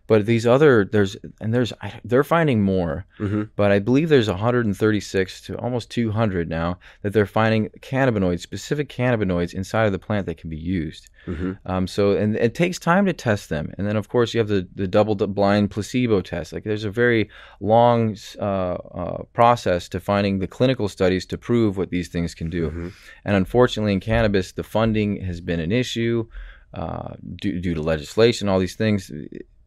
But 0.07 0.25
these 0.25 0.47
other 0.47 0.85
there's 0.85 1.17
and 1.41 1.53
there's 1.53 1.73
I- 1.81 1.99
they're 2.05 2.23
finding 2.23 2.61
more, 2.63 3.05
Mm-hmm. 3.19 3.43
but 3.55 3.71
I 3.71 3.79
believe 3.79 4.07
there's 4.09 4.29
136 4.29 5.41
to 5.41 5.57
almost 5.57 5.89
200 5.91 6.49
now 6.49 6.79
that 7.01 7.13
they're 7.13 7.25
finding 7.25 7.69
cannabinoids, 7.81 8.39
specific 8.41 8.87
cannabinoids 8.89 9.53
inside 9.53 9.85
of 9.85 9.91
the 9.91 9.99
plant 9.99 10.25
that 10.27 10.37
can 10.37 10.49
be 10.49 10.57
used. 10.57 11.09
Mm-hmm. 11.25 11.51
Um, 11.65 11.87
so, 11.87 12.11
and 12.15 12.35
it 12.37 12.55
takes 12.55 12.79
time 12.79 13.05
to 13.05 13.13
test 13.13 13.49
them. 13.49 13.73
And 13.77 13.85
then, 13.85 13.97
of 13.97 14.07
course, 14.07 14.33
you 14.33 14.39
have 14.39 14.47
the, 14.47 14.65
the 14.75 14.87
double 14.87 15.15
blind 15.15 15.71
placebo 15.71 16.21
test. 16.21 16.53
Like, 16.53 16.63
there's 16.63 16.85
a 16.85 16.89
very 16.89 17.29
long 17.59 18.15
uh, 18.39 18.43
uh, 18.43 19.23
process 19.33 19.89
to 19.89 19.99
finding 19.99 20.39
the 20.39 20.47
clinical 20.47 20.87
studies 20.87 21.25
to 21.27 21.37
prove 21.37 21.77
what 21.77 21.89
these 21.89 22.07
things 22.07 22.33
can 22.33 22.49
do. 22.49 22.69
Mhm. 22.71 22.93
And 23.25 23.35
unfortunately, 23.35 23.91
in 23.93 23.99
cannabis, 23.99 24.53
the 24.53 24.63
funding 24.63 25.21
has 25.21 25.41
been 25.41 25.59
an 25.59 25.71
issue 25.73 26.27
uh, 26.73 27.13
due, 27.41 27.59
due 27.59 27.73
to 27.73 27.81
legislation, 27.81 28.47
all 28.47 28.59
these 28.59 28.75
things. 28.75 29.11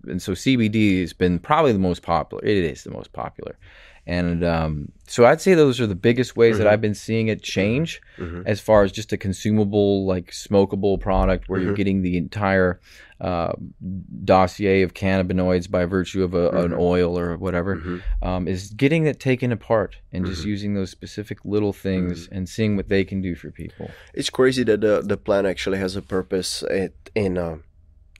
And 0.08 0.20
so, 0.22 0.32
CBD 0.32 1.00
has 1.00 1.12
been 1.12 1.38
probably 1.38 1.72
the 1.72 1.78
most 1.78 2.02
popular. 2.02 2.42
It 2.44 2.56
is 2.56 2.84
the 2.84 2.90
most 2.90 3.12
popular. 3.12 3.56
And 4.06 4.42
um, 4.44 4.92
so, 5.06 5.26
I'd 5.26 5.40
say 5.40 5.54
those 5.54 5.78
are 5.80 5.86
the 5.86 5.94
biggest 5.94 6.34
ways 6.36 6.56
that 6.58 6.66
Mhm. 6.66 6.70
I've 6.70 6.80
been 6.80 6.94
seeing 6.94 7.28
it 7.28 7.42
change 7.42 8.00
Mm-hmm. 8.18 8.42
as 8.46 8.58
far 8.60 8.82
as 8.82 8.92
just 8.92 9.12
a 9.12 9.16
consumable, 9.18 10.06
like 10.06 10.30
smokable 10.30 10.98
product 10.98 11.48
where 11.48 11.60
you're 11.60 11.72
Mhm. 11.72 11.76
getting 11.76 12.02
the 12.02 12.16
entire 12.16 12.80
uh, 13.22 13.52
dossier 14.24 14.80
of 14.80 14.94
cannabinoids 14.94 15.70
by 15.70 15.84
virtue 15.84 16.22
of 16.24 16.32
a, 16.32 16.48
an 16.50 16.70
Mhm. 16.70 16.78
oil 16.78 17.18
or 17.18 17.36
whatever, 17.36 17.76
Mm-hmm. 17.76 17.98
um, 18.26 18.48
is 18.48 18.70
getting 18.70 19.06
it 19.06 19.20
taken 19.20 19.52
apart 19.52 19.96
and 20.10 20.24
just 20.24 20.42
Mhm. 20.42 20.46
using 20.46 20.74
those 20.74 20.90
specific 20.90 21.38
little 21.44 21.74
things 21.74 22.28
and 22.32 22.48
seeing 22.48 22.76
what 22.76 22.88
they 22.88 23.04
can 23.04 23.20
do 23.20 23.34
for 23.34 23.50
people. 23.50 23.90
It's 24.14 24.30
crazy 24.30 24.62
that 24.64 24.80
the 24.80 25.02
the 25.04 25.18
plant 25.18 25.46
actually 25.46 25.76
has 25.78 25.96
a 25.96 26.02
purpose 26.02 26.62
it, 26.70 26.94
in 27.14 27.36
a 27.36 27.58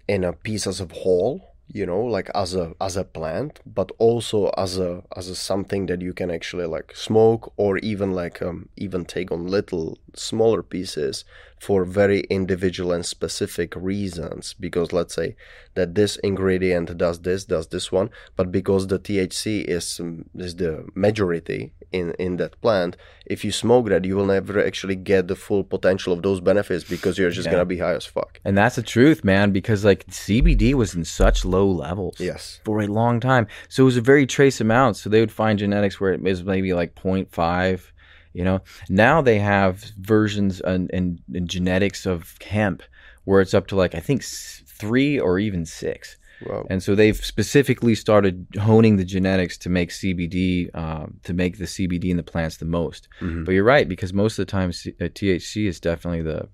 in 0.07 0.23
a 0.25 0.33
piece 0.35 0.67
as 0.67 0.81
a 0.83 0.87
whole, 0.93 1.50
you 1.73 1.87
know, 1.87 2.01
like 2.01 2.31
as 2.35 2.55
a 2.55 2.75
as 2.81 2.97
a 2.97 3.05
plant, 3.05 3.61
but 3.67 3.93
also 3.99 4.49
as 4.57 4.79
a 4.79 5.03
as 5.17 5.29
a 5.29 5.37
something 5.37 5.87
that 5.87 6.01
you 6.01 6.13
can 6.13 6.31
actually 6.31 6.67
like 6.67 6.95
smoke 6.97 7.53
or 7.57 7.79
even 7.79 8.13
like 8.13 8.43
um 8.43 8.69
even 8.77 9.05
take 9.05 9.31
on 9.31 9.47
little 9.47 9.99
smaller 10.15 10.63
pieces 10.63 11.25
for 11.61 11.85
very 11.85 12.21
individual 12.31 12.91
and 12.93 13.05
specific 13.05 13.75
reasons. 13.77 14.55
Because 14.59 14.93
let's 14.93 15.15
say 15.15 15.37
that 15.75 15.95
this 15.95 16.17
ingredient 16.25 16.97
does 16.97 17.21
this, 17.21 17.45
does 17.45 17.67
this 17.69 17.93
one, 17.93 18.09
but 18.37 18.51
because 18.51 18.87
the 18.87 18.99
THC 18.99 19.65
is 19.65 20.01
um, 20.01 20.25
is 20.35 20.57
the 20.57 20.87
majority 20.95 21.73
in 21.93 22.13
in 22.19 22.37
that 22.39 22.61
plant, 22.63 22.97
if 23.27 23.45
you 23.45 23.53
smoke 23.53 23.89
that, 23.89 24.05
you 24.05 24.17
will 24.17 24.27
never 24.27 24.65
actually 24.65 24.97
get 24.97 25.29
the 25.29 25.37
full 25.37 25.63
potential 25.65 26.13
of 26.13 26.23
those 26.23 26.41
benefits 26.41 26.85
because 26.85 27.19
you're 27.19 27.31
just 27.31 27.47
Yeah. 27.47 27.53
gonna 27.53 27.65
be 27.67 27.79
high 27.79 27.95
as 27.95 28.07
fuck. 28.07 28.41
And 28.45 28.57
that's 28.57 28.77
the 28.77 28.83
truth, 28.83 29.23
man, 29.25 29.51
because 29.53 29.85
like 29.85 30.07
CBD 30.11 30.73
was 30.75 30.95
in 30.95 31.05
such 31.05 31.45
low 31.45 31.69
levels. 31.69 32.17
Yes. 32.21 32.61
for 32.65 32.81
a 32.81 32.87
long 32.87 33.21
time. 33.21 33.47
So 33.69 33.83
it 33.83 33.87
was 33.87 33.97
a 33.97 34.01
very 34.13 34.27
trace 34.27 34.61
amount. 34.61 34.97
So 34.97 35.11
they 35.11 35.21
would 35.21 35.33
find 35.33 35.59
genetics 35.59 36.01
where 36.01 36.13
it 36.13 36.23
was 36.23 36.43
maybe 36.45 36.73
like 36.73 36.95
0.5, 36.95 37.93
you 38.33 38.45
know. 38.45 38.61
Now 38.89 39.21
they 39.23 39.39
have 39.39 39.83
versions 39.99 40.61
and, 40.61 40.91
and, 40.93 41.21
and 41.35 41.49
genetics 41.49 42.07
of 42.07 42.37
hemp 42.43 42.83
where 43.25 43.41
it's 43.41 43.55
up 43.55 43.67
to 43.69 43.77
like, 43.77 43.95
I 43.95 44.01
think 44.01 44.23
three 44.25 45.19
or 45.19 45.39
even 45.39 45.67
six. 45.67 46.17
Wow. 46.47 46.67
And 46.71 46.83
so 46.83 46.95
they've 46.95 47.23
specifically 47.23 47.95
started 47.95 48.47
honing 48.59 48.97
the 48.97 49.05
genetics 49.05 49.59
to 49.59 49.69
make 49.69 49.91
CBD, 49.91 50.75
um, 50.75 51.21
to 51.25 51.35
make 51.35 51.59
the 51.59 51.67
CBD 51.67 52.07
in 52.07 52.17
the 52.17 52.23
plants 52.23 52.57
the 52.57 52.65
most. 52.65 53.09
Mhm. 53.21 53.45
But 53.45 53.53
you're 53.53 53.63
right, 53.65 53.87
because 53.87 54.15
most 54.15 54.39
of 54.39 54.47
the 54.47 54.51
time 54.51 54.73
C- 54.73 54.95
uh, 55.01 55.05
THC 55.09 55.67
is 55.67 55.81
definitely 55.81 56.23
the. 56.23 56.49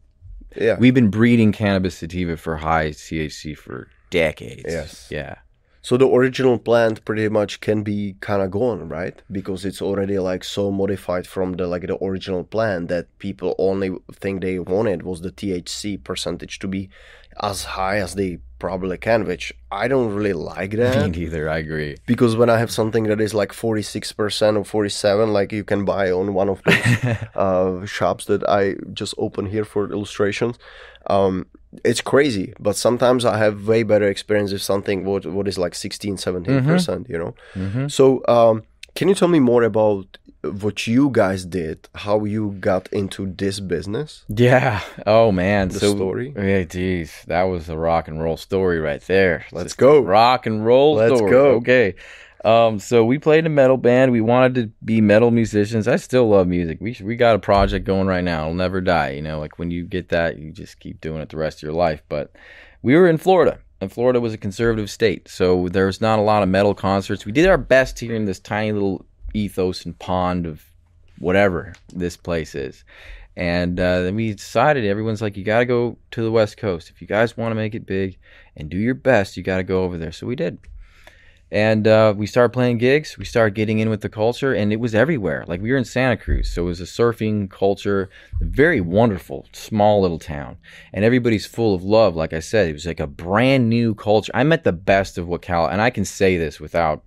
Yeah. 0.61 0.77
We've 0.81 0.95
been 0.95 1.11
breeding 1.11 1.53
cannabis 1.53 1.99
sativa 1.99 2.37
for 2.37 2.57
high 2.57 2.91
THC 2.91 3.55
for 3.57 3.89
decades. 4.11 4.65
Yes. 4.67 5.09
Yeah. 5.11 5.37
So 5.87 5.97
the 5.97 6.09
original 6.09 6.59
plant 6.59 7.05
pretty 7.05 7.29
much 7.29 7.61
can 7.61 7.85
be 7.85 8.17
kind 8.19 8.43
of 8.43 8.51
gone, 8.51 8.89
right? 8.89 9.23
Because 9.31 9.65
it's 9.65 9.81
already 9.81 10.19
like 10.19 10.43
so 10.43 10.73
modified 10.73 11.29
from 11.29 11.53
the 11.53 11.69
like 11.69 11.87
the 11.87 11.97
original 12.05 12.43
plant 12.43 12.89
that 12.89 13.07
people 13.21 13.55
only 13.57 13.97
think 14.13 14.41
they 14.41 14.59
wanted 14.59 15.05
was 15.05 15.21
the 15.21 15.31
THC 15.31 16.03
percentage 16.03 16.59
to 16.59 16.67
be 16.67 16.91
as 17.41 17.63
high 17.79 17.99
as 17.99 18.17
they 18.17 18.41
probably 18.59 18.97
can, 18.99 19.25
which 19.27 19.53
I 19.71 19.89
don't 19.89 20.15
really 20.15 20.33
like 20.33 20.73
that. 20.73 21.11
Me 21.13 21.21
neither. 21.21 21.49
I 21.49 21.59
agree. 21.59 21.97
because 22.07 22.37
when 22.37 22.49
I 22.51 22.59
have 22.59 22.71
something 22.71 23.05
that 23.05 23.21
is 23.21 23.35
like 23.35 23.53
46% 23.53 24.57
or 24.59 24.65
47 24.65 25.33
like 25.33 25.53
you 25.53 25.65
can 25.65 25.85
buy 25.85 26.11
on 26.11 26.35
one 26.35 26.49
of 26.49 26.63
those 26.65 27.17
uh, 27.35 27.87
shops 27.87 28.25
that 28.27 28.43
I 28.49 28.75
just 28.93 29.15
open 29.19 29.47
here 29.47 29.65
for 29.65 29.91
illustrations. 29.91 30.59
Um, 31.09 31.47
it's 31.85 32.01
crazy, 32.01 32.55
but 32.59 32.75
sometimes 32.77 33.25
I 33.25 33.37
have 33.39 33.69
way 33.69 33.83
better 33.83 34.09
experience 34.09 34.53
with 34.53 34.63
something 34.63 35.05
what 35.05 35.27
what 35.27 35.47
is 35.49 35.59
like 35.59 35.75
16, 35.75 36.17
17 36.17 36.65
percent. 36.65 37.09
You 37.09 37.19
know. 37.19 37.35
hmm 37.55 37.89
So 37.89 38.23
um, 38.29 38.63
can 38.97 39.09
you 39.09 39.15
tell 39.15 39.29
me 39.29 39.39
more 39.39 39.63
about 39.63 40.19
what 40.43 40.87
you 40.87 41.11
guys 41.11 41.45
did? 41.45 41.89
How 41.95 42.25
you 42.25 42.57
got 42.61 42.89
into 42.93 43.33
this 43.33 43.61
business? 43.61 44.25
Yeah. 44.29 44.83
Oh 45.07 45.31
man. 45.33 45.69
The 45.69 45.81
so 45.81 45.95
story? 45.95 46.33
Yeah, 46.37 46.65
geez, 46.65 47.23
that 47.27 47.45
was 47.45 47.69
a 47.69 47.77
rock 47.77 48.09
and 48.09 48.23
roll 48.23 48.37
story 48.37 48.81
right 48.81 49.03
there. 49.03 49.47
Let's 49.53 49.67
Just 49.67 49.79
go. 49.79 50.01
Rock 50.01 50.47
and 50.47 50.65
roll 50.65 50.95
Let's 50.95 51.17
story. 51.17 51.31
go. 51.31 51.47
Okay. 51.57 51.95
Um, 52.45 52.79
so 52.79 53.05
we 53.05 53.19
played 53.19 53.45
a 53.45 53.49
metal 53.49 53.77
band. 53.77 54.13
We 54.13 54.21
wanted 54.21 54.55
to 54.55 54.71
be 54.85 55.01
metal 55.01 55.33
musicians. 55.33 55.89
I 55.89 55.97
still 55.97 56.29
love 56.29 56.47
music. 56.47 56.79
We 56.81 56.97
we 57.03 57.17
got 57.17 57.35
a 57.35 57.41
project 57.41 57.85
going 57.85 58.07
right 58.07 58.23
now. 58.25 58.43
It'll 58.43 58.55
never 58.55 58.81
die. 58.81 59.11
You 59.11 59.23
know, 59.23 59.41
like 59.41 59.59
when 59.59 59.71
you 59.71 59.85
get 59.85 60.11
that, 60.11 60.39
you 60.39 60.53
just 60.53 60.79
keep 60.79 61.01
doing 61.01 61.21
it 61.21 61.29
the 61.29 61.39
rest 61.39 61.59
of 61.59 61.63
your 61.63 61.73
life. 61.73 62.03
But 62.09 62.33
we 62.83 62.95
were 62.95 63.09
in 63.09 63.19
Florida, 63.19 63.59
and 63.87 63.93
Florida 63.93 64.21
was 64.21 64.35
a 64.35 64.39
conservative 64.39 64.91
state, 64.91 65.29
so 65.29 65.69
there 65.69 65.87
was 65.87 66.01
not 66.01 66.19
a 66.19 66.23
lot 66.23 66.43
of 66.43 66.49
metal 66.49 66.75
concerts. 66.75 67.25
We 67.25 67.31
did 67.31 67.47
our 67.47 67.57
best 67.57 68.01
here 68.01 68.17
in 68.17 68.25
this 68.25 68.41
tiny 68.41 68.73
little 68.73 69.07
ethos 69.33 69.85
and 69.85 69.97
pond 69.97 70.45
of 70.45 70.65
whatever 71.21 71.73
this 71.95 72.17
place 72.17 72.57
is. 72.57 72.83
And 73.37 73.79
uh, 73.79 74.03
then 74.03 74.17
we 74.17 74.33
decided, 74.33 74.85
everyone's 74.85 75.23
like, 75.23 75.37
you 75.37 75.45
got 75.45 75.61
to 75.61 75.67
go 75.67 75.99
to 76.11 76.23
the 76.25 76.33
West 76.33 76.57
Coast. 76.57 76.91
If 76.91 77.01
you 77.01 77.07
guys 77.07 77.37
want 77.37 77.53
to 77.53 77.55
make 77.55 77.77
it 77.77 77.87
big 77.87 78.19
and 78.57 78.69
do 78.69 78.77
your 78.77 78.95
best, 78.95 79.37
you 79.37 79.45
got 79.45 79.59
to 79.59 79.63
go 79.63 79.85
over 79.85 79.97
there. 79.97 80.11
So 80.11 80.27
we 80.27 80.35
did. 80.35 80.59
And 81.51 81.87
uh, 81.87 82.13
we 82.17 82.27
started 82.27 82.53
playing 82.53 82.79
gigs. 82.79 83.17
We 83.17 83.25
started 83.25 83.55
getting 83.55 83.79
in 83.79 83.89
with 83.89 84.01
the 84.01 84.09
culture, 84.09 84.53
and 84.53 84.73
it 84.73 84.81
was 84.81 84.97
everywhere. 84.97 85.45
Like 85.47 85.61
we 85.61 85.71
were 85.71 85.79
in 85.79 85.85
Santa 85.85 86.17
Cruz, 86.17 86.51
so 86.51 86.63
it 86.63 86.67
was 86.67 86.81
a 86.81 86.85
surfing 86.85 87.49
culture, 87.49 88.11
very 88.41 88.81
wonderful, 88.81 89.47
small 89.53 90.01
little 90.03 90.19
town, 90.19 90.57
and 90.93 91.05
everybody's 91.05 91.47
full 91.47 91.75
of 91.75 91.85
love. 91.85 92.17
Like 92.17 92.33
I 92.33 92.41
said, 92.41 92.69
it 92.69 92.73
was 92.73 92.87
like 92.87 92.99
a 92.99 93.07
brand 93.07 93.69
new 93.69 93.95
culture. 93.95 94.33
I 94.35 94.43
met 94.43 94.65
the 94.65 94.73
best 94.73 95.19
of 95.19 95.29
what 95.29 95.43
Cal, 95.43 95.69
and 95.69 95.81
I 95.81 95.91
can 95.91 96.05
say 96.05 96.37
this 96.37 96.59
without 96.59 97.05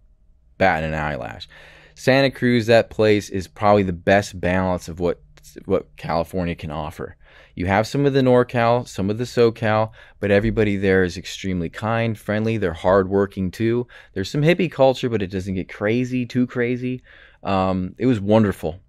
batting 0.57 0.89
an 0.89 0.95
eyelash. 0.95 1.49
Santa 1.95 2.31
Cruz, 2.31 2.67
that 2.67 2.89
place 2.89 3.29
is 3.29 3.45
probably 3.49 3.83
the 3.83 3.91
best 3.91 4.39
balance 4.39 4.87
of 4.87 5.01
what 5.01 5.21
what 5.65 5.95
California 5.97 6.55
can 6.55 6.71
offer. 6.71 7.17
You 7.55 7.65
have 7.65 7.87
some 7.87 8.05
of 8.05 8.13
the 8.13 8.21
NorCal, 8.21 8.87
some 8.87 9.09
of 9.09 9.17
the 9.17 9.23
SoCal, 9.25 9.91
but 10.19 10.31
everybody 10.31 10.77
there 10.77 11.03
is 11.03 11.17
extremely 11.17 11.69
kind, 11.69 12.17
friendly. 12.17 12.57
They're 12.57 12.73
hardworking 12.73 13.51
too. 13.51 13.87
There's 14.13 14.31
some 14.31 14.41
hippie 14.41 14.71
culture, 14.71 15.09
but 15.09 15.21
it 15.21 15.31
doesn't 15.31 15.55
get 15.55 15.69
crazy, 15.69 16.25
too 16.25 16.47
crazy. 16.47 17.01
Um, 17.43 17.95
it 17.97 18.05
was 18.05 18.19
wonderful. 18.19 18.79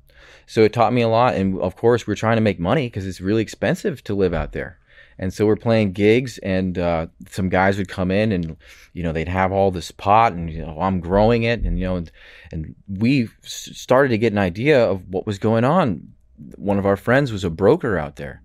So 0.46 0.62
it 0.62 0.72
taught 0.72 0.92
me 0.92 1.02
a 1.02 1.08
lot. 1.08 1.34
And 1.34 1.60
of 1.60 1.76
course, 1.76 2.06
we're 2.06 2.14
trying 2.14 2.36
to 2.36 2.42
make 2.42 2.58
money 2.58 2.86
because 2.86 3.06
it's 3.06 3.20
really 3.20 3.42
expensive 3.42 4.02
to 4.04 4.14
live 4.14 4.34
out 4.34 4.52
there. 4.52 4.80
And 5.20 5.34
so 5.34 5.44
we're 5.44 5.56
playing 5.56 5.92
gigs, 5.92 6.38
and 6.38 6.78
uh, 6.78 7.08
some 7.28 7.50
guys 7.50 7.76
would 7.76 7.90
come 7.90 8.10
in, 8.10 8.32
and 8.32 8.56
you 8.94 9.02
know 9.02 9.12
they'd 9.12 9.28
have 9.28 9.52
all 9.52 9.70
this 9.70 9.90
pot, 9.90 10.32
and 10.32 10.50
you 10.50 10.64
know 10.64 10.80
I'm 10.80 10.98
growing 10.98 11.42
it, 11.42 11.60
and 11.60 11.78
you 11.78 11.84
know, 11.84 11.96
and, 11.96 12.10
and 12.50 12.74
we 12.88 13.28
started 13.42 14.08
to 14.08 14.18
get 14.18 14.32
an 14.32 14.38
idea 14.38 14.82
of 14.82 15.06
what 15.10 15.26
was 15.26 15.38
going 15.38 15.62
on. 15.62 16.14
One 16.56 16.78
of 16.78 16.86
our 16.86 16.96
friends 16.96 17.32
was 17.32 17.44
a 17.44 17.50
broker 17.50 17.98
out 17.98 18.16
there, 18.16 18.42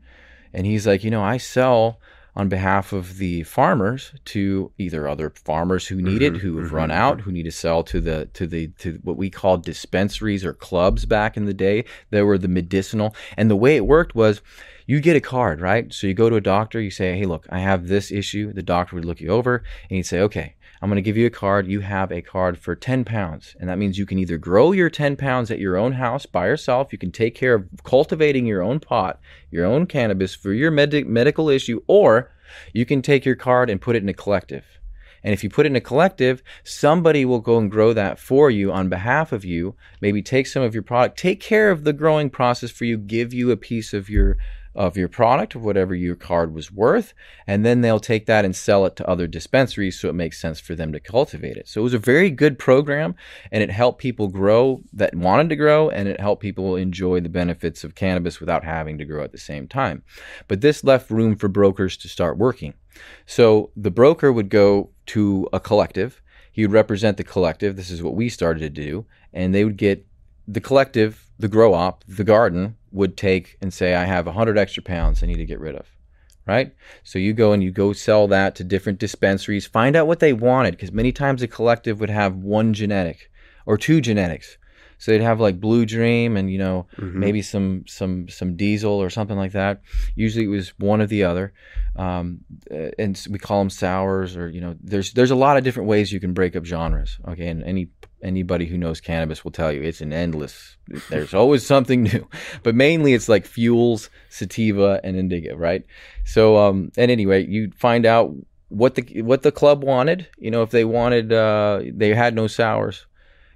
and 0.55 0.65
he's 0.65 0.87
like, 0.87 1.03
you 1.03 1.11
know, 1.11 1.21
I 1.21 1.37
sell 1.37 1.99
on 2.33 2.49
behalf 2.49 2.91
of 2.91 3.17
the 3.17 3.43
farmers 3.43 4.13
to 4.25 4.71
either 4.77 5.07
other 5.07 5.29
farmers 5.29 5.87
who 5.87 6.01
need 6.01 6.21
mm-hmm, 6.21 6.35
it, 6.35 6.41
who 6.41 6.57
have 6.57 6.67
mm-hmm, 6.67 6.75
run 6.75 6.91
out, 6.91 7.21
who 7.21 7.31
need 7.31 7.43
to 7.43 7.51
sell 7.51 7.83
to 7.83 8.01
the 8.01 8.25
to 8.33 8.47
the 8.47 8.67
to 8.79 8.99
what 9.03 9.17
we 9.17 9.29
called 9.29 9.63
dispensaries 9.63 10.43
or 10.43 10.53
clubs 10.53 11.05
back 11.05 11.37
in 11.37 11.45
the 11.45 11.53
day. 11.53 11.85
There 12.09 12.25
were 12.25 12.37
the 12.37 12.47
medicinal, 12.47 13.15
and 13.37 13.49
the 13.49 13.55
way 13.55 13.75
it 13.75 13.85
worked 13.85 14.15
was 14.15 14.41
you 14.87 15.01
get 15.01 15.15
a 15.15 15.21
card, 15.21 15.61
right? 15.61 15.93
So 15.93 16.07
you 16.07 16.13
go 16.13 16.29
to 16.29 16.35
a 16.35 16.41
doctor, 16.41 16.79
you 16.79 16.91
say, 16.91 17.17
"Hey, 17.17 17.25
look, 17.25 17.45
I 17.49 17.59
have 17.59 17.87
this 17.87 18.11
issue." 18.11 18.53
The 18.53 18.63
doctor 18.63 18.95
would 18.95 19.05
look 19.05 19.21
you 19.21 19.29
over 19.29 19.57
and 19.89 19.97
he'd 19.97 20.05
say, 20.05 20.19
"Okay, 20.21 20.54
I'm 20.81 20.89
going 20.89 20.97
to 20.97 21.01
give 21.01 21.17
you 21.17 21.25
a 21.25 21.31
card. 21.31 21.67
You 21.67 21.79
have 21.81 22.11
a 22.11 22.21
card 22.21 22.57
for 22.57 22.75
10 22.75 23.05
pounds. 23.05 23.55
And 23.59 23.69
that 23.69 23.77
means 23.77 23.97
you 23.97 24.05
can 24.05 24.19
either 24.19 24.37
grow 24.37 24.71
your 24.71 24.89
10 24.89 25.15
pounds 25.15 25.49
at 25.51 25.59
your 25.59 25.77
own 25.77 25.93
house 25.93 26.25
by 26.25 26.47
yourself. 26.47 26.91
You 26.91 26.97
can 26.97 27.11
take 27.11 27.35
care 27.35 27.53
of 27.53 27.69
cultivating 27.83 28.45
your 28.45 28.61
own 28.61 28.79
pot, 28.79 29.19
your 29.51 29.65
own 29.65 29.85
cannabis 29.85 30.35
for 30.35 30.53
your 30.53 30.71
med- 30.71 31.07
medical 31.07 31.49
issue, 31.49 31.81
or 31.87 32.31
you 32.73 32.85
can 32.85 33.01
take 33.01 33.25
your 33.25 33.35
card 33.35 33.69
and 33.69 33.81
put 33.81 33.95
it 33.95 34.03
in 34.03 34.09
a 34.09 34.13
collective. 34.13 34.65
And 35.23 35.33
if 35.33 35.43
you 35.43 35.49
put 35.49 35.65
it 35.65 35.69
in 35.69 35.75
a 35.75 35.81
collective, 35.81 36.43
somebody 36.63 37.25
will 37.25 37.39
go 37.39 37.57
and 37.57 37.71
grow 37.71 37.93
that 37.93 38.19
for 38.19 38.51
you 38.51 38.71
on 38.71 38.89
behalf 38.89 39.31
of 39.31 39.43
you. 39.43 39.75
Maybe 39.99 40.21
take 40.21 40.45
some 40.45 40.61
of 40.61 40.75
your 40.75 40.83
product, 40.83 41.17
take 41.17 41.39
care 41.39 41.71
of 41.71 41.83
the 41.83 41.93
growing 41.93 42.29
process 42.29 42.69
for 42.69 42.85
you, 42.85 42.95
give 42.95 43.33
you 43.33 43.49
a 43.49 43.57
piece 43.57 43.91
of 43.91 44.07
your 44.07 44.37
of 44.75 44.97
your 44.97 45.07
product, 45.07 45.55
whatever 45.55 45.95
your 45.95 46.15
card 46.15 46.53
was 46.53 46.71
worth, 46.71 47.13
and 47.47 47.65
then 47.65 47.81
they'll 47.81 47.99
take 47.99 48.25
that 48.25 48.45
and 48.45 48.55
sell 48.55 48.85
it 48.85 48.95
to 48.95 49.07
other 49.07 49.27
dispensaries 49.27 49.99
so 49.99 50.09
it 50.09 50.13
makes 50.13 50.39
sense 50.39 50.59
for 50.59 50.75
them 50.75 50.91
to 50.91 50.99
cultivate 50.99 51.57
it. 51.57 51.67
So 51.67 51.81
it 51.81 51.83
was 51.83 51.93
a 51.93 51.99
very 51.99 52.29
good 52.29 52.59
program 52.59 53.15
and 53.51 53.63
it 53.63 53.71
helped 53.71 53.99
people 53.99 54.27
grow 54.27 54.81
that 54.93 55.15
wanted 55.15 55.49
to 55.49 55.55
grow 55.55 55.89
and 55.89 56.07
it 56.07 56.19
helped 56.19 56.41
people 56.41 56.75
enjoy 56.75 57.21
the 57.21 57.29
benefits 57.29 57.83
of 57.83 57.95
cannabis 57.95 58.39
without 58.39 58.63
having 58.63 58.97
to 58.97 59.05
grow 59.05 59.23
at 59.23 59.31
the 59.31 59.37
same 59.37 59.67
time. 59.67 60.03
But 60.47 60.61
this 60.61 60.83
left 60.83 61.09
room 61.09 61.35
for 61.35 61.47
brokers 61.47 61.97
to 61.97 62.09
start 62.09 62.37
working. 62.37 62.73
So 63.25 63.71
the 63.75 63.91
broker 63.91 64.31
would 64.31 64.49
go 64.49 64.91
to 65.07 65.47
a 65.53 65.59
collective, 65.59 66.21
he 66.51 66.61
would 66.61 66.71
represent 66.71 67.17
the 67.17 67.23
collective. 67.25 67.75
This 67.75 67.91
is 67.91 68.01
what 68.01 68.15
we 68.15 68.29
started 68.29 68.61
to 68.61 68.69
do, 68.69 69.05
and 69.33 69.53
they 69.53 69.65
would 69.65 69.75
get 69.75 70.07
the 70.47 70.61
collective, 70.61 71.29
the 71.37 71.49
grow 71.49 71.73
op, 71.73 72.05
the 72.07 72.23
garden 72.23 72.77
would 72.95 73.17
take 73.17 73.57
and 73.61 73.73
say, 73.73 73.93
I 73.93 74.05
have 74.05 74.25
100 74.25 74.57
extra 74.57 74.81
pounds 74.81 75.21
I 75.21 75.27
need 75.27 75.37
to 75.37 75.45
get 75.45 75.59
rid 75.59 75.75
of. 75.75 75.85
Right? 76.47 76.75
So 77.03 77.17
you 77.17 77.33
go 77.33 77.53
and 77.53 77.63
you 77.63 77.71
go 77.71 77.91
sell 77.91 78.27
that 78.27 78.55
to 78.55 78.63
different 78.63 78.99
dispensaries, 78.99 79.65
find 79.65 79.95
out 79.95 80.07
what 80.07 80.19
they 80.19 80.31
wanted, 80.31 80.71
because 80.71 80.91
many 80.91 81.11
times 81.11 81.41
a 81.41 81.47
collective 81.47 81.99
would 81.99 82.11
have 82.11 82.35
one 82.35 82.73
genetic 82.73 83.31
or 83.65 83.77
two 83.77 83.99
genetics. 83.99 84.57
So 84.97 85.11
they'd 85.11 85.21
have 85.21 85.39
like 85.39 85.59
Blue 85.59 85.85
Dream 85.85 86.37
and 86.37 86.51
you 86.51 86.57
know 86.57 86.87
mm-hmm. 86.97 87.19
maybe 87.19 87.41
some 87.41 87.83
some 87.87 88.29
some 88.29 88.55
Diesel 88.55 88.91
or 88.91 89.09
something 89.09 89.37
like 89.37 89.51
that. 89.51 89.81
Usually 90.15 90.45
it 90.45 90.49
was 90.49 90.69
one 90.79 91.01
or 91.01 91.07
the 91.07 91.23
other, 91.23 91.53
um, 91.95 92.39
and 92.71 93.21
we 93.29 93.39
call 93.39 93.59
them 93.59 93.69
sours 93.69 94.37
or 94.37 94.49
you 94.49 94.61
know 94.61 94.75
there's 94.81 95.13
there's 95.13 95.31
a 95.31 95.35
lot 95.35 95.57
of 95.57 95.63
different 95.63 95.89
ways 95.89 96.11
you 96.11 96.19
can 96.19 96.33
break 96.33 96.55
up 96.55 96.65
genres. 96.65 97.19
Okay, 97.27 97.47
and 97.47 97.63
any 97.63 97.89
anybody 98.21 98.65
who 98.65 98.77
knows 98.77 99.01
cannabis 99.01 99.43
will 99.43 99.51
tell 99.51 99.71
you 99.71 99.81
it's 99.81 100.01
an 100.01 100.13
endless. 100.13 100.77
There's 101.09 101.33
always 101.33 101.65
something 101.65 102.03
new, 102.03 102.27
but 102.63 102.75
mainly 102.75 103.13
it's 103.13 103.29
like 103.29 103.45
fuels, 103.45 104.09
sativa, 104.29 104.99
and 105.03 105.15
indica, 105.15 105.55
right? 105.55 105.85
So, 106.25 106.57
um, 106.57 106.91
and 106.97 107.11
anyway, 107.11 107.45
you 107.45 107.71
find 107.77 108.05
out 108.05 108.33
what 108.69 108.95
the 108.95 109.21
what 109.21 109.43
the 109.43 109.51
club 109.51 109.83
wanted. 109.83 110.27
You 110.37 110.51
know, 110.51 110.63
if 110.63 110.71
they 110.71 110.85
wanted, 110.85 111.31
uh, 111.31 111.81
they 111.93 112.13
had 112.13 112.35
no 112.35 112.47
sours. 112.47 113.05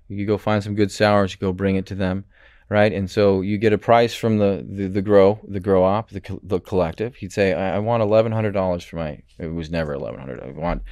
You 0.08 0.26
go 0.26 0.38
find 0.38 0.64
some 0.64 0.76
good 0.76 0.92
sours. 0.92 1.34
You 1.34 1.40
go 1.40 1.54
bring 1.54 1.76
it 1.76 1.86
to 1.88 1.96
them, 1.96 2.26
right? 2.70 2.92
And 2.92 3.10
so 3.10 3.42
you 3.42 3.58
get 3.58 3.74
a 3.74 3.78
price 3.78 4.16
from 4.16 4.38
the 4.38 4.66
the, 4.68 4.88
the 4.88 5.02
grow 5.02 5.40
the 5.48 5.60
grow 5.60 5.84
op 5.84 6.10
the 6.10 6.40
the 6.44 6.60
collective. 6.60 7.16
He'd 7.16 7.34
say, 7.34 7.54
I, 7.54 7.76
I 7.76 7.80
want 7.80 8.04
eleven 8.04 8.32
hundred 8.32 8.52
dollars 8.52 8.84
for 8.84 8.98
my. 8.98 9.22
It 9.38 9.48
was 9.48 9.70
never 9.70 9.94
eleven 9.94 10.20
hundred. 10.20 10.42
I 10.42 10.52
want 10.52 10.84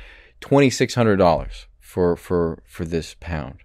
twenty 0.41 0.70
six 0.70 0.93
hundred 0.95 1.18
dollars 1.18 1.66
for 1.88 2.15
for 2.15 2.61
for 2.65 2.85
this 2.85 3.15
pound 3.19 3.63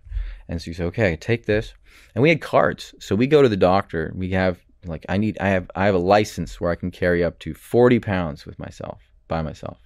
and 0.53 0.61
so 0.61 0.69
you 0.69 0.75
say, 0.75 0.85
okay, 0.85 1.17
take 1.17 1.47
this. 1.47 1.73
And 2.15 2.23
we 2.23 2.29
had 2.29 2.43
cards. 2.43 2.95
So 3.01 3.15
we 3.15 3.27
go 3.27 3.41
to 3.41 3.49
the 3.49 3.57
doctor. 3.57 4.13
We 4.15 4.31
have 4.31 4.59
like 4.85 5.07
I 5.09 5.17
need 5.17 5.39
I 5.41 5.49
have 5.49 5.71
I 5.75 5.87
have 5.87 5.95
a 5.95 5.99
license 5.99 6.61
where 6.61 6.71
I 6.71 6.75
can 6.75 6.91
carry 6.91 7.25
up 7.25 7.39
to 7.41 7.55
40 7.55 8.01
pounds 8.01 8.45
with 8.45 8.59
myself 8.59 9.01
by 9.29 9.41
myself. 9.41 9.79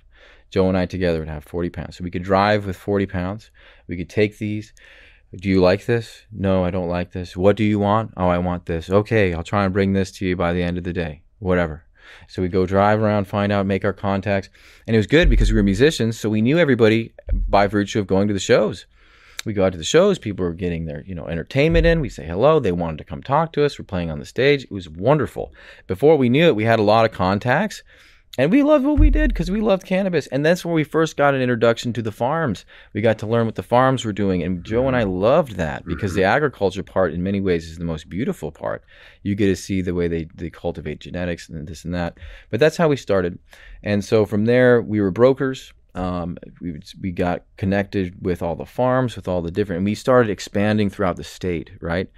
Joe 0.51 0.69
and 0.69 0.77
I 0.77 0.87
together 0.87 1.21
would 1.21 1.29
have 1.29 1.45
40 1.45 1.71
pounds. 1.71 1.97
So 1.97 2.05
we 2.05 2.11
could 2.11 2.23
drive 2.25 2.67
with 2.67 2.77
40 2.77 3.07
pounds. 3.07 3.51
We 3.87 3.97
could 3.97 4.11
take 4.11 4.39
these. 4.39 4.73
Do 5.35 5.49
you 5.49 5.61
like 5.61 5.87
this? 5.87 6.25
No, 6.33 6.65
I 6.65 6.71
don't 6.71 6.89
like 6.89 7.13
this. 7.13 7.37
What 7.37 7.57
do 7.57 7.65
you 7.65 7.79
want? 7.79 8.15
Oh, 8.17 8.29
I 8.29 8.39
want 8.39 8.67
this. 8.67 8.91
Okay, 8.91 9.35
I'll 9.35 9.43
try 9.43 9.65
and 9.65 9.73
bring 9.73 9.93
this 9.93 10.11
to 10.13 10.27
you 10.27 10.35
by 10.35 10.53
the 10.53 10.63
end 10.63 10.79
of 10.79 10.85
the 10.85 10.93
day. 10.93 11.23
Whatever. 11.39 11.86
So 12.29 12.43
we 12.43 12.49
go 12.49 12.67
drive 12.67 13.03
around, 13.03 13.27
find 13.27 13.53
out, 13.53 13.67
make 13.67 13.85
our 13.85 13.93
contacts. 13.93 14.49
And 14.87 14.95
it 14.95 14.99
was 14.99 15.07
good 15.07 15.31
because 15.31 15.51
we 15.51 15.57
were 15.57 15.63
musicians, 15.63 16.19
so 16.19 16.29
we 16.29 16.43
knew 16.43 16.59
everybody 16.59 17.13
by 17.33 17.67
virtue 17.67 18.01
of 18.01 18.07
going 18.07 18.29
to 18.29 18.35
the 18.35 18.41
shows 18.41 18.87
we 19.47 19.53
go 19.53 19.65
out 19.65 19.73
to 19.73 19.79
the 19.79 19.85
shows. 19.85 20.19
People 20.19 20.45
are 20.45 20.53
getting 20.53 20.85
their, 20.85 21.03
you 21.07 21.15
know, 21.15 21.29
entertainment 21.29 21.87
in. 21.87 22.01
We 22.01 22.09
say 22.09 22.27
hello. 22.27 22.59
They 22.59 22.73
wanted 22.73 22.99
to 22.99 23.05
come 23.05 23.23
talk 23.23 23.53
to 23.53 23.65
us. 23.65 23.79
We're 23.79 23.85
playing 23.85 24.11
on 24.11 24.19
the 24.19 24.27
stage. 24.27 24.65
It 24.65 24.73
was 24.73 24.89
wonderful. 24.89 25.55
Before 25.87 26.17
we 26.17 26.29
knew 26.29 26.47
it, 26.47 26.57
we 26.57 26.65
had 26.65 26.81
a 26.81 26.83
lot 26.83 27.05
of 27.05 27.13
contacts. 27.13 27.85
And 28.39 28.51
we 28.51 28.63
loved 28.63 28.85
what 28.85 28.99
we 28.99 29.11
did 29.11 29.29
because 29.31 29.51
we 29.51 29.61
loved 29.61 29.87
cannabis. 29.87 30.27
And 30.27 30.45
that's 30.45 30.65
where 30.65 30.75
we 30.75 30.85
first 30.85 31.17
got 31.17 31.35
an 31.35 31.41
introduction 31.41 31.93
to 31.95 32.03
the 32.03 32.13
farms. 32.13 32.65
We 32.93 33.01
got 33.01 33.19
to 33.21 33.27
learn 33.27 33.47
what 33.47 33.55
the 33.55 33.63
farms 33.63 34.05
were 34.05 34.13
doing. 34.13 34.43
And 34.43 34.63
Joe 34.63 34.87
and 34.87 34.97
I 34.97 35.05
loved 35.05 35.53
that 35.53 35.87
because 35.87 36.15
the 36.15 36.25
agriculture 36.25 36.83
part, 36.83 37.15
in 37.15 37.23
many 37.23 37.41
ways, 37.41 37.67
is 37.67 37.79
the 37.79 37.85
most 37.85 38.09
beautiful 38.09 38.53
part. 38.53 38.85
You 39.23 39.35
get 39.35 39.47
to 39.47 39.57
see 39.57 39.81
the 39.81 39.95
way 39.95 40.09
they, 40.09 40.29
they 40.35 40.51
cultivate 40.51 41.01
genetics 41.01 41.49
and 41.49 41.67
this 41.67 41.85
and 41.85 41.95
that. 41.95 42.19
But 42.51 42.61
that's 42.61 42.77
how 42.77 42.89
we 42.89 42.97
started. 42.97 43.39
And 43.83 44.05
so 44.05 44.27
from 44.27 44.45
there, 44.45 44.83
we 44.83 45.01
were 45.01 45.11
brokers. 45.11 45.73
Um, 45.95 46.37
we, 46.61 46.79
we 47.01 47.13
got 47.13 47.45
connected 47.57 48.23
with 48.23 48.43
all 48.43 48.55
the 48.55 48.67
farms, 48.67 49.17
with 49.17 49.29
all 49.29 49.41
the 49.41 49.51
different, 49.51 49.79
and 49.79 49.87
we 49.87 49.95
started 49.95 50.31
expanding 50.31 50.91
throughout 50.91 51.17
the 51.17 51.25
state, 51.25 51.71
right? 51.81 52.11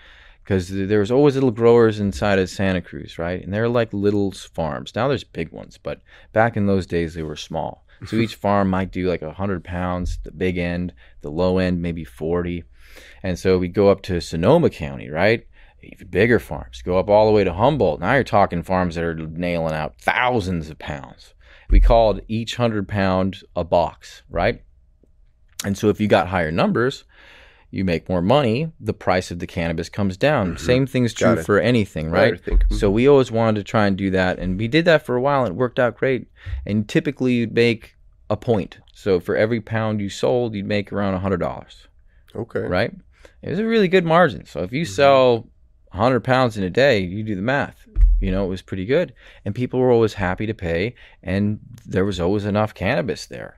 Because 0.49 0.71
there 0.71 1.01
was 1.01 1.11
always 1.11 1.35
little 1.35 1.51
growers 1.51 2.01
inside 2.01 2.39
of 2.39 2.49
Santa 2.49 2.81
Cruz, 2.81 3.19
right? 3.19 3.45
And 3.45 3.53
they're 3.53 3.69
like 3.69 3.93
little 3.93 4.33
farms. 4.33 4.95
Now 4.95 5.07
there's 5.07 5.23
big 5.23 5.53
ones, 5.53 5.77
but 5.77 6.01
back 6.33 6.57
in 6.57 6.65
those 6.65 6.87
days 6.87 7.13
they 7.13 7.23
were 7.23 7.37
small. 7.37 7.85
So 8.07 8.17
each 8.17 8.35
farm 8.47 8.71
might 8.71 8.91
do 8.91 9.07
like 9.07 9.21
100 9.21 9.63
pounds, 9.63 10.19
the 10.23 10.33
big 10.33 10.57
end, 10.57 10.95
the 11.21 11.31
low 11.31 11.59
end, 11.59 11.83
maybe 11.83 12.03
40. 12.03 12.65
And 13.23 13.39
so 13.39 13.59
we 13.59 13.69
go 13.69 13.91
up 13.91 14.01
to 14.05 14.23
Sonoma 14.23 14.71
County, 14.71 15.11
right? 15.11 15.47
Even 15.83 16.09
bigger 16.09 16.39
farms. 16.39 16.81
Go 16.81 16.99
up 16.99 17.11
all 17.11 17.27
the 17.27 17.33
way 17.33 17.45
to 17.45 17.53
Humboldt. 17.53 18.01
Now 18.01 18.15
you're 18.15 18.25
talking 18.25 18.63
farms 18.63 18.95
that 18.95 19.05
are 19.05 19.15
nailing 19.15 19.75
out 19.75 20.01
thousands 20.01 20.71
of 20.71 20.79
pounds 20.79 21.35
we 21.71 21.81
called 21.81 22.21
each 22.29 22.59
100 22.59 22.89
pound 22.89 23.43
a 23.55 23.65
box, 23.65 24.23
right? 24.31 24.63
And 25.65 25.77
so 25.77 25.89
if 25.89 26.01
you 26.01 26.09
got 26.09 26.29
higher 26.29 26.53
numbers, 26.53 27.05
you 27.71 27.85
make 27.85 28.09
more 28.09 28.23
money, 28.23 28.73
the 28.81 28.95
price 28.95 29.31
of 29.31 29.41
the 29.41 29.47
cannabis 29.47 29.89
comes 29.89 30.17
down. 30.17 30.55
Mm-hmm. 30.55 30.67
Same 30.67 30.87
thing's 30.87 31.13
true 31.13 31.43
for 31.43 31.59
anything, 31.59 32.11
right? 32.11 32.35
Mm-hmm. 32.35 32.75
So 32.75 32.91
we 32.91 33.07
always 33.07 33.31
wanted 33.31 33.57
to 33.61 33.65
try 33.65 33.87
and 33.87 33.97
do 33.97 34.11
that. 34.11 34.39
And 34.39 34.59
we 34.59 34.69
did 34.69 34.87
that 34.87 35.05
for 35.05 35.17
a 35.17 35.21
while 35.21 35.45
and 35.45 35.51
it 35.51 35.57
worked 35.57 35.79
out 35.79 35.97
great. 35.97 36.29
And 36.65 36.89
typically 36.89 37.35
you'd 37.35 37.55
make 37.55 37.97
a 38.31 38.37
point. 38.37 38.79
So 38.95 39.21
for 39.21 39.37
every 39.37 39.61
pound 39.61 40.01
you 40.01 40.09
sold, 40.09 40.55
you'd 40.55 40.67
make 40.67 40.93
around 40.93 41.15
a 41.15 41.21
$100. 41.21 41.87
Okay. 42.35 42.61
Right? 42.61 42.95
It 43.43 43.51
was 43.51 43.59
a 43.59 43.67
really 43.67 43.89
good 43.89 44.05
margin. 44.05 44.47
So 44.47 44.63
if 44.63 44.73
you 44.73 44.83
mm-hmm. 44.83 44.93
sell 44.93 45.49
100 45.91 46.21
pounds 46.21 46.57
in 46.57 46.65
a 46.65 46.71
day, 46.71 47.01
you 47.01 47.23
do 47.23 47.35
the 47.35 47.43
math. 47.43 47.87
You 48.21 48.33
know, 48.33 48.45
it 48.45 48.49
was 48.49 48.63
pretty 48.63 48.85
good. 48.85 49.13
And 49.45 49.55
people 49.55 49.79
were 49.79 49.93
always 49.93 50.15
happy 50.15 50.47
to 50.47 50.55
pay, 50.55 50.95
and 51.23 51.61
there 51.87 52.05
was 52.05 52.19
always 52.19 52.45
enough 52.45 52.75
cannabis 52.75 53.27
there. 53.27 53.58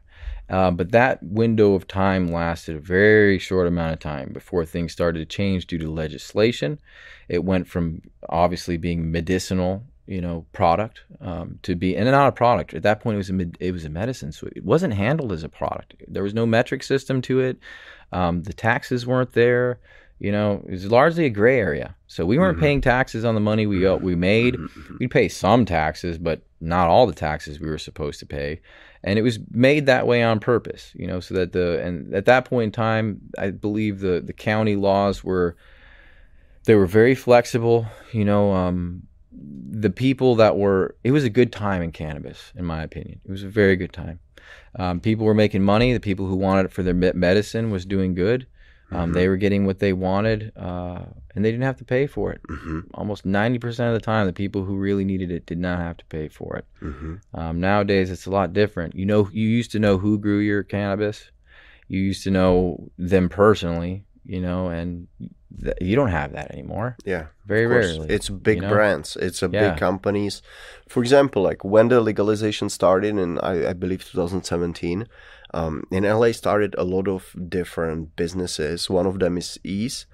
Uh, 0.51 0.71
but 0.71 0.91
that 0.91 1.23
window 1.23 1.75
of 1.75 1.87
time 1.87 2.33
lasted 2.33 2.77
a 2.77 2.81
very 2.81 3.39
short 3.39 3.69
amount 3.69 3.93
of 3.93 4.01
time 4.01 4.33
before 4.33 4.65
things 4.65 4.93
started 4.93 5.21
to 5.21 5.25
change 5.25 5.67
due 5.67 5.79
to 5.79 5.91
legislation. 5.91 6.79
It 7.29 7.45
went 7.45 7.69
from 7.69 8.03
obviously 8.29 8.77
being 8.77 9.13
medicinal, 9.13 9.85
you 10.07 10.21
know, 10.21 10.45
product 10.53 11.03
um, 11.21 11.61
to 11.63 11.77
be 11.77 11.97
and 11.97 12.11
not 12.11 12.27
a 12.27 12.33
product. 12.33 12.75
At 12.75 12.83
that 12.83 13.01
point, 13.01 13.15
it 13.15 13.19
was 13.19 13.31
a 13.31 13.51
it 13.61 13.73
was 13.73 13.85
a 13.85 13.91
medicine, 13.91 14.33
so 14.33 14.49
it 14.55 14.65
wasn't 14.65 14.95
handled 14.95 15.31
as 15.31 15.45
a 15.45 15.49
product. 15.49 15.95
There 16.09 16.25
was 16.25 16.35
no 16.35 16.47
metric 16.47 16.83
system 16.83 17.23
to 17.23 17.39
it. 17.41 17.59
Um, 18.11 18.43
the 18.43 18.53
taxes 18.53 19.07
weren't 19.07 19.33
there. 19.33 19.79
You 20.19 20.33
know, 20.33 20.63
it 20.67 20.73
was 20.73 20.91
largely 20.91 21.27
a 21.27 21.31
gray 21.31 21.59
area. 21.59 21.95
So 22.09 22.27
we 22.27 22.39
weren't 22.39 22.57
mm-hmm. 22.57 22.65
paying 22.65 22.81
taxes 22.81 23.25
on 23.25 23.35
the 23.37 23.41
money 23.41 23.67
we 23.67 23.87
uh, 23.87 23.97
we 23.97 24.17
made. 24.17 24.55
Mm-hmm. 24.55 24.97
We'd 24.99 25.13
pay 25.13 25.29
some 25.29 25.65
taxes, 25.65 26.19
but 26.19 26.43
not 26.61 26.89
all 26.89 27.07
the 27.07 27.15
taxes 27.15 27.61
we 27.61 27.69
were 27.69 27.79
supposed 27.79 28.19
to 28.19 28.27
pay. 28.27 28.61
And 29.03 29.19
it 29.19 29.23
was 29.23 29.39
made 29.51 29.87
that 29.87 30.07
way 30.07 30.23
on 30.23 30.41
purpose, 30.41 30.93
you 30.95 31.07
know, 31.07 31.21
so 31.21 31.35
that 31.35 31.53
the 31.53 31.83
and 31.83 32.15
at 32.15 32.27
that 32.27 32.45
point 32.45 32.65
in 32.65 32.73
time, 32.73 33.21
I 33.39 33.51
believe 33.51 34.01
the 34.01 34.21
the 34.21 34.33
county 34.33 34.77
laws 34.77 35.25
were 35.25 35.57
they 36.65 36.75
were 36.75 36.87
very 36.87 37.15
flexible. 37.15 37.87
You 38.13 38.27
know, 38.27 38.53
um, 38.53 39.03
the 39.33 39.91
people 39.91 40.35
that 40.37 40.57
were 40.57 40.97
it 41.03 41.13
was 41.13 41.25
a 41.25 41.31
good 41.31 41.53
time 41.53 41.81
in 41.83 41.93
cannabis 41.93 42.53
in 42.55 42.65
my 42.65 42.83
opinion. 42.83 43.21
It 43.25 43.31
was 43.31 43.43
a 43.43 43.49
very 43.49 43.77
good 43.77 43.93
time. 43.93 44.21
Um, 44.79 45.01
people 45.01 45.25
were 45.25 45.35
making 45.35 45.63
money. 45.63 45.93
The 45.93 46.01
people 46.01 46.27
who 46.27 46.37
wanted 46.37 46.67
it 46.67 46.73
for 46.73 46.83
their 46.83 46.95
medicine 46.95 47.71
was 47.71 47.87
doing 47.87 48.15
good 48.15 48.47
um, 48.93 49.13
they 49.13 49.29
were 49.29 49.37
getting 49.37 49.67
what 49.67 49.79
they 49.79 49.93
wanted 49.93 50.53
uh, 50.57 51.05
and 51.35 51.45
they 51.45 51.51
didn't 51.51 51.65
have 51.65 51.77
to 51.79 51.85
pay 51.85 52.07
for 52.07 52.33
it 52.33 52.41
hmm 52.49 52.81
almost 52.95 53.25
90% 53.25 53.87
of 53.89 53.95
the 53.95 54.01
time 54.01 54.27
the 54.27 54.33
people 54.33 54.65
who 54.65 54.77
really 54.77 55.05
needed 55.05 55.31
it 55.31 55.47
did 55.47 55.59
not 55.59 55.79
have 55.79 55.97
to 55.97 56.05
pay 56.07 56.29
for 56.29 56.57
it 56.57 56.67
hmm 56.81 57.15
um, 57.35 57.61
nowadays 57.61 58.11
it's 58.11 58.27
a 58.27 58.31
lot 58.31 58.53
different 58.53 58.95
you 58.95 59.07
know 59.07 59.29
you 59.33 59.47
used 59.49 59.71
to 59.73 59.79
know 59.79 59.99
who 59.99 60.19
grew 60.19 60.39
your 60.39 60.63
cannabis 60.65 61.31
you 61.89 62.01
used 62.01 62.25
to 62.25 62.31
know 62.31 62.91
them 62.99 63.29
personally 63.29 64.05
you 64.25 64.41
know 64.41 64.69
and 64.69 65.07
th- 65.63 65.77
you 65.81 65.95
don't 65.97 66.11
have 66.21 66.33
that 66.33 66.51
anymore 66.51 66.97
Yeah. 67.05 67.27
very 67.47 67.67
rarely 67.67 68.09
It's 68.09 68.29
big 68.29 68.57
you 68.57 68.63
know? 68.63 68.69
brands. 68.75 69.17
It's 69.17 69.43
a 69.43 69.49
Yeah. 69.49 69.63
big 69.71 69.79
companies. 69.81 70.43
For 70.89 71.01
example, 71.03 71.43
like 71.43 71.65
when 71.65 71.89
the 71.89 72.01
legalization 72.01 72.69
started 72.69 73.17
in 73.19 73.39
I, 73.39 73.71
I 73.71 73.73
believe 73.73 74.05
2017, 74.05 75.07
um, 75.55 75.85
in 75.91 76.05
LA 76.05 76.33
started 76.33 76.75
a 76.79 76.85
lot 76.85 77.09
of 77.09 77.35
different 77.49 78.17
businesses. 78.17 78.89
One 78.89 79.07
of 79.07 79.19
them 79.19 79.37
is 79.39 79.59
Eaze. 79.65 80.07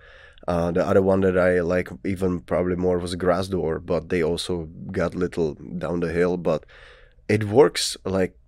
Uh, 0.49 0.71
the 0.71 0.87
other 0.87 1.03
one 1.03 1.21
that 1.23 1.37
I 1.37 1.61
like 1.61 1.89
even 2.05 2.41
probably 2.41 2.77
more 2.77 2.99
was 2.99 3.15
Grassdoor, 3.15 3.81
but 3.81 4.09
they 4.09 4.23
also 4.23 4.69
got 4.93 5.15
little 5.15 5.55
down 5.55 6.01
the 6.01 6.13
hill. 6.13 6.37
But 6.37 6.65
it 7.29 7.45
works 7.45 7.97
like 8.05 8.39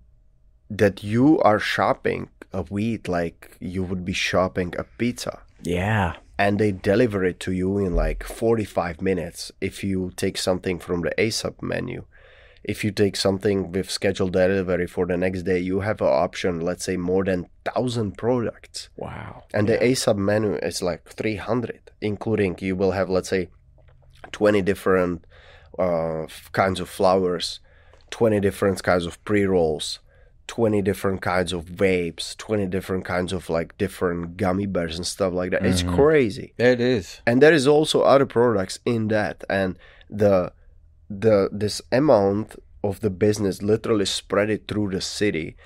that. 0.71 1.03
You 1.03 1.41
are 1.41 1.59
shopping 1.59 2.31
a 2.53 2.63
weed 2.63 3.09
like 3.09 3.57
you 3.61 3.83
would 3.83 4.05
be 4.05 4.13
shopping 4.13 4.75
a 4.79 4.85
pizza 4.85 5.41
yeah 5.63 6.15
and 6.39 6.59
they 6.59 6.71
deliver 6.71 7.25
it 7.25 7.41
to 7.41 7.53
you 7.53 7.79
in 7.79 7.95
like 7.95 8.23
45 8.23 9.03
minutes 9.03 9.51
if 9.61 9.83
you 9.83 10.13
take 10.17 10.39
something 10.39 10.79
from 10.79 11.03
the 11.03 11.11
ASAP 11.19 11.61
menu. 11.61 12.05
If 12.69 12.85
you 12.85 12.91
take 12.93 13.17
something 13.17 13.73
with 13.73 13.91
scheduled 13.91 14.35
delivery 14.35 14.87
for 14.87 15.07
the 15.07 15.17
next 15.17 15.45
day, 15.45 15.59
you 15.59 15.81
have 15.81 16.03
an 16.03 16.09
option, 16.27 16.61
let's 16.61 16.85
say 16.85 16.97
more 16.99 17.25
than 17.25 17.49
1000 17.65 18.19
products. 18.19 18.91
wow 18.97 19.43
And 19.55 19.67
the 19.67 19.79
ASAP 19.79 20.19
menu 20.19 20.55
is 20.57 20.83
like 20.83 21.03
300, 21.09 21.81
including 22.03 22.57
you 22.61 22.77
will 22.77 22.93
have, 22.93 23.09
let's 23.09 23.31
say, 23.31 23.49
20 24.33 24.61
different 24.63 25.25
uh, 25.79 26.27
kinds 26.53 26.79
of 26.81 26.89
flowers, 26.91 27.61
20 28.11 28.41
different 28.41 28.83
kinds 28.83 29.07
of 29.07 29.23
pre 29.25 29.45
rolls, 29.45 30.01
20 30.49 30.83
different 30.83 31.23
kinds 31.23 31.55
of 31.55 31.65
vapes, 31.65 32.37
20 32.37 32.67
different 32.67 33.05
kinds 33.05 33.33
of 33.33 33.49
like 33.49 33.79
different 33.79 34.37
gummy 34.37 34.67
bears 34.67 34.97
and 34.97 35.07
stuff 35.07 35.33
like 35.33 35.51
that. 35.53 35.65
It's 35.65 35.83
Mhm. 35.83 35.95
crazy. 35.95 36.53
it 36.59 36.81
is 36.81 37.21
And 37.27 37.41
there 37.43 37.55
is 37.55 37.67
also 37.67 38.03
other 38.03 38.27
products 38.27 38.79
in 38.85 39.09
that. 39.09 39.45
And 39.49 39.79
the 40.11 40.53
the 41.11 41.49
this 41.53 41.81
amount 41.91 42.57
of 42.85 43.01
the 43.01 43.11
business 43.11 43.63
literally 43.63 44.05
spread 44.07 44.51
it 44.51 44.69
through 44.69 44.91
the 44.91 45.01
city. 45.01 45.57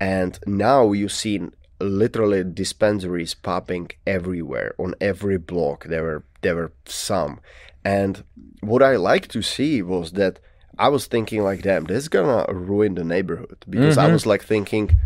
And 0.00 0.38
now 0.46 0.92
you 0.92 1.08
see 1.08 1.40
literally 1.80 2.44
dispensaries 2.44 3.34
popping 3.34 3.90
everywhere 4.06 4.74
on 4.78 4.94
every 5.00 5.38
block. 5.38 5.84
There 5.84 6.02
were 6.02 6.24
there 6.42 6.56
were 6.56 6.72
some. 6.86 7.40
And 7.84 8.24
what 8.60 8.82
I 8.82 8.96
like 8.96 9.28
to 9.28 9.42
see 9.42 9.82
was 9.82 10.12
that 10.12 10.38
I 10.78 10.88
was 10.88 11.06
thinking 11.06 11.42
like, 11.42 11.62
damn, 11.62 11.84
this 11.84 11.98
is 12.04 12.08
gonna 12.08 12.44
ruin 12.52 12.94
the 12.94 13.04
neighborhood 13.04 13.64
because 13.68 13.98
I 13.98 14.06
Mhm. 14.08 14.12
was 14.12 14.26
like 14.26 14.42
thinking 14.44 14.98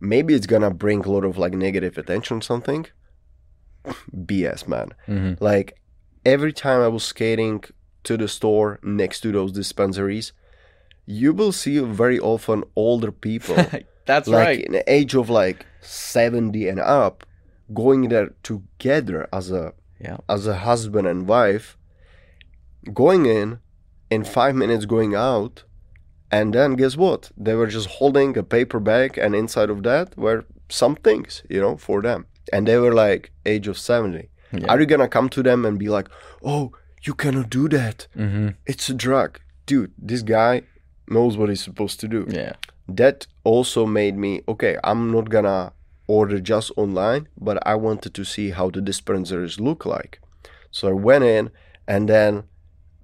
maybe 0.00 0.34
it's 0.34 0.46
gonna 0.46 0.70
bring 0.70 1.00
a 1.04 1.10
lot 1.10 1.24
of 1.24 1.36
like 1.38 1.54
negative 1.54 1.98
attention 1.98 2.38
or 2.38 2.42
something. 2.42 2.86
BS, 4.26 4.66
man. 4.68 4.88
hmm 5.06 5.32
Like 5.40 5.78
every 6.24 6.52
time 6.52 6.80
I 6.80 6.88
was 6.88 7.04
skating 7.04 7.64
to 8.08 8.16
the 8.16 8.28
store 8.28 8.78
next 8.82 9.20
to 9.20 9.32
those 9.32 9.52
dispensaries, 9.52 10.32
you 11.04 11.32
will 11.32 11.52
see 11.52 11.78
very 11.78 12.18
often 12.18 12.64
older 12.74 13.12
people, 13.12 13.56
that's 14.06 14.28
like 14.28 14.46
right 14.46 14.60
in 14.64 14.72
the 14.72 14.84
age 14.90 15.14
of 15.14 15.30
like 15.30 15.66
70 15.80 16.68
and 16.68 16.80
up, 16.80 17.26
going 17.72 18.08
there 18.08 18.30
together 18.42 19.28
as 19.32 19.50
a 19.50 19.74
yeah 20.00 20.18
as 20.28 20.46
a 20.46 20.56
husband 20.68 21.06
and 21.06 21.28
wife, 21.28 21.76
going 22.92 23.26
in, 23.26 23.58
in 24.10 24.24
five 24.24 24.54
minutes 24.54 24.86
going 24.86 25.14
out, 25.14 25.64
and 26.30 26.54
then 26.54 26.76
guess 26.76 26.96
what? 26.96 27.30
They 27.36 27.54
were 27.54 27.66
just 27.66 27.88
holding 27.98 28.36
a 28.36 28.42
paper 28.42 28.80
bag, 28.80 29.18
and 29.18 29.34
inside 29.34 29.70
of 29.70 29.82
that 29.82 30.16
were 30.16 30.44
some 30.70 30.96
things, 30.96 31.42
you 31.48 31.60
know, 31.60 31.76
for 31.76 32.00
them. 32.02 32.26
And 32.52 32.66
they 32.66 32.78
were 32.78 32.94
like 32.94 33.32
age 33.44 33.68
of 33.68 33.76
70. 33.78 34.28
Yeah. 34.52 34.66
Are 34.68 34.80
you 34.80 34.86
gonna 34.86 35.08
come 35.08 35.28
to 35.30 35.42
them 35.42 35.66
and 35.66 35.78
be 35.78 35.88
like, 35.88 36.08
oh, 36.42 36.72
you 37.02 37.14
cannot 37.14 37.50
do 37.50 37.68
that? 37.68 38.06
hmm 38.14 38.48
It's 38.66 38.88
a 38.90 38.94
drug. 38.94 39.40
Dude, 39.66 39.92
this 39.98 40.22
guy 40.22 40.62
knows 41.08 41.36
what 41.36 41.48
he's 41.48 41.62
supposed 41.64 42.00
to 42.00 42.08
do. 42.08 42.26
Yeah. 42.28 42.54
That 42.88 43.26
also 43.44 43.86
made 43.86 44.16
me 44.16 44.40
okay 44.48 44.76
i'm 44.82 45.10
not 45.12 45.28
gonna 45.28 45.72
order 46.06 46.38
just 46.40 46.70
online 46.76 47.28
but 47.36 47.56
i 47.66 47.74
wanted 47.74 48.12
to 48.14 48.24
see 48.24 48.50
how 48.50 48.70
the 48.70 48.80
dispensers 48.80 49.60
look 49.60 49.84
like. 49.86 50.20
So 50.70 50.88
i 50.88 50.92
went 50.92 51.24
in 51.24 51.50
and 51.86 52.08
then 52.08 52.44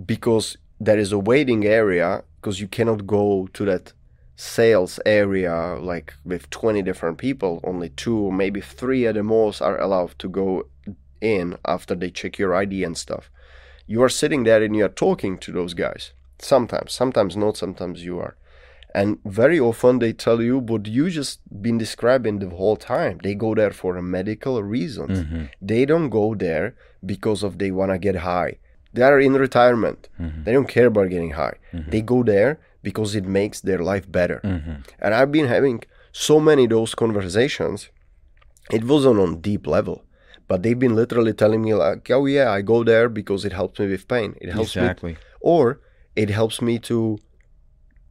because 0.05 0.57
there 0.81 0.99
is 0.99 1.13
a 1.13 1.19
waiting 1.19 1.65
area 1.67 2.25
because 2.37 2.61
you 2.61 2.69
cannot 2.69 3.07
go 3.07 3.49
to 3.53 3.65
that 3.65 3.93
sales 4.37 4.99
area 5.07 5.77
like 5.81 6.15
with 6.25 6.51
20 6.51 6.83
different 6.83 7.19
people 7.19 7.61
only 7.63 7.89
two 7.91 8.19
or 8.19 8.33
maybe 8.33 8.61
three 8.61 9.07
at 9.07 9.15
the 9.15 9.23
most 9.23 9.63
are 9.63 9.81
allowed 9.81 10.19
to 10.19 10.29
go 10.29 10.65
in 11.21 11.57
after 11.65 11.95
they 11.95 12.11
check 12.11 12.39
your 12.39 12.53
id 12.55 12.83
and 12.85 12.99
stuff 12.99 13.31
you 13.87 14.03
are 14.03 14.09
sitting 14.09 14.45
there 14.45 14.63
and 14.63 14.75
you 14.77 14.85
are 14.85 14.89
talking 15.07 15.39
to 15.39 15.53
those 15.53 15.75
guys. 15.75 16.13
Sometimes 16.39 16.93
sometimes 16.93 17.37
not 17.37 17.57
sometimes 17.57 18.05
you 18.05 18.19
are. 18.19 18.37
And 18.95 19.19
very 19.25 19.59
often 19.59 19.99
they 19.99 20.13
tell 20.13 20.41
you 20.41 20.59
what 20.59 20.87
you 20.87 21.11
just 21.11 21.41
been 21.63 21.79
describing 21.79 22.39
the 22.39 22.49
whole 22.51 22.77
time. 22.77 23.19
They 23.23 23.35
go 23.35 23.55
there 23.55 23.73
for 23.73 23.97
a 23.97 24.03
medical 24.03 24.63
reasons 24.63 25.21
hmm 25.21 25.45
they 25.61 25.85
don't 25.85 26.11
go 26.11 26.35
there 26.35 26.75
because 27.05 27.43
of 27.43 27.59
they 27.59 27.71
want 27.71 27.91
to 27.93 27.99
get 27.99 28.17
high. 28.17 28.53
They 28.93 29.03
are 29.03 29.19
in 29.21 29.35
retirement. 29.35 30.09
Mhm. 30.21 30.45
they 30.45 30.53
don't 30.53 30.69
care 30.77 30.87
about 30.93 31.09
getting 31.11 31.33
high. 31.33 31.57
Mhm. 31.73 31.91
they 31.91 32.03
go 32.03 32.23
there 32.23 32.53
because 32.83 33.15
it 33.21 33.25
makes 33.41 33.61
their 33.61 33.83
life 33.93 34.07
better. 34.19 34.39
Hmm 34.45 34.75
and 35.03 35.15
i've 35.15 35.33
been 35.33 35.49
having 35.57 35.83
so 36.13 36.39
many 36.39 36.67
those 36.69 36.95
conversations. 36.95 37.91
It 38.71 38.85
wasn't 38.85 39.19
on 39.25 39.41
deep 39.41 39.67
level 39.67 40.04
but 40.49 40.63
they've 40.63 40.79
been 40.79 40.95
literally 40.95 41.33
telling 41.33 41.63
me 41.63 41.75
like 41.75 42.11
oh 42.11 42.27
yeah 42.27 42.51
i 42.51 42.61
go 42.63 42.85
there 42.85 43.09
because 43.09 43.45
it 43.45 43.53
helps 43.53 43.79
me 43.81 43.87
with 43.89 44.07
pain. 44.09 44.35
It 44.41 44.51
helps 44.51 44.77
me 44.77 45.17
or 45.41 45.81
it 46.17 46.31
helps 46.31 46.61
me 46.63 46.79
to 46.91 47.19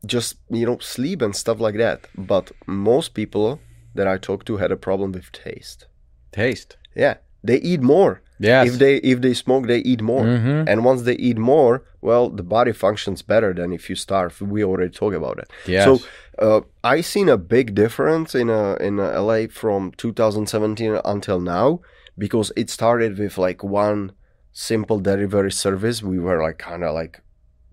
just 0.06 0.36
you 0.50 0.66
know 0.66 0.78
sleep 0.80 1.22
and 1.22 1.36
stuff 1.36 1.60
like 1.60 1.78
that. 1.78 2.08
But 2.18 2.52
most 2.68 3.14
people 3.14 3.60
that 3.96 4.08
i 4.08 4.18
talk 4.18 4.46
to 4.46 4.58
had 4.58 4.72
a 4.72 4.78
problem 4.78 5.12
with 5.12 5.32
taste. 5.32 5.88
Taste. 6.32 6.78
Yeah. 6.96 7.16
They 7.44 7.58
eat 7.58 7.82
more. 7.82 8.22
Yes. 8.40 8.68
If 8.70 8.80
they 8.80 8.96
if 8.98 9.22
they 9.22 9.34
smoke 9.34 9.68
they 9.68 9.80
eat 9.80 10.02
more. 10.02 10.26
Mhm. 10.26 10.68
and 10.68 10.84
once 10.84 11.04
they 11.04 11.16
eat 11.16 11.38
more 11.38 11.84
well 12.02 12.30
the 12.30 12.44
body 12.44 12.74
functions 12.74 13.22
better 13.22 13.54
than 13.54 13.72
if 13.72 13.90
you 13.90 13.96
starve. 13.96 14.42
We 14.42 14.64
already 14.64 14.92
talked 14.92 15.16
about 15.16 15.38
it. 15.40 15.50
Yes. 15.66 15.86
So 15.86 15.92
uh, 16.40 16.62
I 16.84 17.02
seen 17.02 17.30
a 17.30 17.38
big 17.38 17.76
difference 17.76 18.36
in 18.42 18.50
uh, 18.50 18.76
in 18.88 19.00
uh, 19.00 19.22
LA 19.22 19.48
from 19.48 19.92
2017 19.98 21.00
until 21.06 21.40
now 21.40 21.80
because 22.18 22.52
it 22.56 22.70
started 22.70 23.18
with 23.18 23.38
like 23.38 23.64
one 23.64 24.14
simple 24.52 25.00
delivery 25.00 25.52
service. 25.52 26.04
We 26.04 26.20
were 26.20 26.42
like 26.42 26.58
kind 26.58 26.84
of 26.84 26.94
like 26.94 27.22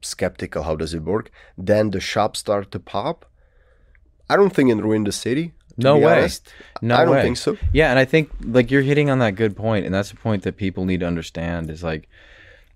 skeptical 0.03 0.63
how 0.63 0.77
does 0.77 0.95
it 0.95 1.03
work. 1.03 1.31
Then 1.57 1.91
the 1.91 2.01
shops 2.01 2.41
start 2.41 2.71
to 2.73 2.81
pop. 2.81 3.27
I 4.29 4.37
don't 4.37 4.55
think 4.55 4.71
it 4.71 4.77
ruined 4.77 5.07
the 5.07 5.13
city. 5.13 5.53
no 5.77 5.99
way 5.99 6.19
honest. 6.19 6.53
no 6.83 6.97
I 6.97 7.05
don't 7.05 7.15
way 7.15 7.23
think 7.23 7.37
so. 7.37 7.57
Yeah, 7.73 7.91
and 7.91 7.99
I 7.99 8.05
think 8.05 8.31
like 8.45 8.71
you're 8.71 8.83
hitting 8.83 9.11
on 9.11 9.19
that 9.19 9.35
good 9.35 9.57
point, 9.57 9.87
and 9.87 9.95
that's 9.95 10.11
the 10.11 10.17
point 10.17 10.43
that 10.45 10.57
people 10.57 10.85
need 10.85 11.01
to 11.01 11.07
understand 11.07 11.71
is 11.71 11.83
like 11.83 12.09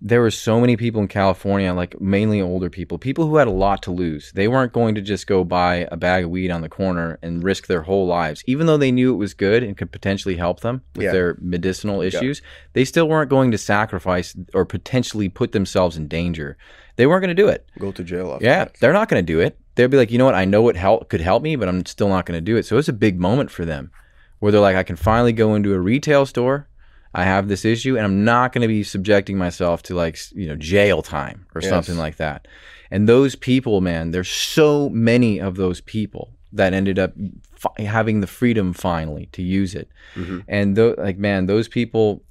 there 0.06 0.20
were 0.20 0.30
so 0.30 0.60
many 0.60 0.76
people 0.76 1.00
in 1.00 1.08
California, 1.08 1.72
like 1.72 1.98
mainly 1.98 2.38
older 2.38 2.68
people, 2.68 2.98
people 2.98 3.26
who 3.26 3.36
had 3.36 3.48
a 3.48 3.50
lot 3.50 3.82
to 3.84 3.90
lose. 3.90 4.30
They 4.32 4.48
weren't 4.48 4.74
going 4.74 4.94
to 4.96 5.00
just 5.00 5.26
go 5.26 5.44
buy 5.44 5.88
a 5.90 5.96
bag 5.96 6.24
of 6.24 6.30
weed 6.30 6.50
on 6.50 6.60
the 6.60 6.68
corner 6.68 7.18
and 7.22 7.42
risk 7.42 7.68
their 7.68 7.80
whole 7.82 8.06
lives, 8.06 8.44
even 8.46 8.66
though 8.66 8.76
they 8.76 8.92
knew 8.92 9.14
it 9.14 9.16
was 9.16 9.32
good 9.32 9.62
and 9.62 9.78
could 9.78 9.90
potentially 9.92 10.36
help 10.36 10.60
them 10.60 10.82
with 10.94 11.04
Yeah. 11.06 11.12
their 11.12 11.38
medicinal 11.40 12.02
issues. 12.02 12.42
They 12.74 12.84
still 12.84 13.08
weren't 13.08 13.30
going 13.30 13.50
to 13.52 13.56
sacrifice 13.58 14.36
or 14.52 14.66
potentially 14.66 15.30
put 15.30 15.52
themselves 15.52 15.96
in 15.96 16.06
danger. 16.06 16.58
They 16.96 17.06
weren't 17.06 17.22
going 17.22 17.34
to 17.34 17.42
do 17.42 17.48
it. 17.48 17.66
Go 17.78 17.90
to 17.90 18.04
jail. 18.04 18.32
After 18.34 18.44
Yeah, 18.44 18.64
that. 18.66 18.76
they're 18.80 18.92
not 18.92 19.08
going 19.08 19.24
to 19.24 19.32
do 19.32 19.40
it. 19.40 19.58
They'll 19.74 19.88
be 19.88 19.96
like, 19.96 20.10
you 20.10 20.18
know 20.18 20.26
what? 20.26 20.34
I 20.34 20.44
know 20.44 20.68
it 20.68 20.76
help 20.76 21.08
could 21.08 21.22
help 21.22 21.42
me, 21.42 21.56
but 21.56 21.66
I'm 21.66 21.86
still 21.86 22.10
not 22.10 22.26
going 22.26 22.36
to 22.36 22.42
do 22.42 22.56
it. 22.58 22.66
So 22.66 22.76
it's 22.76 22.88
a 22.90 22.92
big 22.92 23.18
moment 23.18 23.50
for 23.50 23.64
them, 23.64 23.90
where 24.38 24.52
they're 24.52 24.60
like, 24.60 24.76
I 24.76 24.82
can 24.82 24.96
finally 24.96 25.32
go 25.32 25.54
into 25.54 25.72
a 25.72 25.78
retail 25.80 26.26
store. 26.26 26.68
I 27.14 27.24
have 27.24 27.48
this 27.48 27.64
issue, 27.64 27.96
and 27.96 28.04
I'm 28.04 28.24
not 28.24 28.52
going 28.52 28.62
to 28.62 28.68
be 28.68 28.82
subjecting 28.82 29.38
myself 29.38 29.82
to 29.84 29.94
like 29.94 30.18
you 30.32 30.48
know 30.48 30.56
jail 30.56 31.00
time 31.02 31.46
or 31.54 31.60
Yes. 31.60 31.70
something 31.70 31.96
like 31.96 32.16
that. 32.16 32.46
And 32.90 33.08
those 33.08 33.34
people, 33.36 33.80
man, 33.80 34.10
there's 34.10 34.28
so 34.28 34.88
many 34.90 35.40
of 35.40 35.56
those 35.56 35.80
people 35.80 36.30
that 36.52 36.72
ended 36.74 36.98
up 36.98 37.12
fi- 37.56 37.82
having 37.82 38.20
the 38.20 38.26
freedom 38.26 38.72
finally 38.72 39.28
to 39.32 39.42
use 39.42 39.74
it. 39.74 39.88
Mhm. 40.14 40.44
And 40.46 40.76
tho- 40.76 40.94
like, 40.98 41.18
man, 41.18 41.46
those 41.46 41.66
people, 41.68 42.22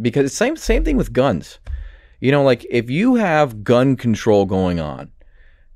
because 0.00 0.26
it's 0.26 0.34
same 0.34 0.56
same 0.56 0.84
thing 0.84 0.96
with 0.96 1.12
guns 1.12 1.58
You 2.22 2.30
know, 2.32 2.42
like 2.42 2.66
if 2.70 2.90
you 2.90 3.14
have 3.14 3.64
gun 3.64 3.96
control 3.96 4.44
going 4.46 4.78
on, 4.78 5.10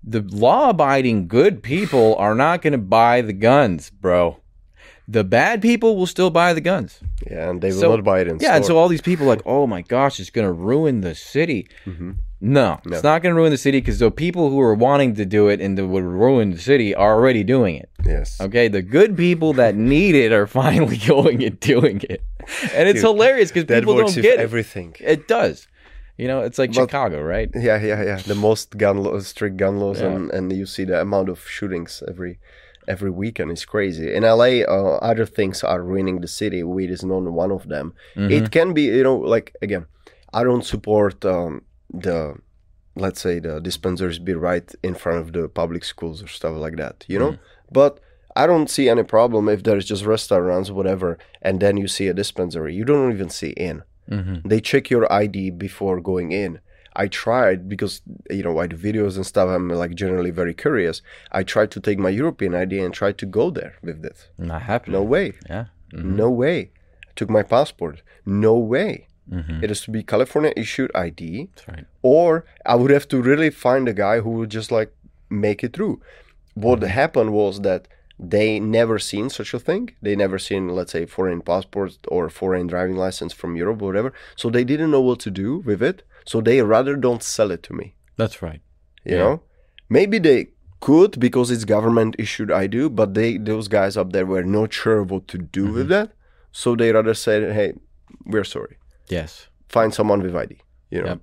the 0.03 0.21
law 0.21 0.69
abiding 0.71 1.27
good 1.29 1.63
people 1.63 2.15
are 2.17 2.35
not 2.35 2.61
going 2.61 2.73
to 2.73 2.79
buy 2.79 3.23
the 3.23 3.33
guns, 3.33 3.89
bro. 3.89 4.37
The 5.07 5.23
bad 5.25 5.61
people 5.61 5.97
will 5.97 6.07
still 6.07 6.31
buy 6.31 6.55
the 6.55 6.63
guns. 6.63 7.01
Yeah, 7.31 7.51
and 7.51 7.61
they 7.61 7.69
will 7.73 7.81
So- 7.81 7.91
not 7.97 8.05
buy 8.05 8.21
it 8.21 8.29
in 8.29 8.39
Yeah, 8.41 8.57
and 8.57 8.65
so 8.65 8.79
all 8.79 8.89
these 8.89 9.03
people 9.03 9.27
like, 9.27 9.43
oh 9.45 9.67
my 9.67 9.83
gosh, 9.83 10.19
it's 10.19 10.31
going 10.31 10.47
to 10.47 10.53
ruin 10.53 11.03
the 11.03 11.15
city. 11.15 11.69
Mhm. 11.87 12.17
No, 12.41 12.79
No. 12.85 12.95
it's 12.97 13.03
not 13.03 13.23
going 13.23 13.35
to 13.35 13.37
ruin 13.41 13.51
the 13.51 13.57
city 13.59 13.79
because 13.81 13.99
the 13.99 14.11
people 14.11 14.51
who 14.51 14.61
are 14.61 14.75
wanting 14.75 15.15
to 15.17 15.25
do 15.25 15.49
it 15.49 15.61
and 15.61 15.77
that 15.79 15.87
would 15.87 16.05
ruin 16.05 16.51
the 16.53 16.59
city 16.59 16.95
are 16.95 17.15
already 17.15 17.43
doing 17.45 17.77
it. 17.77 17.89
yes. 18.07 18.39
Okay, 18.41 18.69
the 18.69 18.83
good 18.83 19.17
people 19.17 19.53
that 19.55 19.75
need 19.77 20.15
it 20.15 20.33
are 20.33 20.47
finally 20.63 20.99
going 21.07 21.43
and 21.43 21.59
doing 21.61 22.01
it, 22.09 22.21
and 22.75 22.89
it's 22.89 23.01
Dude, 23.01 23.11
hilarious 23.13 23.51
because 23.53 23.65
people 23.65 23.97
don't 23.97 24.15
get 24.15 24.25
it. 24.25 24.41
everything. 24.41 24.95
It 25.01 25.27
does. 25.29 25.67
You 26.19 26.29
know, 26.29 26.41
it's 26.43 26.59
like 26.59 26.71
But- 26.75 26.83
Chicago, 26.83 27.23
right? 27.23 27.51
Yeah, 27.55 27.81
yeah, 27.83 28.03
yeah. 28.05 28.17
The 28.25 28.35
most 28.37 28.77
gun 28.79 28.99
laws, 28.99 29.27
strict 29.27 29.57
gun 29.57 29.79
laws, 29.79 30.01
Yeah. 30.01 30.13
and 30.13 30.31
and 30.31 30.53
you 30.53 30.67
see 30.67 30.85
the 30.85 31.01
amount 31.01 31.29
of 31.31 31.39
shootings 31.49 32.03
every 32.09 32.39
every 32.89 33.11
weekend 33.11 33.51
is 33.53 33.65
crazy. 33.65 34.15
In 34.15 34.23
LA, 34.25 34.53
uh, 34.77 34.99
other 35.11 35.27
things 35.27 35.63
are 35.65 35.83
ruining 35.83 36.21
the 36.21 36.29
city. 36.29 36.63
Weed 36.63 36.91
is 36.91 37.05
not 37.05 37.23
one 37.23 37.51
of 37.53 37.69
them. 37.69 37.95
Mhm. 38.17 38.31
It 38.31 38.51
can 38.51 38.73
be, 38.75 38.83
you 38.83 39.03
know, 39.03 39.17
like 39.17 39.55
again, 39.63 39.85
I 40.33 40.45
don't 40.45 40.65
support 40.65 41.25
um, 41.25 41.63
the 41.93 42.35
let's 42.97 43.21
say 43.21 43.41
the 43.41 43.61
dispensaries 43.61 44.19
be 44.21 44.35
right 44.35 44.69
in 44.83 44.95
front 44.95 45.19
of 45.23 45.33
the 45.33 45.49
public 45.49 45.85
schools 45.85 46.23
or 46.23 46.29
stuff 46.29 46.57
like 46.57 46.77
that. 46.77 47.05
You 47.09 47.19
know, 47.19 47.37
but. 47.71 48.01
I 48.37 48.49
don't 48.49 48.69
see 48.69 48.89
any 48.89 49.05
problem 49.05 49.49
if 49.49 49.63
there's 49.63 49.85
just 49.85 50.05
restaurants, 50.05 50.69
whatever, 50.69 51.19
and 51.41 51.61
then 51.61 51.77
you 51.77 51.87
see 51.87 52.09
a 52.09 52.13
dispensary. 52.23 52.75
You 52.75 52.85
don't 52.85 53.13
even 53.13 53.31
see 53.31 53.51
in 53.51 53.85
Mhm. 54.11 54.43
they 54.51 54.61
check 54.61 54.91
your 54.91 55.07
ID 55.23 55.51
before 55.51 56.01
going 56.01 56.33
in. 56.33 56.59
I 56.97 57.07
tried 57.09 57.69
because 57.69 58.03
you 58.31 58.43
know 58.43 58.59
I 58.59 58.67
do 58.67 58.77
videos 58.77 59.17
and 59.17 59.27
stuff. 59.27 59.49
I'm 59.49 59.69
like 59.69 59.95
generally 59.95 60.31
very 60.31 60.55
curious. 60.55 61.03
I 61.33 61.43
tried 61.43 61.71
to 61.73 61.81
take 61.81 61.99
my 61.99 62.11
European 62.11 62.55
ID 62.55 62.79
and 62.85 62.93
tried 62.95 63.17
to 63.19 63.27
go 63.27 63.51
there 63.51 63.75
with 63.83 64.05
it. 64.05 64.29
Not 64.39 64.63
happening. 64.63 64.93
No 65.01 65.03
way, 65.03 65.33
Yeah. 65.51 65.65
Mhm. 65.93 66.17
no 66.23 66.31
way. 66.31 66.59
I 67.11 67.13
took 67.17 67.31
my 67.31 67.43
passport. 67.43 68.03
No 68.25 68.55
way. 68.75 68.93
Mhm. 69.31 69.63
It 69.63 69.69
has 69.71 69.81
to 69.87 69.91
be 69.91 70.03
California 70.03 70.53
issued 70.57 70.91
ID, 70.95 71.49
That's 71.55 71.69
right. 71.69 71.87
or 72.03 72.45
I 72.73 72.75
would 72.81 72.91
have 72.91 73.09
to 73.09 73.21
really 73.31 73.51
find 73.51 73.89
a 73.89 73.93
guy 74.07 74.17
who 74.21 74.31
would 74.39 74.51
just 74.51 74.71
like 74.79 74.91
make 75.31 75.65
it 75.67 75.73
through. 75.73 76.01
What 76.55 76.83
happened 76.83 77.31
was 77.33 77.61
that 77.63 77.89
they 78.37 78.61
never 78.61 78.97
seen 79.01 79.29
such 79.29 79.53
a 79.55 79.59
thing. 79.59 79.85
They 80.01 80.15
never 80.15 80.39
seen, 80.39 80.69
let's 80.69 80.93
say, 80.93 81.05
foreign 81.07 81.41
passport 81.41 81.93
or 82.15 82.29
foreign 82.31 82.67
driving 82.69 82.97
license 83.07 83.33
from 83.41 83.57
Europe 83.57 83.83
or 83.83 83.87
whatever. 83.91 84.13
So 84.37 84.51
they 84.51 84.63
didn't 84.63 84.93
know 84.93 85.01
what 85.01 85.19
to 85.27 85.31
do 85.33 85.59
with 85.69 85.83
it. 85.83 85.99
So 86.25 86.41
they 86.41 86.63
rather 86.63 86.97
don't 86.97 87.23
sell 87.23 87.51
it 87.51 87.63
to 87.65 87.73
me. 87.75 87.95
That's 88.17 88.43
right. 88.43 88.61
You 89.05 89.13
Yeah. 89.17 89.19
know, 89.23 89.43
maybe 89.89 90.19
they 90.19 90.49
could 90.81 91.19
because 91.19 91.51
it's 91.51 91.65
government 91.65 92.17
issued 92.19 92.51
ID, 92.51 92.89
but 92.89 93.15
they 93.15 93.39
those 93.39 93.69
guys 93.69 93.97
up 93.97 94.13
there 94.13 94.27
were 94.27 94.45
not 94.45 94.73
sure 94.73 95.03
what 95.03 95.29
to 95.29 95.39
do 95.39 95.65
with 95.73 95.89
mm-hmm. 95.89 95.89
that. 95.91 96.13
So 96.53 96.77
they 96.77 96.93
rather 96.93 97.15
said, 97.15 97.53
"Hey, 97.53 97.73
we're 98.25 98.45
sorry." 98.45 98.77
Yes. 99.09 99.49
find 99.69 99.93
someone 99.93 100.23
with 100.23 100.37
ID, 100.37 100.57
you 100.91 101.01
know. 101.03 101.09
Yep. 101.09 101.21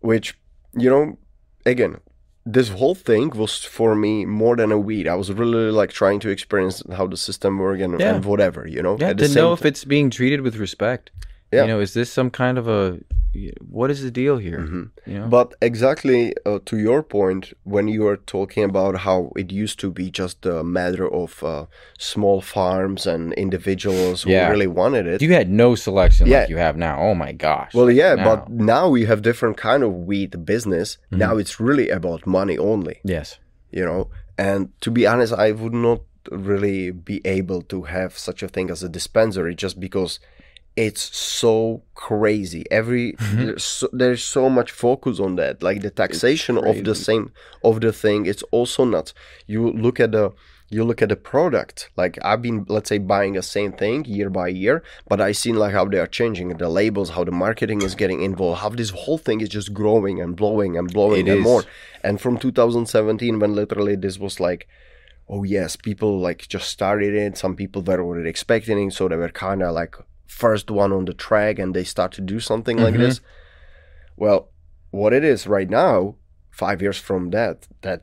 Which, 0.00 0.38
you 0.74 0.88
know, 0.88 1.18
again, 1.66 1.96
this 2.46 2.68
whole 2.68 2.94
thing 2.94 3.30
was 3.30 3.64
for 3.64 3.94
me 3.94 4.24
more 4.24 4.54
than 4.56 4.70
a 4.70 4.78
weed. 4.78 5.08
I 5.08 5.16
was 5.16 5.32
really 5.32 5.70
like 5.72 5.90
trying 5.90 6.20
to 6.20 6.28
experience 6.28 6.82
how 6.98 7.06
the 7.06 7.16
system 7.16 7.58
works 7.58 7.82
and, 7.82 7.98
Yeah. 7.98 8.14
and 8.14 8.24
whatever, 8.24 8.66
you 8.68 8.82
know. 8.82 8.96
Yeah. 9.00 9.12
To 9.14 9.28
know 9.28 9.52
if 9.52 9.64
it's 9.64 9.84
being 9.84 10.08
treated 10.10 10.40
with 10.42 10.56
respect. 10.56 11.10
Yeah. 11.54 11.62
You 11.62 11.68
know, 11.68 11.80
is 11.80 11.92
this 11.94 12.10
some 12.12 12.30
kind 12.30 12.58
of 12.58 12.66
a 12.68 12.98
what 13.78 13.90
is 13.90 14.00
the 14.02 14.10
deal 14.22 14.36
here? 14.38 14.60
Mhm. 14.60 14.84
You 15.12 15.18
know. 15.20 15.28
But 15.28 15.48
exactly 15.60 16.20
uh, 16.46 16.58
to 16.66 16.76
your 16.88 17.02
point, 17.02 17.52
when 17.64 17.88
you 17.88 18.06
are 18.10 18.16
talking 18.16 18.64
about 18.64 18.94
how 19.06 19.18
it 19.42 19.48
used 19.64 19.78
to 19.80 19.90
be 19.90 20.06
just 20.22 20.46
a 20.46 20.62
matter 20.62 21.06
of 21.22 21.42
uh, 21.42 21.66
small 21.98 22.40
farms 22.40 23.06
and 23.12 23.32
individuals 23.34 24.22
who 24.22 24.30
Yeah. 24.30 24.50
really 24.52 24.68
wanted 24.82 25.04
it. 25.12 25.20
you 25.22 25.32
had 25.40 25.48
no 25.50 25.74
selection 25.74 26.26
Yeah. 26.26 26.40
like 26.40 26.50
you 26.54 26.58
have 26.66 26.76
now. 26.76 26.96
Oh 27.08 27.14
my 27.14 27.32
gosh. 27.46 27.72
well, 27.74 27.90
yeah, 27.90 28.14
Now. 28.14 28.24
but 28.28 28.38
now 28.50 28.84
we 28.96 29.04
have 29.10 29.20
different 29.22 29.56
kind 29.56 29.82
of 29.82 29.90
weed 30.08 30.32
business. 30.44 30.88
Mm-hmm. 30.96 31.18
Now 31.24 31.32
it's 31.40 31.58
really 31.68 31.88
about 31.98 32.20
money 32.26 32.56
only. 32.72 32.96
yes. 33.16 33.38
you 33.78 33.84
know 33.90 34.02
and 34.46 34.60
to 34.84 34.88
be 34.98 35.02
honest 35.12 35.32
i 35.46 35.48
would 35.60 35.74
not 35.88 36.00
really 36.48 36.80
be 37.10 37.16
able 37.38 37.60
to 37.72 37.78
have 37.96 38.10
such 38.28 38.40
a 38.46 38.48
thing 38.54 38.70
as 38.74 38.80
a 38.84 38.88
dispensary 38.98 39.54
just 39.64 39.76
because 39.86 40.12
it's 40.76 41.16
so 41.16 41.82
crazy. 41.94 42.64
Every 42.70 43.12
mm-hmm. 43.12 43.46
there's, 43.46 43.64
so, 43.64 43.88
there's 43.92 44.24
so 44.24 44.50
much 44.50 44.72
focus 44.72 45.20
on 45.20 45.36
that. 45.36 45.62
Like 45.62 45.82
the 45.82 45.90
taxation 45.90 46.58
of 46.58 46.84
the 46.84 46.94
same 46.94 47.32
of 47.62 47.80
the 47.80 47.92
thing 47.92 48.26
it's 48.26 48.42
also 48.44 48.84
nuts. 48.84 49.14
You 49.46 49.70
look 49.70 50.00
at 50.00 50.12
the 50.12 50.32
you 50.70 50.82
look 50.82 51.02
at 51.02 51.10
the 51.10 51.16
product. 51.16 51.90
Like 51.96 52.18
i've 52.24 52.42
been 52.42 52.66
let's 52.68 52.88
say 52.88 52.98
buying 52.98 53.34
the 53.34 53.42
same 53.42 53.72
thing 53.72 54.04
year 54.06 54.30
by 54.30 54.48
year 54.48 54.82
but 55.08 55.20
i 55.20 55.30
seen 55.32 55.56
like 55.56 55.72
how 55.72 55.84
they 55.84 55.98
are 55.98 56.06
changing 56.06 56.48
the 56.48 56.68
labels 56.68 57.10
how 57.10 57.24
the 57.24 57.30
marketing 57.30 57.82
is 57.82 57.94
getting 57.94 58.22
involved 58.22 58.60
how 58.60 58.70
this 58.70 58.90
whole 58.90 59.18
thing 59.18 59.40
is 59.40 59.48
just 59.48 59.72
growing 59.72 60.20
and 60.20 60.36
blowing 60.36 60.76
and 60.76 60.92
blowing 60.92 61.26
It 61.26 61.30
and 61.30 61.38
is. 61.38 61.44
more. 61.44 61.64
And 62.02 62.20
from 62.20 62.38
2017 62.38 63.38
when 63.38 63.54
literally 63.54 63.96
this 63.96 64.18
was 64.18 64.40
like 64.40 64.66
oh 65.28 65.44
yes 65.44 65.76
people 65.76 66.18
like 66.18 66.48
just 66.48 66.68
started 66.68 67.14
it. 67.14 67.38
Some 67.38 67.54
people 67.54 67.82
were 67.82 68.02
already 68.02 68.28
expecting 68.28 68.88
it 68.88 68.92
so 68.92 69.08
they 69.08 69.16
were 69.16 69.28
kind 69.28 69.62
of 69.62 69.74
like 69.74 69.94
first 70.42 70.70
one 70.70 70.92
on 70.92 71.04
the 71.04 71.14
track 71.14 71.58
and 71.58 71.74
they 71.74 71.84
start 71.84 72.10
to 72.12 72.20
do 72.32 72.38
something 72.40 72.76
like 72.84 72.94
Mhm. 72.94 72.98
this 73.04 73.20
well 74.16 74.48
what 74.90 75.12
it 75.12 75.24
is 75.24 75.46
right 75.46 75.70
now 75.70 76.14
five 76.50 76.80
years 76.82 76.98
from 76.98 77.30
that 77.30 77.66
that 77.82 78.02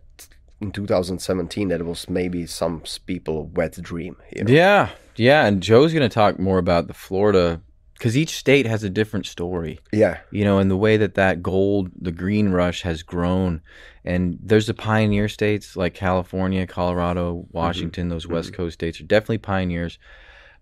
in 0.62 0.72
2017 0.72 1.70
that 1.70 1.84
was 1.86 2.10
maybe 2.10 2.46
some 2.46 2.82
people 3.06 3.48
wet 3.56 3.74
dream 3.82 4.16
you 4.36 4.44
know? 4.44 4.52
Yeah. 4.54 4.90
Yeah. 5.16 5.46
And 5.48 5.62
Joe's 5.64 5.94
going 5.94 6.08
to 6.10 6.14
talk 6.14 6.40
more 6.40 6.58
about 6.60 6.88
the 6.88 6.94
Florida 6.94 7.62
because 7.96 8.16
each 8.18 8.36
state 8.38 8.66
has 8.68 8.84
a 8.84 8.90
different 8.90 9.26
story. 9.26 9.80
yeah 9.92 10.18
you 10.32 10.44
know, 10.44 10.60
and 10.60 10.70
the 10.72 10.78
way 10.86 10.98
that 10.98 11.16
that 11.16 11.42
gold, 11.42 11.90
the 12.00 12.12
green 12.12 12.50
rush 12.50 12.82
has 12.84 13.04
grown. 13.04 13.62
And 14.06 14.38
there's 14.42 14.68
the 14.68 14.74
pioneer 14.74 15.28
states 15.30 15.76
like 15.76 15.94
California, 15.94 16.66
Colorado, 16.68 17.46
Washington, 17.52 18.10
those 18.10 18.28
West 18.28 18.54
Coast 18.54 18.74
states 18.76 19.00
are 19.00 19.04
definitely 19.06 19.38
pioneers. 19.40 19.98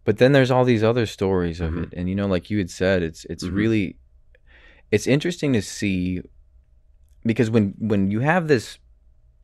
But 0.06 0.18
then 0.18 0.32
there's 0.32 0.52
all 0.52 0.66
these 0.66 0.84
other 0.84 1.06
stories 1.06 1.60
of 1.60 1.78
it. 1.78 1.90
And 1.94 2.10
you 2.10 2.16
know, 2.16 2.28
like 2.28 2.50
you 2.50 2.58
had 2.58 2.70
said, 2.70 3.04
it's 3.04 3.26
it's 3.26 3.44
Mhm. 3.46 3.54
really 3.54 3.98
it's 4.92 5.08
interesting 5.08 5.54
to 5.54 5.62
see 5.62 6.22
because 7.26 7.50
when 7.50 7.76
when 7.78 8.10
you 8.10 8.22
have 8.22 8.48
this 8.48 8.80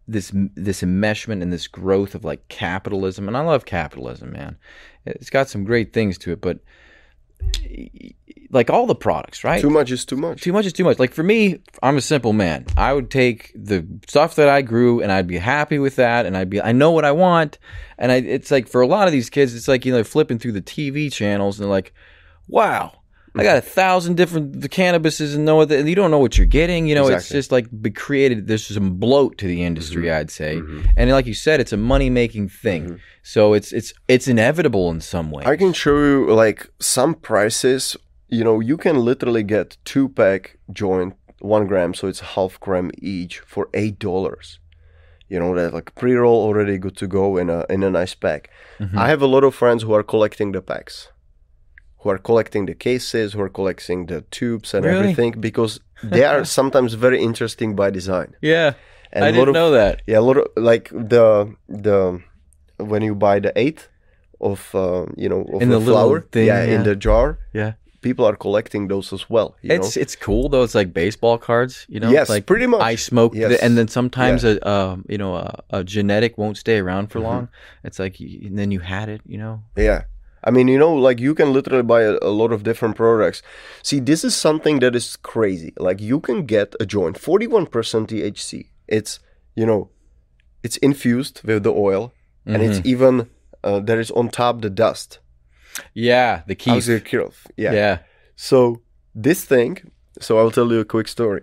this 0.07 0.31
this 0.55 0.81
enmeshment 0.81 1.41
and 1.41 1.51
this 1.51 1.67
growth 1.67 2.15
of 2.15 2.23
like 2.23 2.47
capitalism 2.47 3.27
and 3.27 3.35
I 3.35 3.41
love 3.41 3.65
capitalism, 3.65 4.31
man. 4.31 4.57
It's 5.05 5.29
got 5.29 5.49
some 5.49 5.63
great 5.65 5.93
things 5.93 6.17
to 6.19 6.31
it, 6.31 6.41
but 6.41 6.59
like 8.51 8.69
all 8.69 8.87
the 8.87 8.95
products, 8.95 9.43
right? 9.43 9.61
too 9.61 9.69
much 9.69 9.91
is 9.91 10.05
too 10.05 10.15
much 10.15 10.41
Too 10.41 10.53
much 10.53 10.65
is 10.65 10.73
too 10.73 10.83
much. 10.83 10.97
Like 10.97 11.13
for 11.13 11.23
me, 11.23 11.59
I'm 11.83 11.97
a 11.97 12.01
simple 12.01 12.33
man. 12.33 12.65
I 12.77 12.93
would 12.93 13.11
take 13.11 13.51
the 13.55 13.85
stuff 14.07 14.35
that 14.35 14.49
I 14.49 14.61
grew 14.61 15.01
and 15.01 15.11
I'd 15.11 15.27
be 15.27 15.37
happy 15.37 15.77
with 15.77 15.97
that 15.97 16.25
and 16.25 16.35
I'd 16.37 16.49
be 16.49 16.61
I 16.61 16.71
know 16.71 16.91
what 16.91 17.05
I 17.05 17.11
want. 17.11 17.59
And 17.97 18.11
I 18.11 18.15
it's 18.15 18.51
like 18.51 18.67
for 18.67 18.81
a 18.81 18.87
lot 18.87 19.07
of 19.07 19.11
these 19.11 19.29
kids, 19.29 19.53
it's 19.53 19.67
like 19.67 19.85
you 19.85 19.91
know, 19.91 20.03
flipping 20.03 20.39
through 20.39 20.53
the 20.53 20.61
TV 20.61 21.11
channels 21.11 21.59
and 21.59 21.65
they're 21.65 21.71
like, 21.71 21.93
Wow, 22.47 23.01
I 23.37 23.43
got 23.43 23.57
a 23.57 23.61
thousand 23.61 24.15
different 24.15 24.61
the 24.61 24.69
cannabises 24.69 25.35
and 25.35 25.43
know 25.45 25.57
what 25.57 25.69
the, 25.69 25.83
you 25.87 25.95
don't 25.95 26.11
know 26.11 26.19
what 26.19 26.37
you're 26.37 26.47
getting. 26.47 26.87
You 26.87 26.95
know, 26.95 27.07
it's 27.07 27.29
just 27.29 27.51
like 27.51 27.67
be 27.81 27.91
created 27.91 28.47
there's 28.47 28.65
some 28.67 28.95
bloat 28.95 29.37
to 29.39 29.47
the 29.47 29.63
industry, 29.63 30.11
I'd 30.11 30.31
say. 30.31 30.55
Mhm. 30.57 30.87
And 30.97 31.11
like 31.11 31.25
you 31.25 31.33
said, 31.33 31.59
it's 31.59 31.73
a 31.73 31.77
money 31.77 32.09
making 32.09 32.49
thing. 32.49 32.83
Mhm. 32.85 32.99
So 33.23 33.53
it's 33.53 33.71
it's 33.73 33.93
it's 34.07 34.27
inevitable 34.27 34.89
in 34.91 35.01
some 35.01 35.31
way. 35.31 35.43
I 35.45 35.55
can 35.57 35.73
show 35.73 35.97
you 35.97 36.33
like 36.33 36.67
some 36.79 37.13
prices. 37.15 37.97
You 38.29 38.43
know, 38.43 38.59
you 38.59 38.77
can 38.77 38.95
literally 39.05 39.43
get 39.43 39.77
two 39.85 40.09
pack 40.09 40.57
joint, 40.71 41.13
one 41.39 41.67
gram, 41.67 41.93
so 41.93 42.07
it's 42.07 42.21
half 42.35 42.59
gram 42.59 42.89
each 42.97 43.39
for 43.39 43.67
eight 43.73 43.99
dollars. 43.99 44.59
You 45.27 45.39
know 45.39 45.55
that 45.55 45.73
like 45.73 45.93
pre 45.95 46.13
roll 46.13 46.43
already 46.47 46.77
good 46.77 46.95
to 46.97 47.07
go 47.07 47.37
in 47.37 47.49
a 47.49 47.65
in 47.69 47.83
a 47.83 47.89
nice 47.89 48.15
pack. 48.15 48.49
Mhm. 48.79 48.95
I 48.95 49.07
have 49.09 49.21
a 49.23 49.27
lot 49.35 49.43
of 49.43 49.53
friends 49.55 49.83
who 49.83 49.93
are 49.93 50.03
collecting 50.03 50.51
the 50.53 50.61
packs, 50.61 51.09
who 52.05 52.11
are 52.11 52.19
collecting 52.19 52.67
the 52.67 52.75
cases, 52.75 53.33
who 53.33 53.41
are 53.41 53.49
collecting 53.49 54.05
the 54.05 54.21
tubes 54.29 54.73
and 54.75 54.85
Really? 54.85 54.99
everything 54.99 55.31
because 55.41 55.79
they 56.03 56.23
are 56.23 56.45
sometimes 56.45 56.93
very 56.93 57.19
interesting 57.19 57.75
by 57.75 57.89
design. 57.89 58.35
yeah. 58.41 58.73
And 59.11 59.23
I 59.25 59.31
didn't 59.31 59.49
of, 59.49 59.53
know 59.55 59.71
that. 59.71 60.01
yeah, 60.07 60.19
a 60.19 60.25
lot 60.29 60.37
of 60.37 60.47
like 60.57 60.89
the 60.91 61.55
the 61.69 62.19
when 62.77 63.01
you 63.01 63.15
buy 63.15 63.39
the 63.39 63.51
eighth 63.55 63.87
of 64.41 64.59
uh, 64.75 65.05
you 65.15 65.29
know 65.29 65.41
of 65.53 65.61
In 65.61 65.69
the, 65.69 65.79
the 65.79 65.85
flower, 65.91 66.19
thing, 66.31 66.47
yeah, 66.47 66.63
yeah. 66.65 66.75
in 66.75 66.83
the 66.83 66.95
jar. 66.95 67.39
Yeah. 67.53 67.73
People 68.01 68.25
are 68.25 68.35
collecting 68.35 68.89
those 68.89 69.13
as 69.13 69.29
well. 69.29 69.55
You 69.61 69.71
It's 69.75 69.95
know? 69.95 70.01
it's 70.03 70.15
cool 70.17 70.49
though. 70.49 70.63
It's 70.67 70.75
like 70.75 70.91
baseball 70.93 71.37
cards, 71.37 71.85
you 71.87 71.99
know. 72.01 72.11
yes, 72.11 72.27
like 72.29 72.45
pretty 72.45 72.67
much. 72.67 72.81
I 72.81 72.95
smoke, 72.97 73.33
Yes. 73.35 73.49
the, 73.51 73.63
and 73.65 73.77
then 73.77 73.87
sometimes 73.87 74.43
a 74.43 74.53
um, 74.69 75.05
you 75.07 75.17
know 75.17 75.35
a, 75.35 75.47
a 75.69 75.83
genetic 75.83 76.37
won't 76.37 76.57
stay 76.57 76.77
around 76.83 77.05
for 77.07 77.19
Mhm. 77.19 77.23
long. 77.29 77.47
It's 77.87 77.99
like 77.99 78.19
and 78.19 78.55
then 78.59 78.69
you 78.75 78.81
had 78.81 79.07
it, 79.09 79.21
you 79.25 79.37
know. 79.43 79.63
yeah, 79.77 80.01
I 80.45 80.51
mean, 80.51 80.67
you 80.67 80.77
know, 80.77 80.93
like 80.93 81.19
you 81.19 81.33
can 81.33 81.51
literally 81.51 81.83
buy 81.83 82.03
a, 82.03 82.17
a 82.21 82.29
lot 82.29 82.51
of 82.51 82.63
different 82.63 82.95
products. 82.95 83.41
See, 83.81 83.99
this 83.99 84.23
is 84.23 84.35
something 84.35 84.79
that 84.79 84.95
is 84.95 85.17
crazy. 85.17 85.73
Like 85.77 85.99
you 85.99 86.19
can 86.19 86.45
get 86.45 86.75
a 86.79 86.85
joint, 86.85 87.19
41% 87.19 87.67
THC. 87.69 88.69
It's, 88.87 89.19
you 89.55 89.65
know, 89.65 89.89
it's 90.63 90.77
infused 90.77 91.41
with 91.43 91.63
the 91.63 91.73
oil 91.73 92.13
and 92.45 92.61
it's 92.61 92.79
even, 92.85 93.27
uh, 93.63 93.79
there 93.79 93.99
is 93.99 94.11
on 94.11 94.29
top 94.29 94.61
the 94.61 94.69
dust. 94.69 95.17
Yeah, 95.95 96.43
the 96.45 96.53
key. 96.53 96.69
How's 96.69 96.87
your 96.87 96.99
Kirov? 96.99 97.33
Yeah. 97.57 97.73
Yeah. 97.73 97.97
So 98.35 98.81
this 99.15 99.43
thing, 99.45 99.91
so 100.19 100.37
I'll 100.37 100.51
tell 100.51 100.71
you 100.71 100.79
a 100.79 100.85
quick 100.85 101.07
story. 101.07 101.41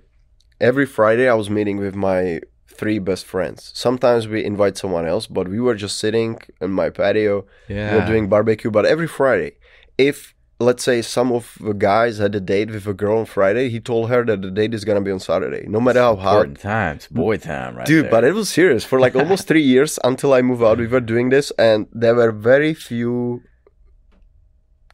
Every 0.61 0.87
Friday 0.87 1.29
I 1.29 1.35
was 1.35 1.51
meeting 1.51 1.79
with 1.79 1.97
my 1.97 2.41
three 2.81 2.99
best 2.99 3.25
friends. 3.27 3.71
Sometimes 3.75 4.27
we 4.29 4.45
invite 4.45 4.77
someone 4.77 5.07
else, 5.07 5.27
but 5.27 5.49
we 5.49 5.61
were 5.61 5.75
just 5.75 5.97
sitting 5.99 6.39
in 6.61 6.71
my 6.71 6.89
patio, 6.91 7.45
we 7.69 7.75
Yeah. 7.77 7.95
were 7.97 8.07
doing 8.07 8.29
barbecue. 8.29 8.71
But 8.71 8.85
every 8.87 9.07
Friday, 9.07 9.53
if 9.99 10.35
let's 10.69 10.85
say 10.85 11.03
some 11.03 11.33
of 11.33 11.59
the 11.61 11.73
guys 11.75 12.19
had 12.19 12.35
a 12.37 12.41
date 12.41 12.71
with 12.71 12.87
a 12.87 12.95
girl 12.95 13.19
on 13.19 13.25
Friday, 13.27 13.69
he 13.69 13.81
told 13.81 14.09
her 14.11 14.25
that 14.25 14.43
the 14.43 14.51
date 14.51 14.73
is 14.75 14.85
gonna 14.85 15.01
be 15.01 15.11
on 15.11 15.19
Saturday, 15.19 15.65
no 15.69 15.81
matter 15.81 15.99
how 16.01 16.15
hard. 16.15 16.51
Important 16.51 16.61
times, 16.61 17.09
boy 17.09 17.37
time, 17.37 17.75
right 17.77 17.87
Dude, 17.87 18.05
there. 18.05 18.11
but 18.13 18.23
it 18.25 18.33
was 18.33 18.49
serious 18.49 18.85
for 18.85 19.01
like 19.01 19.17
almost 19.17 19.49
three 19.49 19.63
years 19.75 19.99
until 20.05 20.33
I 20.33 20.41
moved 20.41 20.63
out. 20.63 20.79
We 20.79 20.87
were 20.87 21.01
doing 21.01 21.31
this, 21.31 21.51
and 21.59 21.89
there 21.93 22.15
were 22.15 22.31
very 22.31 22.75
few 22.75 23.43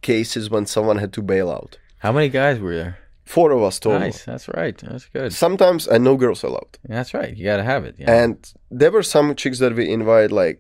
cases 0.01 0.49
when 0.49 0.65
someone 0.67 0.99
had 0.99 1.13
to 1.15 1.23
bail 1.23 1.51
out. 1.51 1.79
how 1.99 2.13
many 2.13 2.29
guys 2.29 2.59
were 2.61 2.75
there? 2.75 2.99
Four 3.35 3.51
of 3.57 3.63
us 3.69 3.79
total. 3.79 4.01
Nice, 4.01 4.25
that's 4.25 4.49
right. 4.61 4.77
That's 4.91 5.07
good. 5.17 5.31
Sometimes, 5.35 5.87
and 5.93 6.03
no 6.11 6.17
girls 6.17 6.43
allowed. 6.49 6.73
That's 6.95 7.13
right. 7.13 7.33
You 7.37 7.45
got 7.51 7.59
to 7.59 7.67
have 7.73 7.83
it. 7.89 7.95
Yeah. 7.99 8.11
And 8.21 8.37
there 8.81 8.91
were 8.97 9.03
some 9.15 9.35
chicks 9.41 9.59
that 9.63 9.73
we 9.79 9.85
invite, 9.99 10.31
like 10.43 10.59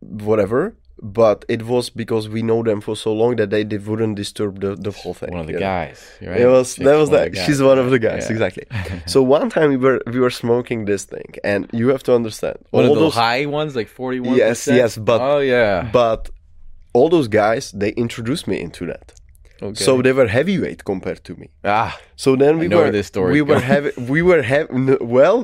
whatever, 0.00 0.76
but 1.02 1.44
it 1.48 1.62
was 1.64 1.90
because 1.90 2.28
we 2.28 2.40
know 2.42 2.62
them 2.62 2.80
for 2.80 2.94
so 2.96 3.12
long 3.12 3.36
that 3.36 3.50
they, 3.50 3.64
they 3.64 3.78
wouldn't 3.78 4.14
disturb 4.16 4.60
the, 4.60 4.76
the 4.76 4.92
whole 4.92 5.14
thing. 5.14 5.30
one 5.32 5.40
of 5.40 5.46
the 5.48 5.54
guys, 5.54 5.98
right? 6.22 6.40
It 6.40 6.46
was 6.46 6.76
that 6.76 6.96
was 6.96 7.10
one 7.10 7.32
that. 7.32 7.44
She's 7.46 7.60
one 7.60 7.78
of 7.78 7.90
the 7.90 7.98
guys, 7.98 8.26
Yeah. 8.26 8.32
exactly. 8.32 8.64
so 9.06 9.22
one 9.22 9.50
time 9.50 9.70
we 9.70 9.76
were 9.76 10.00
we 10.06 10.20
were 10.20 10.30
smoking 10.30 10.84
this 10.84 11.04
thing, 11.04 11.34
and 11.42 11.68
you 11.72 11.88
have 11.88 12.02
to 12.04 12.14
understand 12.14 12.58
One 12.70 12.86
all 12.86 12.94
those 12.94 13.14
high 13.14 13.46
ones, 13.46 13.74
like 13.74 13.88
forty-one. 13.88 14.36
Yes, 14.36 14.66
yes, 14.66 14.96
but- 14.96 15.20
oh 15.20 15.40
yeah. 15.40 15.90
But 15.92 16.30
all 16.92 17.08
those 17.08 17.26
guys, 17.28 17.72
they 17.72 17.90
introduced 17.90 18.46
me 18.46 18.56
into 18.60 18.86
that. 18.86 19.06
Okay. 19.64 19.82
So 19.86 20.02
they 20.02 20.12
were 20.12 20.28
heavyweight 20.38 20.84
compared 20.84 21.22
to 21.24 21.32
me. 21.40 21.46
ah, 21.64 21.92
So 22.16 22.36
then 22.36 22.58
we 22.58 22.68
were 22.68 22.90
this 22.90 23.06
story's 23.06 23.32
we 23.32 23.42
were 23.50 23.60
heavy. 23.72 23.90
We 24.14 24.20
were 24.30 24.42
heavy. 24.42 24.96
Well, 25.00 25.40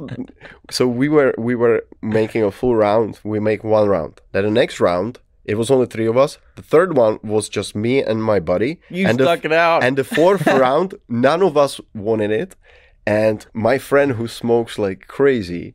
so 0.77 0.83
we 1.01 1.09
were 1.17 1.33
we 1.39 1.55
were 1.63 1.79
making 2.03 2.43
a 2.45 2.51
full 2.61 2.77
round. 2.77 3.13
We 3.33 3.39
make 3.51 3.63
one 3.65 3.87
round. 3.97 4.15
Then 4.33 4.45
the 4.45 4.51
next 4.63 4.77
round, 4.89 5.13
it 5.53 5.57
was 5.61 5.69
only 5.71 5.87
three 5.95 6.07
of 6.13 6.17
us. 6.25 6.39
The 6.57 6.67
third 6.75 6.91
one 6.97 7.15
was 7.35 7.49
just 7.49 7.75
me 7.75 7.95
and 8.11 8.19
my 8.23 8.39
buddy. 8.51 8.73
you 8.91 9.07
and 9.09 9.19
stuck 9.19 9.41
the, 9.43 9.49
it 9.49 9.53
out. 9.67 9.83
And 9.85 9.97
the 9.97 10.05
fourth 10.05 10.47
round, 10.67 10.95
none 11.09 11.43
of 11.49 11.57
us 11.57 11.81
wanted 11.95 12.31
it. 12.43 12.51
And 13.07 13.39
my 13.55 13.79
friend 13.79 14.13
who 14.13 14.27
smokes 14.29 14.79
like 14.79 15.01
crazy, 15.09 15.75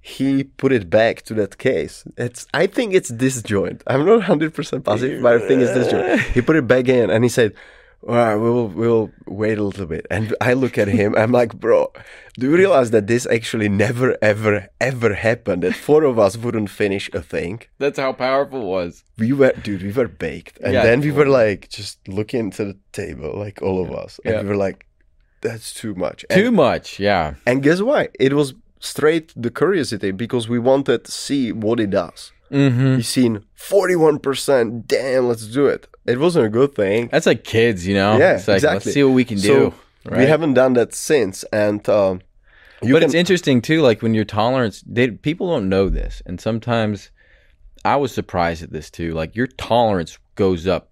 he 0.00 0.44
put 0.44 0.72
it 0.72 0.88
back 0.88 1.22
to 1.22 1.34
that 1.34 1.58
case. 1.58 2.04
It's 2.16 2.46
I 2.54 2.66
think 2.66 2.94
it's 2.94 3.10
this 3.22 3.42
joint. 3.42 3.82
I'm 3.86 4.06
not 4.06 4.22
hundred 4.22 4.54
percent 4.54 4.84
positive, 4.84 5.22
but 5.22 5.32
I 5.36 5.40
think 5.46 5.60
it's 5.64 5.74
this 5.74 5.90
joint. 5.90 6.20
He 6.34 6.40
put 6.40 6.56
it 6.56 6.66
back 6.74 6.86
in 6.88 7.10
and 7.10 7.24
he 7.24 7.28
said, 7.28 7.52
All 8.08 8.14
right, 8.14 8.34
we'll 8.36 8.68
we'll 8.68 9.10
wait 9.26 9.58
a 9.58 9.62
little 9.62 9.84
bit. 9.86 10.06
And 10.10 10.34
I 10.40 10.54
look 10.54 10.78
at 10.78 10.88
him, 10.88 11.14
I'm 11.16 11.32
like, 11.32 11.54
bro, 11.54 11.92
do 12.38 12.48
you 12.50 12.56
realize 12.56 12.90
that 12.92 13.06
this 13.06 13.26
actually 13.26 13.68
never 13.68 14.16
ever 14.22 14.68
ever 14.80 15.12
happened? 15.14 15.62
That 15.64 15.74
four 15.74 16.04
of 16.04 16.18
us 16.18 16.36
wouldn't 16.38 16.70
finish 16.70 17.10
a 17.12 17.20
thing. 17.20 17.60
That's 17.78 17.98
how 17.98 18.12
powerful 18.14 18.62
it 18.62 18.66
was. 18.66 19.04
We 19.18 19.32
were 19.34 19.52
dude, 19.52 19.82
we 19.82 19.92
were 19.92 20.08
baked. 20.08 20.58
And 20.60 20.72
Yeah, 20.72 20.82
then 20.82 21.00
we 21.02 21.10
were 21.10 21.26
like 21.26 21.68
just 21.68 21.98
looking 22.08 22.50
to 22.52 22.64
the 22.64 22.76
table, 22.92 23.38
like 23.38 23.60
all 23.60 23.82
of 23.84 23.90
us. 23.92 24.18
And 24.24 24.34
Yeah. 24.34 24.42
we 24.42 24.48
were 24.48 24.56
like, 24.56 24.86
that's 25.42 25.74
too 25.74 25.94
much. 25.94 26.24
And 26.30 26.40
Too 26.42 26.50
much. 26.50 26.98
Yeah. 26.98 27.34
and 27.46 27.62
guess 27.62 27.82
why? 27.82 28.08
It 28.18 28.32
was 28.32 28.54
straight 28.78 29.30
the 29.36 29.50
curiosity 29.50 30.10
because 30.10 30.48
we 30.48 30.58
wanted 30.58 31.04
to 31.04 31.12
see 31.12 31.52
what 31.52 31.78
it 31.80 31.90
does. 31.90 32.32
Mm-hmm. 32.50 32.96
You 32.96 33.02
seen 33.02 33.44
41%, 33.56 34.86
damn, 34.86 35.28
let's 35.28 35.46
do 35.46 35.66
it. 35.66 35.86
It 36.06 36.18
wasn't 36.18 36.46
a 36.46 36.48
good 36.48 36.74
thing. 36.74 37.08
That's 37.12 37.26
like 37.26 37.44
kids, 37.44 37.86
you 37.86 37.94
know. 37.94 38.18
Yeah, 38.18 38.36
It's 38.36 38.48
like 38.48 38.56
exactly. 38.56 38.74
let's 38.76 38.94
see 38.94 39.04
what 39.04 39.12
we 39.12 39.24
can 39.24 39.38
So, 39.38 39.70
do. 39.70 39.74
Right? 40.10 40.18
We 40.20 40.26
haven't 40.26 40.54
done 40.54 40.72
that 40.74 40.94
since. 40.94 41.44
And 41.52 41.86
um, 41.88 42.22
but 42.80 42.88
can, 42.88 43.02
it's 43.02 43.14
interesting 43.14 43.60
too. 43.60 43.82
Like 43.82 44.02
when 44.02 44.14
your 44.14 44.24
tolerance, 44.24 44.82
they, 44.86 45.10
people 45.10 45.48
don't 45.50 45.68
know 45.68 45.88
this, 45.88 46.22
and 46.24 46.40
sometimes 46.40 47.10
I 47.84 47.96
was 47.96 48.12
surprised 48.12 48.62
at 48.62 48.72
this 48.72 48.90
too. 48.90 49.12
Like 49.12 49.36
your 49.36 49.46
tolerance 49.46 50.18
goes 50.36 50.66
up 50.66 50.89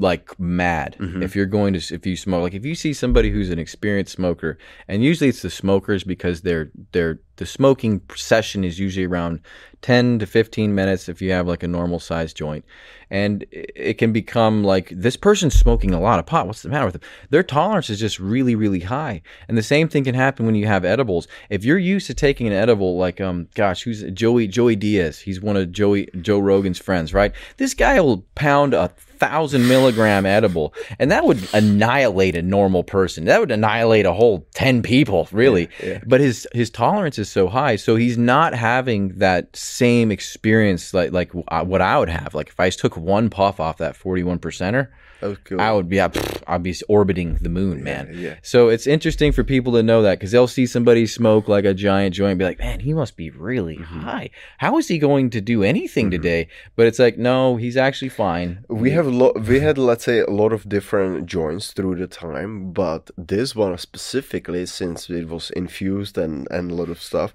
like 0.00 0.38
mad 0.38 0.96
Mhm. 1.00 1.22
if 1.24 1.34
you're 1.34 1.44
going 1.46 1.74
to 1.74 1.94
if 1.94 2.06
you 2.06 2.16
smoke. 2.16 2.42
Like 2.42 2.54
if 2.54 2.64
you 2.64 2.74
see 2.76 2.92
somebody 2.92 3.30
who's 3.30 3.50
an 3.50 3.58
experienced 3.58 4.12
smoker, 4.14 4.56
and 4.86 5.02
usually 5.02 5.28
it's 5.28 5.42
the 5.42 5.50
smokers 5.50 6.04
because 6.04 6.42
they're 6.42 6.70
they're 6.92 7.18
the 7.36 7.46
smoking 7.46 8.00
session 8.16 8.64
is 8.64 8.78
usually 8.78 9.06
around 9.06 9.40
ten 9.82 10.18
to 10.20 10.26
fifteen 10.26 10.74
minutes 10.74 11.08
if 11.08 11.20
you 11.20 11.32
have 11.32 11.46
like 11.48 11.62
a 11.64 11.68
normal 11.68 11.98
size 11.98 12.32
joint, 12.32 12.64
and 13.10 13.44
it 13.50 13.98
can 13.98 14.12
become 14.12 14.62
like 14.64 14.88
this 14.94 15.16
person's 15.16 15.54
smoking 15.58 15.92
a 15.92 16.00
lot 16.00 16.18
of 16.20 16.26
pot. 16.26 16.46
What's 16.46 16.62
the 16.62 16.68
matter 16.68 16.84
with 16.86 16.94
them? 16.94 17.02
Their 17.30 17.42
tolerance 17.42 17.90
is 17.90 17.98
just 18.00 18.18
really, 18.20 18.54
really 18.54 18.80
high. 18.80 19.22
And 19.48 19.58
the 19.58 19.62
same 19.62 19.88
thing 19.88 20.04
can 20.04 20.14
happen 20.14 20.46
when 20.46 20.54
you 20.54 20.66
have 20.66 20.84
edibles. 20.84 21.26
If 21.50 21.64
you're 21.64 21.78
used 21.78 22.06
to 22.08 22.14
taking 22.14 22.46
an 22.46 22.52
edible, 22.52 22.96
like 22.98 23.20
um, 23.20 23.48
gosh, 23.54 23.82
who's 23.82 24.02
Joey 24.12 24.46
Joey 24.46 24.76
Diaz? 24.76 25.18
He's 25.18 25.40
one 25.40 25.56
of 25.56 25.72
Joey 25.72 26.08
Joe 26.20 26.38
Rogan's 26.38 26.78
friends, 26.78 27.12
right? 27.12 27.32
This 27.56 27.74
guy 27.74 28.00
will 28.00 28.24
pound 28.36 28.74
a 28.74 28.90
thousand 29.18 29.68
milligram 29.68 30.26
edible, 30.26 30.74
and 30.98 31.10
that 31.10 31.24
would 31.24 31.46
annihilate 31.52 32.36
a 32.36 32.42
normal 32.42 32.84
person. 32.84 33.24
That 33.24 33.40
would 33.40 33.50
annihilate 33.50 34.06
a 34.06 34.12
whole 34.12 34.46
ten 34.54 34.82
people, 34.82 35.28
really. 35.32 35.68
yeah. 35.82 36.00
But 36.06 36.20
his 36.20 36.46
his 36.52 36.70
tolerance 36.70 37.18
is 37.18 37.30
so 37.30 37.48
high, 37.48 37.76
so 37.76 37.96
he's 37.96 38.18
not 38.18 38.54
having 38.54 39.18
that 39.18 39.54
same 39.56 40.10
experience 40.10 40.94
like 40.94 41.12
like 41.12 41.30
uh, 41.48 41.64
what 41.64 41.80
I 41.80 41.98
would 41.98 42.08
have. 42.08 42.34
Like 42.34 42.48
if 42.48 42.60
I 42.60 42.70
took 42.70 42.96
one 42.96 43.30
puff 43.30 43.60
off 43.60 43.78
that 43.78 43.96
forty 43.96 44.22
one 44.22 44.38
percenter, 44.38 44.88
was 45.26 45.38
cool. 45.44 45.60
I 45.60 45.72
would 45.72 45.88
be 45.88 45.96
pff, 45.96 46.42
I'd 46.46 46.62
be 46.62 46.74
orbiting 46.88 47.34
the 47.40 47.48
moon, 47.48 47.82
man. 47.82 48.10
yeah. 48.14 48.36
So 48.42 48.68
it's 48.68 48.86
interesting 48.86 49.32
for 49.32 49.42
people 49.44 49.72
to 49.74 49.82
know 49.82 50.02
that 50.02 50.18
because 50.18 50.30
they'll 50.30 50.46
see 50.46 50.66
somebody 50.66 51.06
smoke 51.06 51.48
like 51.48 51.64
a 51.64 51.74
giant 51.74 52.14
joint, 52.14 52.30
and 52.32 52.38
be 52.38 52.44
like, 52.44 52.58
"Man, 52.58 52.80
he 52.80 52.92
must 52.94 53.16
be 53.16 53.30
really 53.30 53.76
Mm-hmm. 53.78 54.00
high. 54.00 54.30
How 54.58 54.78
is 54.78 54.88
he 54.88 54.98
going 54.98 55.30
to 55.30 55.40
do 55.40 55.62
anything 55.62 56.10
today?" 56.10 56.48
But 56.76 56.86
it's 56.86 56.98
like, 56.98 57.18
no, 57.18 57.56
he's 57.56 57.76
actually 57.76 58.10
fine. 58.10 58.64
we 58.68 58.90
have 58.92 59.06
a 59.06 59.10
lot 59.10 59.40
we 59.46 59.60
had 59.60 59.76
let's 59.78 60.04
say 60.04 60.20
a 60.20 60.30
lot 60.30 60.52
of 60.52 60.68
different 60.68 61.26
joints 61.26 61.72
through 61.72 61.96
the 61.96 62.06
time 62.06 62.72
but 62.72 63.10
this 63.16 63.54
one 63.56 63.76
specifically 63.78 64.64
since 64.66 65.10
it 65.10 65.28
was 65.28 65.50
infused 65.50 66.16
and 66.18 66.46
and 66.50 66.70
a 66.70 66.74
lot 66.74 66.88
of 66.88 67.00
stuff 67.02 67.32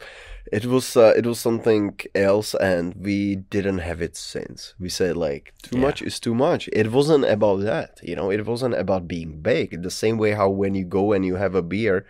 it 0.52 0.66
was 0.66 0.98
uh, 0.98 1.14
it 1.16 1.26
was 1.26 1.40
something 1.40 1.98
else 2.14 2.54
and 2.56 2.94
we 2.96 3.36
didn't 3.36 3.80
have 3.80 4.02
it 4.02 4.16
since 4.18 4.74
we 4.80 4.90
said 4.90 5.16
like 5.16 5.54
too 5.64 5.78
Yeah. 5.78 5.82
much 5.88 6.02
is 6.02 6.20
too 6.20 6.36
much 6.36 6.70
it 6.74 6.92
wasn't 6.92 7.26
about 7.26 7.62
that 7.62 8.00
you 8.04 8.16
know 8.16 8.30
it 8.32 8.46
wasn't 8.46 8.76
about 8.76 9.08
being 9.08 9.42
big. 9.42 9.82
the 9.84 9.90
same 9.92 10.18
way 10.18 10.32
how 10.32 10.50
when 10.50 10.76
you 10.76 10.86
go 10.86 11.14
and 11.14 11.24
you 11.26 11.36
have 11.36 11.56
a 11.56 11.62
beer 11.62 12.06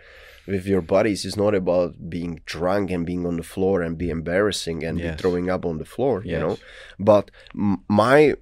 with 0.46 0.66
your 0.66 0.82
buddies 0.82 1.24
it's 1.24 1.36
not 1.38 1.54
about 1.54 2.10
being 2.10 2.40
drunk 2.44 2.90
and 2.90 3.06
being 3.06 3.24
on 3.26 3.36
the 3.36 3.42
floor 3.42 3.80
and 3.82 3.96
be 3.96 4.10
embarrassing 4.10 4.82
and 4.84 4.98
Yes. 4.98 5.16
be 5.16 5.22
throwing 5.22 5.48
up 5.48 5.64
on 5.64 5.78
the 5.78 5.84
floor 5.94 6.22
you 6.24 6.38
know 6.38 6.58
but 6.98 7.30
m- 7.54 7.82
my 7.88 8.34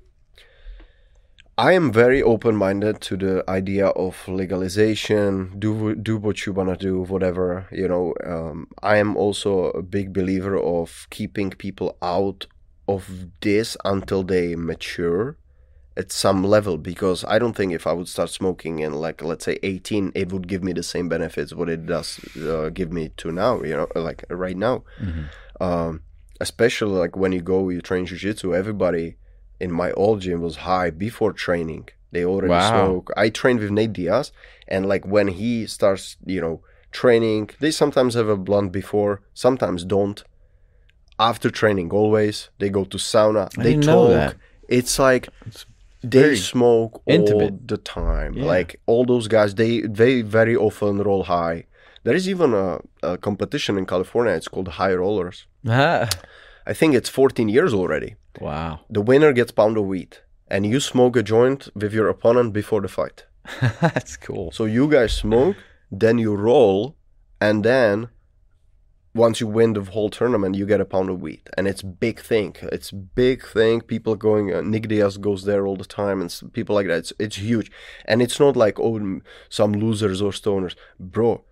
I 1.58 1.72
am 1.72 1.92
very 1.92 2.22
open-minded 2.22 3.00
to 3.02 3.16
the 3.16 3.44
idea 3.48 3.88
of 3.88 4.26
legalization. 4.26 5.58
Do 5.58 5.94
do 5.94 6.16
what 6.16 6.46
you 6.46 6.52
wanna 6.52 6.76
do, 6.76 7.02
whatever 7.02 7.66
you 7.70 7.88
know. 7.88 8.14
Um, 8.24 8.68
I 8.82 8.96
am 8.96 9.16
also 9.16 9.66
a 9.70 9.82
big 9.82 10.12
believer 10.12 10.56
of 10.58 11.06
keeping 11.10 11.50
people 11.50 11.96
out 12.00 12.46
of 12.88 13.26
this 13.40 13.76
until 13.84 14.22
they 14.22 14.56
mature 14.56 15.36
at 15.96 16.10
some 16.10 16.42
level 16.42 16.78
because 16.78 17.22
I 17.28 17.38
don't 17.38 17.54
think 17.54 17.72
if 17.72 17.86
I 17.86 17.92
would 17.92 18.08
start 18.08 18.30
smoking 18.30 18.78
in 18.78 18.94
like 18.94 19.22
let's 19.22 19.44
say 19.44 19.58
18 19.62 20.12
it 20.14 20.32
would 20.32 20.48
give 20.48 20.64
me 20.64 20.72
the 20.72 20.82
same 20.82 21.06
benefits 21.08 21.52
what 21.54 21.68
it 21.68 21.84
does 21.84 22.18
uh, 22.38 22.70
give 22.70 22.90
me 22.90 23.10
to 23.18 23.30
now 23.30 23.62
you 23.62 23.76
know 23.76 23.86
like 23.94 24.24
right 24.30 24.56
now 24.56 24.84
Mhm. 25.00 25.28
um, 25.60 26.00
especially 26.40 26.98
like 26.98 27.14
when 27.14 27.32
you 27.32 27.42
go 27.42 27.68
you 27.68 27.82
train 27.82 28.06
jiu-jitsu 28.06 28.54
everybody 28.54 29.16
in 29.64 29.70
my 29.82 29.90
old 30.04 30.18
gym 30.24 30.40
was 30.46 30.56
high 30.70 30.90
before 31.06 31.32
training 31.46 31.84
they 32.14 32.24
already 32.32 32.54
Wow. 32.58 32.70
smoke 32.74 33.06
i 33.24 33.26
trained 33.40 33.60
with 33.62 33.72
nate 33.78 33.94
diaz 33.98 34.26
and 34.72 34.82
like 34.92 35.04
when 35.14 35.28
he 35.40 35.52
starts 35.76 36.04
you 36.34 36.40
know 36.44 36.56
training 37.02 37.42
they 37.62 37.72
sometimes 37.82 38.12
have 38.18 38.30
a 38.36 38.42
blunt 38.46 38.70
before 38.80 39.12
sometimes 39.44 39.80
don't 39.96 40.18
after 41.30 41.48
training 41.60 41.88
always 42.00 42.36
they 42.60 42.70
go 42.78 42.84
to 42.92 42.98
sauna 42.98 43.44
I 43.58 43.62
they 43.64 43.74
talk 43.74 43.86
know 43.86 44.08
that. 44.16 44.34
it's 44.78 44.94
like 45.08 45.24
they 46.02 46.20
very 46.22 46.36
smoke 46.36 46.92
all 47.06 47.14
intimate. 47.18 47.54
the 47.72 47.76
time 48.00 48.32
Yeah. 48.36 48.46
like 48.54 48.70
all 48.90 49.04
those 49.12 49.26
guys 49.36 49.50
they 49.62 49.72
they 50.00 50.12
very 50.38 50.56
often 50.68 50.92
roll 51.08 51.24
high 51.36 51.58
there 52.04 52.16
is 52.20 52.26
even 52.34 52.50
a, 52.64 52.68
a 53.10 53.12
competition 53.28 53.72
in 53.80 53.84
california 53.86 54.32
it's 54.38 54.48
called 54.54 54.68
high 54.80 54.94
rollers 55.02 55.38
Ah, 55.68 56.08
I 56.66 56.72
think 56.72 56.94
it's 56.94 57.08
14 57.08 57.48
years 57.48 57.74
already. 57.74 58.16
wow. 58.40 58.80
The 58.88 59.02
winner 59.02 59.32
gets 59.32 59.52
pound 59.52 59.76
of 59.76 59.84
wheat, 59.84 60.22
and 60.48 60.64
you 60.66 60.80
smoke 60.80 61.16
a 61.16 61.22
joint 61.22 61.68
with 61.74 61.92
your 61.92 62.08
opponent 62.08 62.52
before 62.52 62.80
the 62.80 62.88
fight. 62.88 63.26
That's 63.80 64.16
cool. 64.16 64.52
So 64.52 64.64
you 64.64 64.88
guys 64.88 65.12
smoke, 65.12 65.56
then 65.90 66.18
you 66.18 66.34
roll, 66.34 66.96
and 67.40 67.64
then 67.64 68.08
once 69.14 69.40
you 69.40 69.46
win 69.46 69.74
the 69.74 69.82
whole 69.82 70.08
tournament, 70.08 70.54
you 70.54 70.64
get 70.66 70.80
a 70.80 70.84
pound 70.84 71.10
of 71.10 71.20
weed, 71.20 71.42
and 71.58 71.66
it's 71.68 71.82
big 71.82 72.20
thing. 72.20 72.56
It's 72.62 72.90
big 72.90 73.44
thing. 73.44 73.80
People 73.82 74.14
going. 74.14 74.54
Uh, 74.54 74.62
Nick 74.62 74.88
Diaz 74.88 75.18
goes 75.18 75.44
there 75.44 75.66
all 75.66 75.76
the 75.76 75.84
time, 75.84 76.20
and 76.22 76.52
people 76.52 76.74
like 76.74 76.86
that. 76.86 76.98
It's 76.98 77.12
it's 77.18 77.36
huge, 77.36 77.70
and 78.06 78.22
it's 78.22 78.40
not 78.40 78.56
like 78.56 78.78
oh 78.80 79.20
some 79.48 79.72
losers 79.72 80.22
or 80.22 80.32
stoners, 80.32 80.74
bro. 80.98 81.44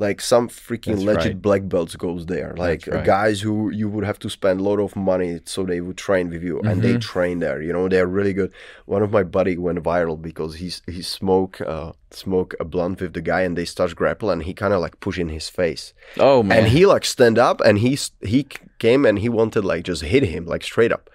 Like 0.00 0.20
some 0.20 0.48
freaking 0.48 0.92
That's 0.94 1.02
legit 1.02 1.24
right. 1.32 1.42
black 1.42 1.62
belts 1.68 1.96
goes 1.96 2.26
there. 2.26 2.54
Like 2.56 2.86
right. 2.86 3.04
guys 3.04 3.40
who 3.40 3.70
you 3.70 3.88
would 3.88 4.04
have 4.04 4.18
to 4.20 4.30
spend 4.30 4.60
a 4.60 4.62
lot 4.62 4.78
of 4.78 4.94
money 4.94 5.40
so 5.44 5.64
they 5.64 5.80
would 5.80 5.96
train 5.96 6.30
with 6.30 6.42
you, 6.44 6.60
and 6.60 6.80
Mm-hmm. 6.80 6.92
they 6.92 6.98
train 6.98 7.40
there. 7.40 7.60
You 7.60 7.72
know 7.72 7.88
they're 7.88 8.06
really 8.06 8.32
good. 8.32 8.52
One 8.86 9.02
of 9.02 9.10
my 9.10 9.24
buddy 9.24 9.56
went 9.58 9.82
viral 9.82 10.16
because 10.28 10.54
he's 10.62 10.82
he 10.86 11.02
smoke 11.02 11.60
uh, 11.60 11.92
smoke 12.12 12.54
a 12.60 12.64
blunt 12.64 13.00
with 13.00 13.12
the 13.14 13.20
guy, 13.32 13.42
and 13.46 13.56
they 13.58 13.64
start 13.64 13.96
grapple, 13.96 14.30
and 14.30 14.42
he 14.44 14.54
kind 14.54 14.72
of 14.72 14.80
like 14.80 15.00
push 15.00 15.18
in 15.18 15.28
his 15.30 15.48
face 15.50 15.92
Oh 16.16 16.42
man. 16.44 16.58
and 16.58 16.66
he 16.68 16.86
like 16.86 17.04
stand 17.04 17.36
up 17.38 17.60
and 17.66 17.78
he 17.78 17.98
he 18.34 18.46
came 18.78 19.04
and 19.08 19.18
he 19.18 19.28
wanted 19.28 19.64
like 19.64 19.82
just 19.88 20.02
hit 20.02 20.22
him 20.22 20.46
like 20.46 20.62
straight 20.62 20.92
up 20.92 21.10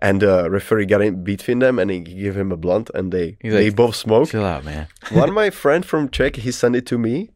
and 0.00 0.22
uh 0.22 0.48
referee 0.50 0.86
got 0.86 1.00
in 1.02 1.24
between 1.24 1.58
them 1.60 1.78
and 1.78 1.90
he 1.90 2.00
gave 2.00 2.36
him 2.36 2.52
a 2.52 2.56
blunt 2.56 2.90
and 2.94 3.10
they 3.12 3.36
He's 3.40 3.52
they 3.52 3.64
like, 3.68 3.76
both 3.76 3.96
smoked 3.96 4.30
Chill 4.30 4.44
out, 4.44 4.64
man. 4.64 4.86
one 5.10 5.28
of 5.30 5.34
my 5.44 5.50
friend 5.50 5.84
from 5.84 6.08
czech 6.10 6.36
he 6.36 6.52
sent 6.52 6.76
it 6.76 6.86
to 6.86 6.98
me 6.98 7.30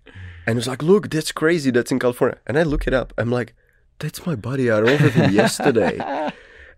and 0.46 0.58
it's 0.58 0.66
like 0.66 0.82
look 0.82 1.10
that's 1.10 1.32
crazy 1.32 1.70
that's 1.70 1.90
in 1.92 1.98
california 1.98 2.38
and 2.46 2.58
i 2.58 2.62
look 2.62 2.86
it 2.86 2.94
up 2.94 3.12
i'm 3.18 3.30
like 3.30 3.54
that's 3.98 4.26
my 4.26 4.34
buddy 4.34 4.70
i 4.70 4.80
rode 4.80 5.00
with 5.00 5.14
him 5.14 5.32
yesterday 5.42 5.98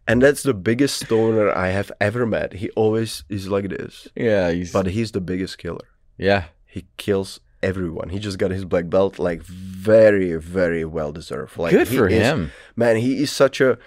and 0.06 0.22
that's 0.22 0.42
the 0.42 0.54
biggest 0.54 1.00
stoner 1.04 1.50
i 1.56 1.68
have 1.68 1.90
ever 2.00 2.26
met 2.26 2.54
he 2.54 2.70
always 2.70 3.24
is 3.28 3.48
like 3.48 3.68
this 3.70 4.06
Yeah, 4.14 4.50
he's 4.50 4.72
but 4.72 4.86
he's 4.86 5.12
the 5.12 5.20
biggest 5.20 5.58
killer 5.58 5.86
yeah. 6.18 6.44
he 6.66 6.86
kills 6.96 7.40
everyone. 7.62 8.10
He 8.10 8.18
just 8.18 8.36
got 8.38 8.50
his 8.50 8.66
black 8.66 8.90
belt, 8.90 9.18
like 9.18 9.42
very, 9.42 10.36
very 10.36 10.84
well 10.84 11.12
deserved. 11.12 11.56
Like 11.56 11.72
Good 11.72 11.88
for 11.88 12.06
is- 12.08 12.12
him. 12.22 12.52
man. 12.76 12.96
He 12.96 13.22
is 13.22 13.32
such 13.32 13.58
a, 13.62 13.78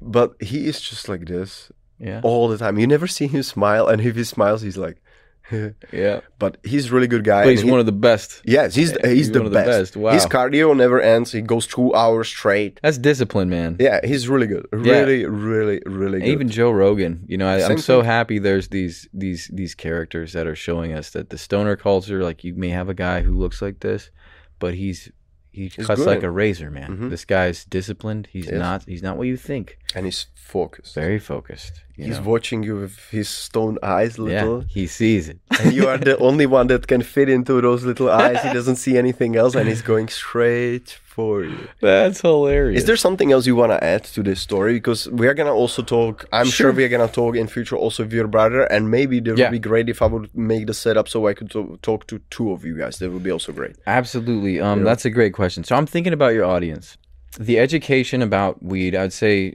but 0.00 0.34
he 0.42 0.66
is 0.66 0.80
just 0.80 1.08
like 1.08 1.26
this 1.26 1.70
Yeah. 2.00 2.20
all 2.24 2.48
the 2.48 2.58
time. 2.58 2.78
You 2.80 2.86
never 2.88 3.06
see 3.06 3.28
him 3.28 3.42
smile, 3.44 3.86
and 3.86 4.00
if 4.02 4.16
he 4.16 4.24
smiles, 4.24 4.62
he's 4.62 4.76
like, 4.76 5.01
Yeah. 5.92 6.20
but 6.38 6.56
he's 6.64 6.90
a 6.90 6.94
really 6.94 7.06
good 7.06 7.24
guy. 7.24 7.44
But 7.44 7.50
he's 7.50 7.62
he- 7.62 7.70
one 7.70 7.80
of 7.80 7.86
the 7.86 7.92
best. 7.92 8.42
yes, 8.44 8.74
he's 8.74 8.90
he's, 8.92 9.10
he's 9.12 9.30
the, 9.32 9.40
one 9.40 9.46
of 9.46 9.52
the 9.52 9.58
best. 9.58 9.68
best. 9.68 9.96
Wow. 9.96 10.12
His 10.12 10.26
cardio 10.26 10.76
never 10.76 11.00
ends. 11.00 11.32
He 11.32 11.40
goes 11.42 11.66
two 11.66 11.94
hours 11.94 12.28
straight. 12.28 12.80
That's 12.82 12.98
discipline, 12.98 13.50
man. 13.50 13.76
Yeah, 13.80 14.00
he's 14.04 14.28
really 14.28 14.46
good. 14.46 14.66
Really, 14.72 15.24
really, 15.26 15.82
really 15.86 16.20
good. 16.20 16.28
Even 16.28 16.48
Joe 16.48 16.70
Rogan, 16.70 17.24
you 17.26 17.36
know, 17.36 17.48
I, 17.48 17.64
I'm 17.66 17.78
so 17.78 18.02
happy 18.02 18.38
there's 18.38 18.68
these 18.68 19.08
these 19.12 19.50
these 19.52 19.74
characters 19.74 20.32
that 20.32 20.46
are 20.46 20.56
showing 20.56 20.92
us 20.92 21.10
that 21.10 21.30
the 21.30 21.38
stoner 21.38 21.76
culture, 21.76 22.22
like 22.22 22.44
you 22.44 22.54
may 22.54 22.68
have 22.70 22.88
a 22.88 22.94
guy 22.94 23.20
who 23.22 23.36
looks 23.36 23.60
like 23.60 23.80
this, 23.80 24.10
but 24.58 24.74
he's 24.74 25.10
he 25.50 25.68
He's 25.68 25.86
cuts 25.86 26.00
good. 26.00 26.06
like 26.06 26.22
a 26.22 26.30
razor, 26.30 26.70
man. 26.70 26.96
Mhm. 26.96 27.10
This 27.10 27.26
guy's 27.26 27.66
disciplined. 27.66 28.26
He's 28.32 28.46
Yes. 28.46 28.54
not 28.54 28.84
he's 28.88 29.02
not 29.02 29.18
what 29.18 29.26
you 29.26 29.36
think. 29.36 29.76
And 29.94 30.04
he's 30.06 30.26
focused. 30.34 30.94
Very 30.94 31.18
focused. 31.18 31.72
he's 31.96 32.18
know? 32.18 32.22
watching 32.32 32.62
you 32.62 32.76
with 32.76 32.98
his 33.10 33.28
stone 33.28 33.78
eyes, 33.82 34.18
yeah, 34.18 34.24
little. 34.24 34.60
he 34.62 34.86
sees 34.86 35.28
it. 35.28 35.38
and 35.60 35.72
you 35.72 35.86
are 35.88 35.98
the 35.98 36.16
only 36.28 36.46
one 36.46 36.66
that 36.66 36.86
can 36.86 37.02
fit 37.02 37.28
into 37.28 37.60
those 37.60 37.84
little 37.84 38.10
eyes. 38.10 38.42
He 38.42 38.52
doesn't 38.52 38.76
see 38.76 38.96
anything 38.98 39.36
else, 39.36 39.54
and 39.54 39.68
he's 39.68 39.82
going 39.82 40.08
straight 40.08 40.88
for 41.04 41.44
you. 41.44 41.68
That's 41.80 42.20
hilarious. 42.22 42.80
Is 42.82 42.86
there 42.86 42.96
something 42.96 43.32
else 43.32 43.46
you 43.46 43.54
want 43.56 43.72
to 43.72 43.82
add 43.84 44.04
to 44.16 44.22
this 44.22 44.40
story? 44.40 44.74
Because 44.74 45.08
we 45.10 45.26
are 45.28 45.34
gonna 45.34 45.54
also 45.54 45.82
talk. 45.82 46.24
I'm 46.32 46.46
sure, 46.46 46.52
Sure. 46.52 46.72
we 46.72 46.84
are 46.84 46.88
gonna 46.88 47.08
talk 47.08 47.36
in 47.36 47.46
future 47.46 47.76
also 47.76 48.02
with 48.04 48.12
your 48.12 48.28
brother, 48.28 48.62
and 48.64 48.90
maybe 48.90 49.18
it 49.18 49.26
Yeah. 49.26 49.32
would 49.34 49.50
be 49.52 49.58
great 49.58 49.88
if 49.88 50.00
I 50.02 50.06
would 50.06 50.28
make 50.34 50.66
the 50.66 50.74
setup 50.74 51.08
so 51.08 51.26
I 51.26 51.34
could 51.34 51.50
to- 51.50 51.78
talk 51.82 52.06
to 52.08 52.20
two 52.30 52.52
of 52.52 52.64
you 52.64 52.76
guys. 52.76 52.98
That 52.98 53.10
would 53.12 53.22
be 53.22 53.30
also 53.30 53.52
great. 53.52 53.76
Absolutely. 53.86 54.60
Um, 54.60 54.78
Yeah. 54.80 54.84
That's 54.84 55.04
a 55.04 55.10
great 55.10 55.32
question. 55.34 55.64
So 55.64 55.76
I'm 55.76 55.86
thinking 55.86 56.12
about 56.12 56.32
your 56.34 56.44
audience. 56.44 56.96
The 57.40 57.58
education 57.58 58.20
about 58.22 58.62
weed, 58.62 58.94
I'd 58.94 59.12
say 59.12 59.54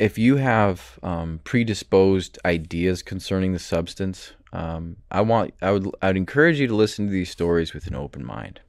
if 0.00 0.16
you 0.16 0.36
have 0.36 0.98
um, 1.02 1.40
predisposed 1.44 2.38
ideas 2.46 3.02
concerning 3.02 3.52
the 3.52 3.58
substance, 3.58 4.32
um, 4.50 4.96
I 5.10 5.20
want 5.20 5.52
I 5.60 5.72
would 5.72 5.88
I 6.00 6.08
would 6.08 6.16
encourage 6.16 6.58
you 6.58 6.66
to 6.66 6.74
listen 6.74 7.06
to 7.06 7.12
these 7.12 7.30
stories 7.30 7.74
with 7.74 7.86
an 7.86 7.94
open 7.94 8.24
mind. 8.24 8.60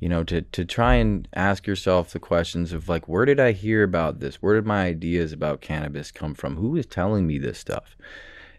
You 0.00 0.08
know, 0.08 0.24
to 0.24 0.42
to 0.42 0.64
try 0.64 0.94
and 0.94 1.28
ask 1.32 1.66
yourself 1.66 2.10
the 2.10 2.18
questions 2.18 2.72
of 2.72 2.88
like, 2.88 3.08
where 3.08 3.24
did 3.24 3.38
I 3.38 3.52
hear 3.52 3.84
about 3.84 4.18
this? 4.18 4.42
Where 4.42 4.56
did 4.56 4.66
my 4.66 4.86
ideas 4.86 5.32
about 5.32 5.60
cannabis 5.60 6.10
come 6.10 6.34
from? 6.34 6.56
Who 6.56 6.76
is 6.76 6.86
telling 6.86 7.24
me 7.26 7.38
this 7.38 7.58
stuff? 7.58 7.96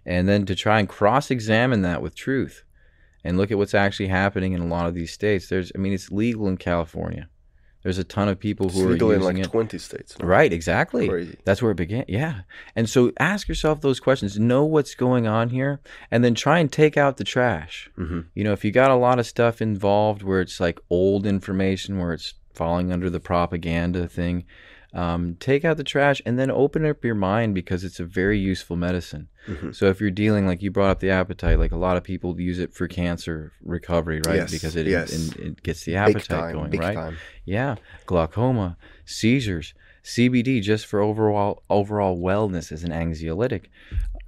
And 0.05 0.27
then 0.27 0.45
to 0.45 0.55
try 0.55 0.79
and 0.79 0.87
cross 0.87 1.29
examine 1.29 1.81
that 1.81 2.01
with 2.01 2.15
truth 2.15 2.63
and 3.25 3.37
look 3.37 3.51
at 3.51 3.57
what's 3.57 3.75
actually 3.75 4.07
happening 4.07 4.53
in 4.53 4.61
a 4.61 4.67
lot 4.67 4.87
of 4.87 4.93
these 4.95 5.11
states. 5.11 5.49
There's, 5.49 5.73
I 5.75 5.77
mean, 5.77 5.91
it's 5.91 6.09
legal 6.09 6.47
in 6.47 6.55
California. 6.55 7.27
There's 7.83 7.97
a 7.97 8.03
ton 8.03 8.27
of 8.27 8.39
people 8.39 8.67
It's 8.67 8.75
who 8.75 8.87
are 8.87 8.91
legal 8.91 9.11
in 9.11 9.21
using 9.21 9.37
like 9.37 9.45
it. 9.45 9.51
20 9.51 9.77
states. 9.77 10.19
now. 10.19 10.25
Right, 10.25 10.51
exactly. 10.51 11.07
Crazy. 11.07 11.37
That's 11.45 11.61
where 11.61 11.71
it 11.71 11.75
began. 11.77 12.03
Yeah. 12.07 12.41
And 12.75 12.89
so 12.89 13.13
ask 13.19 13.47
yourself 13.47 13.79
those 13.81 13.99
questions. 14.01 14.37
Know 14.37 14.65
what's 14.65 14.95
going 14.95 15.27
on 15.27 15.49
here 15.49 15.79
and 16.11 16.23
then 16.23 16.35
try 16.35 16.59
and 16.59 16.69
take 16.71 16.97
out 16.97 17.17
the 17.17 17.23
trash. 17.23 17.89
Mhm. 17.97 18.25
You 18.35 18.43
know, 18.43 18.51
if 18.51 18.65
you 18.65 18.71
got 18.71 18.91
a 18.91 18.95
lot 18.95 19.17
of 19.19 19.25
stuff 19.25 19.61
involved 19.61 20.23
where 20.23 20.41
it's 20.41 20.59
like 20.59 20.79
old 20.89 21.25
information, 21.25 21.99
where 21.99 22.11
it's 22.13 22.33
falling 22.53 22.91
under 22.91 23.09
the 23.09 23.21
propaganda 23.21 24.07
thing, 24.07 24.43
um, 24.93 25.35
take 25.39 25.63
out 25.63 25.77
the 25.77 25.83
trash 25.83 26.21
and 26.25 26.39
then 26.39 26.49
open 26.49 26.85
up 26.85 27.03
your 27.03 27.15
mind 27.15 27.53
because 27.53 27.83
it's 27.83 27.99
a 27.99 28.05
very 28.05 28.39
useful 28.39 28.75
medicine. 28.75 29.27
Mhm. 29.47 29.75
So 29.75 29.85
if 29.87 30.01
you're 30.01 30.09
dealing, 30.09 30.47
like 30.47 30.61
you 30.61 30.71
brought 30.71 30.89
up 30.89 30.99
the 30.99 31.11
appetite, 31.11 31.59
like 31.59 31.71
a 31.71 31.77
lot 31.77 31.97
of 31.97 32.03
people 32.03 32.39
use 32.39 32.59
it 32.59 32.73
for 32.73 32.87
cancer 32.87 33.51
recovery, 33.63 34.21
right? 34.25 34.37
Yes, 34.37 34.51
because 34.51 34.75
it, 34.75 34.87
yes. 34.87 35.11
it, 35.11 35.39
it 35.39 35.63
gets 35.63 35.83
the 35.83 35.95
appetite 35.95 36.27
time. 36.27 36.53
going, 36.53 36.71
right? 36.71 36.95
time. 36.95 37.17
Yeah, 37.45 37.75
glaucoma, 38.05 38.77
seizures, 39.05 39.73
CBD 40.03 40.61
just 40.61 40.85
for 40.85 40.99
overall 41.01 41.63
overall 41.69 42.17
wellness 42.17 42.71
as 42.71 42.83
an 42.83 42.91
anxiolytic. 42.91 43.65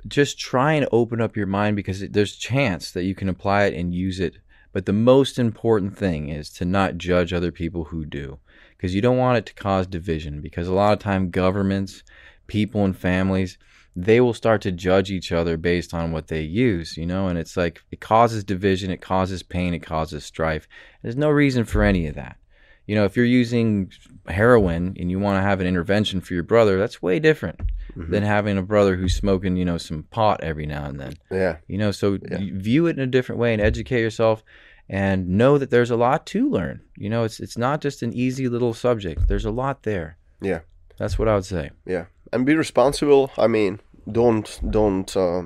Just 0.08 0.40
try 0.40 0.74
and 0.74 0.88
open 0.92 1.22
up 1.22 1.36
your 1.36 1.48
mind 1.48 1.76
because 1.76 2.02
it, 2.02 2.14
there's 2.14 2.36
chance 2.36 2.92
that 2.92 3.04
you 3.04 3.16
can 3.16 3.30
apply 3.30 3.64
it 3.66 3.74
and 3.74 3.94
use 3.94 4.20
it. 4.20 4.38
But 4.74 4.86
the 4.86 4.94
most 4.94 5.38
important 5.38 5.98
thing 5.98 6.30
is 6.30 6.50
to 6.52 6.66
not 6.66 6.98
judge 6.98 7.34
other 7.34 7.52
people 7.52 7.86
who 7.86 8.06
do, 8.06 8.40
because 8.82 8.96
you 8.96 9.02
don't 9.02 9.18
want 9.20 9.38
it 9.38 9.46
to 9.46 9.54
cause 9.54 9.86
division. 9.86 10.42
Because 10.42 10.68
a 10.68 10.74
lot 10.74 10.92
of 10.94 10.98
time 11.00 11.30
governments, 11.30 12.04
people, 12.48 12.84
and 12.84 12.98
families 12.98 13.60
they 13.94 14.22
will 14.22 14.34
start 14.34 14.62
to 14.62 14.72
judge 14.72 15.12
each 15.12 15.34
other 15.34 15.58
based 15.58 15.94
on 15.94 16.14
what 16.14 16.28
they 16.28 16.40
use, 16.42 16.96
you 16.96 17.06
know, 17.06 17.28
and 17.28 17.38
it's 17.38 17.58
like 17.58 17.82
it 17.92 18.00
causes 18.00 18.42
division, 18.42 18.90
it 18.90 19.02
causes 19.02 19.44
pain, 19.44 19.74
it 19.74 19.80
causes 19.80 20.24
strife. 20.24 20.66
There's 21.02 21.18
no 21.18 21.30
reason 21.30 21.66
for 21.66 21.84
any 21.84 22.08
of 22.08 22.16
that. 22.16 22.38
You 22.88 22.96
know, 22.96 23.04
if 23.04 23.18
you're 23.18 23.26
using 23.26 23.92
heroin 24.30 24.96
and 24.98 25.12
you 25.12 25.20
want 25.20 25.38
to 25.40 25.42
have 25.42 25.60
an 25.60 25.68
intervention 25.68 26.22
for 26.22 26.34
your 26.34 26.44
brother, 26.44 26.80
that's 26.80 27.02
way 27.02 27.20
different 27.20 27.60
Mm-hmm. 27.98 28.10
than 28.14 28.24
having 28.24 28.58
a 28.58 28.62
brother 28.64 28.96
who's 28.96 29.14
smoking, 29.14 29.58
you 29.58 29.66
know, 29.66 29.78
some 29.78 30.04
pot 30.04 30.40
every 30.42 30.66
now 30.66 30.86
and 30.86 30.98
then. 30.98 31.14
Yeah. 31.30 31.58
You 31.68 31.78
know, 31.78 31.92
so 31.92 32.18
Yeah. 32.32 32.38
view 32.40 32.88
it 32.88 32.96
in 32.96 33.04
a 33.04 33.08
different 33.08 33.40
way 33.40 33.52
and 33.52 33.62
educate 33.62 34.00
yourself 34.00 34.46
and 34.92 35.26
know 35.26 35.58
that 35.58 35.70
there's 35.70 35.90
a 35.90 35.96
lot 35.96 36.26
to 36.28 36.50
learn. 36.50 36.82
You 36.98 37.10
know, 37.10 37.24
it's 37.24 37.40
it's 37.40 37.58
not 37.58 37.82
just 37.82 38.04
an 38.04 38.14
easy 38.14 38.50
little 38.50 38.74
subject. 38.74 39.28
There's 39.30 39.46
a 39.46 39.52
lot 39.52 39.84
there. 39.84 40.18
Yeah. 40.42 40.60
That's 40.98 41.18
what 41.18 41.30
I 41.30 41.36
would 41.36 41.46
say. 41.46 41.72
Yeah. 41.86 42.06
And 42.34 42.46
be 42.46 42.56
responsible. 42.56 43.32
I 43.38 43.48
mean, 43.48 43.80
don't 44.12 44.60
don't 44.70 45.16
uh, 45.16 45.44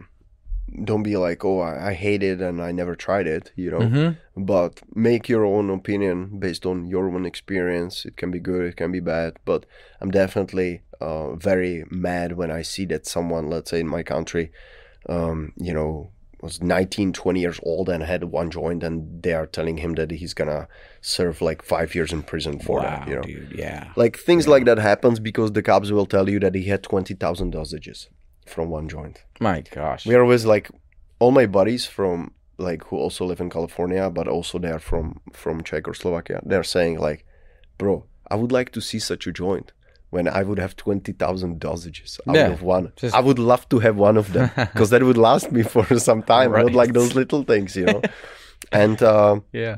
don't 0.84 1.04
be 1.04 1.16
like, 1.16 1.46
oh, 1.46 1.60
I, 1.60 1.90
I 1.90 1.94
hate 1.94 2.24
it 2.24 2.42
and 2.42 2.60
I 2.60 2.72
never 2.72 2.96
tried 2.96 3.28
it. 3.28 3.52
You 3.56 3.72
know. 3.72 3.80
Mm-hmm. 3.80 4.44
but 4.44 4.82
make 4.96 5.30
your 5.30 5.46
own 5.46 5.70
opinion 5.70 6.40
based 6.40 6.66
on 6.66 6.88
your 6.88 7.08
own 7.08 7.26
experience. 7.26 8.04
It 8.04 8.18
can 8.18 8.32
be 8.32 8.40
good, 8.40 8.66
it 8.66 8.78
can 8.78 8.92
be 8.92 9.00
bad, 9.00 9.38
but 9.46 9.68
I'm 10.02 10.10
definitely 10.10 10.82
uh, 11.00 11.36
very 11.36 11.86
mad 11.92 12.34
when 12.34 12.50
I 12.50 12.64
see 12.64 12.86
that 12.86 13.06
someone, 13.06 13.50
let's 13.50 13.70
say 13.70 13.80
in 13.80 13.88
my 13.88 14.02
country, 14.02 14.52
um, 15.08 15.54
you 15.58 15.74
know, 15.74 16.10
was 16.46 16.62
19, 16.62 17.12
20 17.12 17.40
years 17.40 17.60
old 17.64 17.90
and 17.90 18.04
had 18.04 18.24
one 18.26 18.50
joint, 18.52 18.84
and 18.84 19.22
they 19.24 19.34
are 19.34 19.48
telling 19.48 19.78
him 19.78 19.94
that 19.96 20.12
he's 20.12 20.34
gonna 20.34 20.68
serve 21.02 21.42
like 21.42 21.62
five 21.62 21.96
years 21.96 22.14
in 22.14 22.22
prison 22.22 22.60
for 22.60 22.78
wow, 22.78 22.84
that. 22.84 23.08
You 23.08 23.16
know, 23.16 23.22
dude. 23.22 23.56
Yeah. 23.58 23.92
like 23.96 24.18
things 24.18 24.48
like 24.48 24.66
that 24.66 24.78
happens 24.78 25.20
because 25.20 25.52
the 25.52 25.64
cops 25.64 25.90
will 25.92 26.06
tell 26.06 26.30
you 26.30 26.40
that 26.40 26.56
he 26.56 26.66
had 26.66 26.84
20,000 26.84 27.54
dosages 27.54 28.08
from 28.46 28.70
one 28.70 28.88
joint. 28.88 29.24
My 29.40 29.62
gosh. 29.62 30.06
We 30.06 30.16
are 30.16 30.22
always 30.22 30.46
like 30.46 30.70
all 31.20 31.32
my 31.32 31.48
buddies 31.48 31.86
from 31.86 32.32
like 32.58 32.84
who 32.86 32.98
also 32.98 33.26
live 33.26 33.42
in 33.42 33.50
California, 33.50 34.10
but 34.10 34.28
also 34.28 34.60
they're 34.60 34.86
from 34.92 35.20
from 35.34 35.64
Czechoslovakia. 35.64 36.42
They're 36.46 36.64
saying 36.64 37.00
like, 37.00 37.26
bro, 37.78 38.06
I 38.30 38.36
would 38.36 38.52
like 38.52 38.72
to 38.74 38.82
see 38.82 39.00
such 39.00 39.28
a 39.28 39.34
joint 39.34 39.74
when 40.16 40.28
I 40.40 40.42
would 40.48 40.60
have 40.66 40.74
twenty 40.86 41.14
thousand 41.24 41.54
dosages 41.68 42.12
out 42.30 42.36
Yeah, 42.38 42.54
of 42.56 42.62
one. 42.78 42.86
just- 43.02 43.16
I 43.20 43.22
would 43.28 43.40
love 43.52 43.64
to 43.74 43.78
have 43.86 43.96
one 44.10 44.18
of 44.24 44.28
them 44.36 44.48
because 44.74 44.90
that 44.94 45.02
would 45.08 45.18
last 45.30 45.48
me 45.56 45.62
for 45.76 45.86
some 46.10 46.22
time, 46.36 46.50
not 46.64 46.74
like 46.82 46.92
those 47.00 47.12
little 47.22 47.44
things, 47.52 47.76
you 47.82 47.86
know. 47.92 48.02
and 48.84 48.98
uh, 49.14 49.36
yeah. 49.64 49.76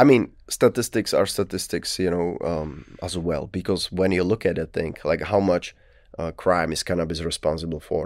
I 0.00 0.04
mean, 0.10 0.22
statistics 0.48 1.10
are 1.18 1.26
statistics, 1.26 1.98
you 2.04 2.10
know, 2.14 2.28
um, 2.50 2.70
as 3.02 3.14
well. 3.28 3.44
Because 3.58 3.82
when 4.00 4.10
you 4.16 4.22
look 4.30 4.44
at 4.50 4.56
it, 4.62 4.72
think 4.78 4.94
like 5.10 5.22
how 5.32 5.40
much 5.52 5.66
uh, 6.20 6.30
crime 6.44 6.70
is 6.76 6.82
cannabis 6.90 7.20
responsible 7.32 7.80
for. 7.90 8.04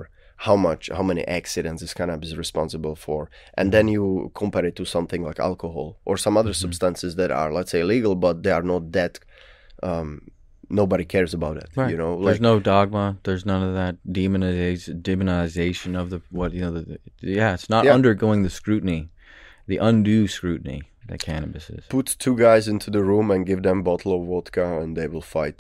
how 0.49 0.57
much 0.69 0.83
how 0.97 1.05
many 1.11 1.23
accidents 1.41 1.81
is 1.87 1.93
cannabis 2.01 2.33
responsible 2.45 2.97
for 3.07 3.21
and 3.59 3.67
then 3.75 3.87
you 3.95 4.05
compare 4.43 4.67
it 4.71 4.75
to 4.81 4.85
something 4.97 5.23
like 5.29 5.39
alcohol 5.51 5.89
or 6.09 6.15
some 6.25 6.35
other 6.41 6.55
substances 6.65 7.11
that 7.21 7.31
are 7.41 7.51
let's 7.57 7.71
say 7.75 7.83
legal 7.95 8.15
but 8.25 8.35
they 8.45 8.53
are 8.59 8.67
not 8.73 8.83
that 8.99 9.15
um, 9.89 10.11
nobody 10.73 11.05
cares 11.05 11.33
about 11.35 11.57
it 11.57 11.69
you 11.91 11.97
know 11.97 12.13
there's 12.25 12.41
no 12.41 12.59
dogma. 12.61 13.19
There's 13.25 13.45
none 13.47 13.63
of 13.69 13.75
that 13.75 13.95
demonization, 14.21 15.03
demonization 15.03 15.99
of 16.01 16.11
the 16.11 16.21
what 16.31 16.53
you 16.53 16.61
know. 16.63 16.73
The, 16.73 16.99
yeah, 17.21 17.55
it's 17.55 17.69
not 17.69 17.85
Yeah. 17.85 17.95
undergoing 17.95 18.43
the 18.43 18.51
scrutiny, 18.51 19.11
the 19.67 19.79
undue 19.79 20.27
scrutiny 20.29 20.81
that 21.09 21.21
cannabis 21.21 21.71
is. 21.71 21.85
put 21.89 22.07
two 22.19 22.37
guys 22.37 22.69
into 22.69 22.91
the 22.91 23.03
room 23.11 23.31
and 23.31 23.47
give 23.47 23.63
them 23.63 23.83
bottle 23.83 24.13
of 24.17 24.27
vodka 24.29 24.81
and 24.81 24.97
they 24.97 25.09
will 25.09 25.27
fight 25.37 25.59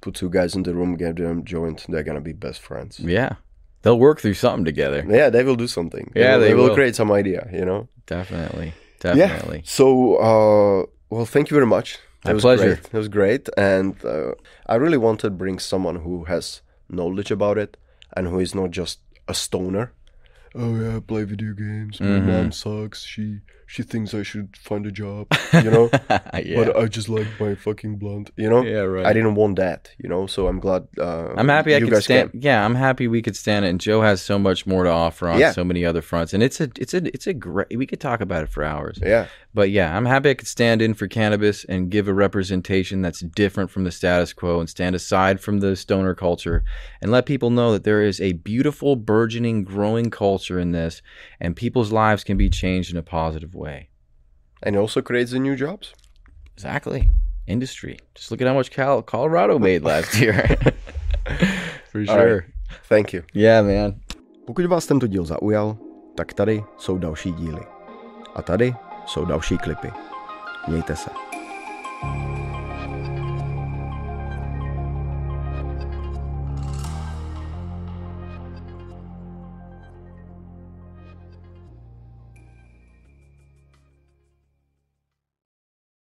put 0.00 0.14
two 0.14 0.28
guys 0.38 0.54
in 0.56 0.62
the 0.64 0.74
room 0.74 0.96
give 0.96 1.16
them 1.16 1.44
joint 1.44 1.86
they're 1.88 2.02
gonna 2.08 2.20
be 2.20 2.32
best 2.46 2.60
friends 2.60 3.00
Yeah, 3.00 3.32
they'll 3.82 3.98
work 4.08 4.20
through 4.20 4.34
something 4.34 4.64
together. 4.64 5.00
yeah 5.18 5.30
they 5.30 5.42
will 5.44 5.56
do 5.56 5.66
something 5.68 6.06
Yeah, 6.14 6.34
will, 6.36 6.40
they 6.44 6.54
will 6.54 6.68
will. 6.68 6.74
create 6.74 6.94
some 6.96 7.10
idea 7.20 7.48
you 7.52 7.64
know 7.64 7.88
Definitely, 8.06 8.74
Yeah. 9.02 9.14
definitely. 9.14 9.62
So, 9.64 9.86
uh, 10.28 10.86
well, 11.10 11.24
thank 11.34 11.50
you 11.50 11.54
very 11.54 11.66
much. 11.76 11.98
That 12.24 12.30
My 12.30 12.34
was 12.34 12.42
pleasure. 12.42 12.74
Great. 12.76 12.86
It 12.86 12.92
was 12.92 13.08
great, 13.08 13.48
and 13.56 14.04
uh, 14.04 14.32
I 14.66 14.76
really 14.76 14.98
wanted 14.98 15.22
to 15.22 15.30
bring 15.30 15.58
someone 15.58 15.96
who 15.96 16.24
has 16.24 16.62
knowledge 16.88 17.30
about 17.30 17.58
it 17.58 17.76
and 18.16 18.28
who 18.28 18.38
is 18.40 18.54
not 18.54 18.70
just 18.70 18.98
a 19.28 19.34
stoner. 19.34 19.92
Oh 20.54 20.74
yeah, 20.76 20.96
I 20.96 21.00
play 21.00 21.24
video 21.24 21.52
games. 21.52 22.00
My 22.00 22.06
Mm-hmm. 22.06 22.30
mom 22.30 22.52
sucks. 22.52 23.04
She 23.04 23.40
she 23.66 23.82
thinks 23.82 24.14
I 24.14 24.22
should 24.22 24.56
find 24.56 24.86
a 24.86 24.90
job. 24.92 25.26
You 25.52 25.70
know, 25.70 25.90
yeah, 26.10 26.56
but 26.64 26.76
I 26.76 26.86
just 26.86 27.08
like 27.08 27.26
my 27.40 27.54
fucking 27.54 27.96
blunt. 27.96 28.30
You 28.36 28.50
know. 28.50 28.62
yeah, 28.62 28.78
right. 28.80 29.06
I 29.06 29.12
didn't 29.12 29.34
want 29.34 29.56
that, 29.56 29.90
you 29.98 30.08
know. 30.08 30.26
So 30.26 30.46
I'm 30.48 30.60
glad. 30.60 30.86
Uh, 30.98 31.34
I'm 31.36 31.48
happy 31.48 31.74
I 31.74 31.80
could 31.80 32.02
stand. 32.02 32.32
came. 32.32 32.40
Yeah, 32.42 32.64
I'm 32.64 32.74
happy 32.74 33.08
we 33.08 33.22
could 33.22 33.36
stand 33.36 33.64
it. 33.64 33.68
And 33.68 33.80
Joe 33.80 34.00
has 34.02 34.20
so 34.22 34.38
much 34.38 34.66
more 34.66 34.84
to 34.84 34.90
offer 34.90 35.28
on 35.28 35.38
Yeah. 35.38 35.52
so 35.52 35.64
many 35.64 35.84
other 35.84 36.02
fronts, 36.02 36.34
and 36.34 36.42
it's 36.42 36.60
a, 36.60 36.70
it's 36.78 36.94
a, 36.94 37.06
it's 37.14 37.26
a 37.26 37.34
great. 37.34 37.76
We 37.76 37.86
could 37.86 38.00
talk 38.00 38.20
about 38.20 38.42
it 38.42 38.48
for 38.50 38.64
hours. 38.64 38.98
Yeah, 39.02 39.26
But 39.54 39.70
yeah, 39.70 39.96
I'm 39.96 40.06
happy 40.06 40.30
I 40.30 40.34
could 40.34 40.48
stand 40.48 40.82
in 40.82 40.94
for 40.94 41.06
cannabis 41.06 41.64
and 41.64 41.90
give 41.90 42.08
a 42.08 42.14
representation 42.14 43.02
that's 43.02 43.20
different 43.20 43.70
from 43.70 43.84
the 43.84 43.90
status 43.92 44.32
quo 44.32 44.60
and 44.60 44.68
stand 44.68 44.94
aside 44.94 45.40
from 45.40 45.60
the 45.60 45.76
stoner 45.76 46.14
culture 46.14 46.64
and 47.00 47.10
let 47.10 47.26
people 47.26 47.50
know 47.50 47.72
that 47.72 47.84
there 47.84 48.02
is 48.02 48.20
a 48.20 48.32
beautiful, 48.32 48.96
burgeoning, 48.96 49.62
growing 49.64 50.10
culture 50.10 50.58
in 50.58 50.72
this 50.72 51.02
and 51.40 51.54
people's 51.56 51.92
lives 51.92 52.24
can 52.24 52.36
be 52.36 52.50
changed 52.50 52.90
in 52.90 52.96
a 52.96 53.02
positive 53.02 53.53
way. 53.54 53.88
and 54.62 54.76
it 54.76 54.78
also 54.78 55.02
creates 55.02 55.30
the 55.32 55.38
new 55.38 55.56
jobs. 55.56 55.92
Exactly. 56.56 57.08
Industry. 57.46 57.98
Just 58.14 58.30
look 58.30 58.40
at 58.40 58.46
how 58.48 58.54
much 58.54 58.70
Cal- 58.70 59.02
Colorado 59.02 59.58
made 59.58 59.82
last 59.84 60.14
year. 60.20 60.34
for 61.92 62.04
sure. 62.06 62.34
right. 62.36 62.44
Thank 62.88 63.12
you. 63.12 63.22
Yeah, 63.34 63.62
man. 63.66 64.00
Pokud 64.46 64.66
vás 64.66 64.86
tento 64.86 65.06
díl 65.06 65.24
zaujal, 65.24 65.76
tak 66.16 66.32
tady 66.32 66.64
jsou 66.78 66.98
další 66.98 67.32
díly. 67.32 67.60
A 68.34 68.42
tady 68.42 68.74
jsou 69.06 69.24
další 69.24 69.58
klipy. 69.58 69.88
Mějte 70.68 70.96
se. 70.96 71.10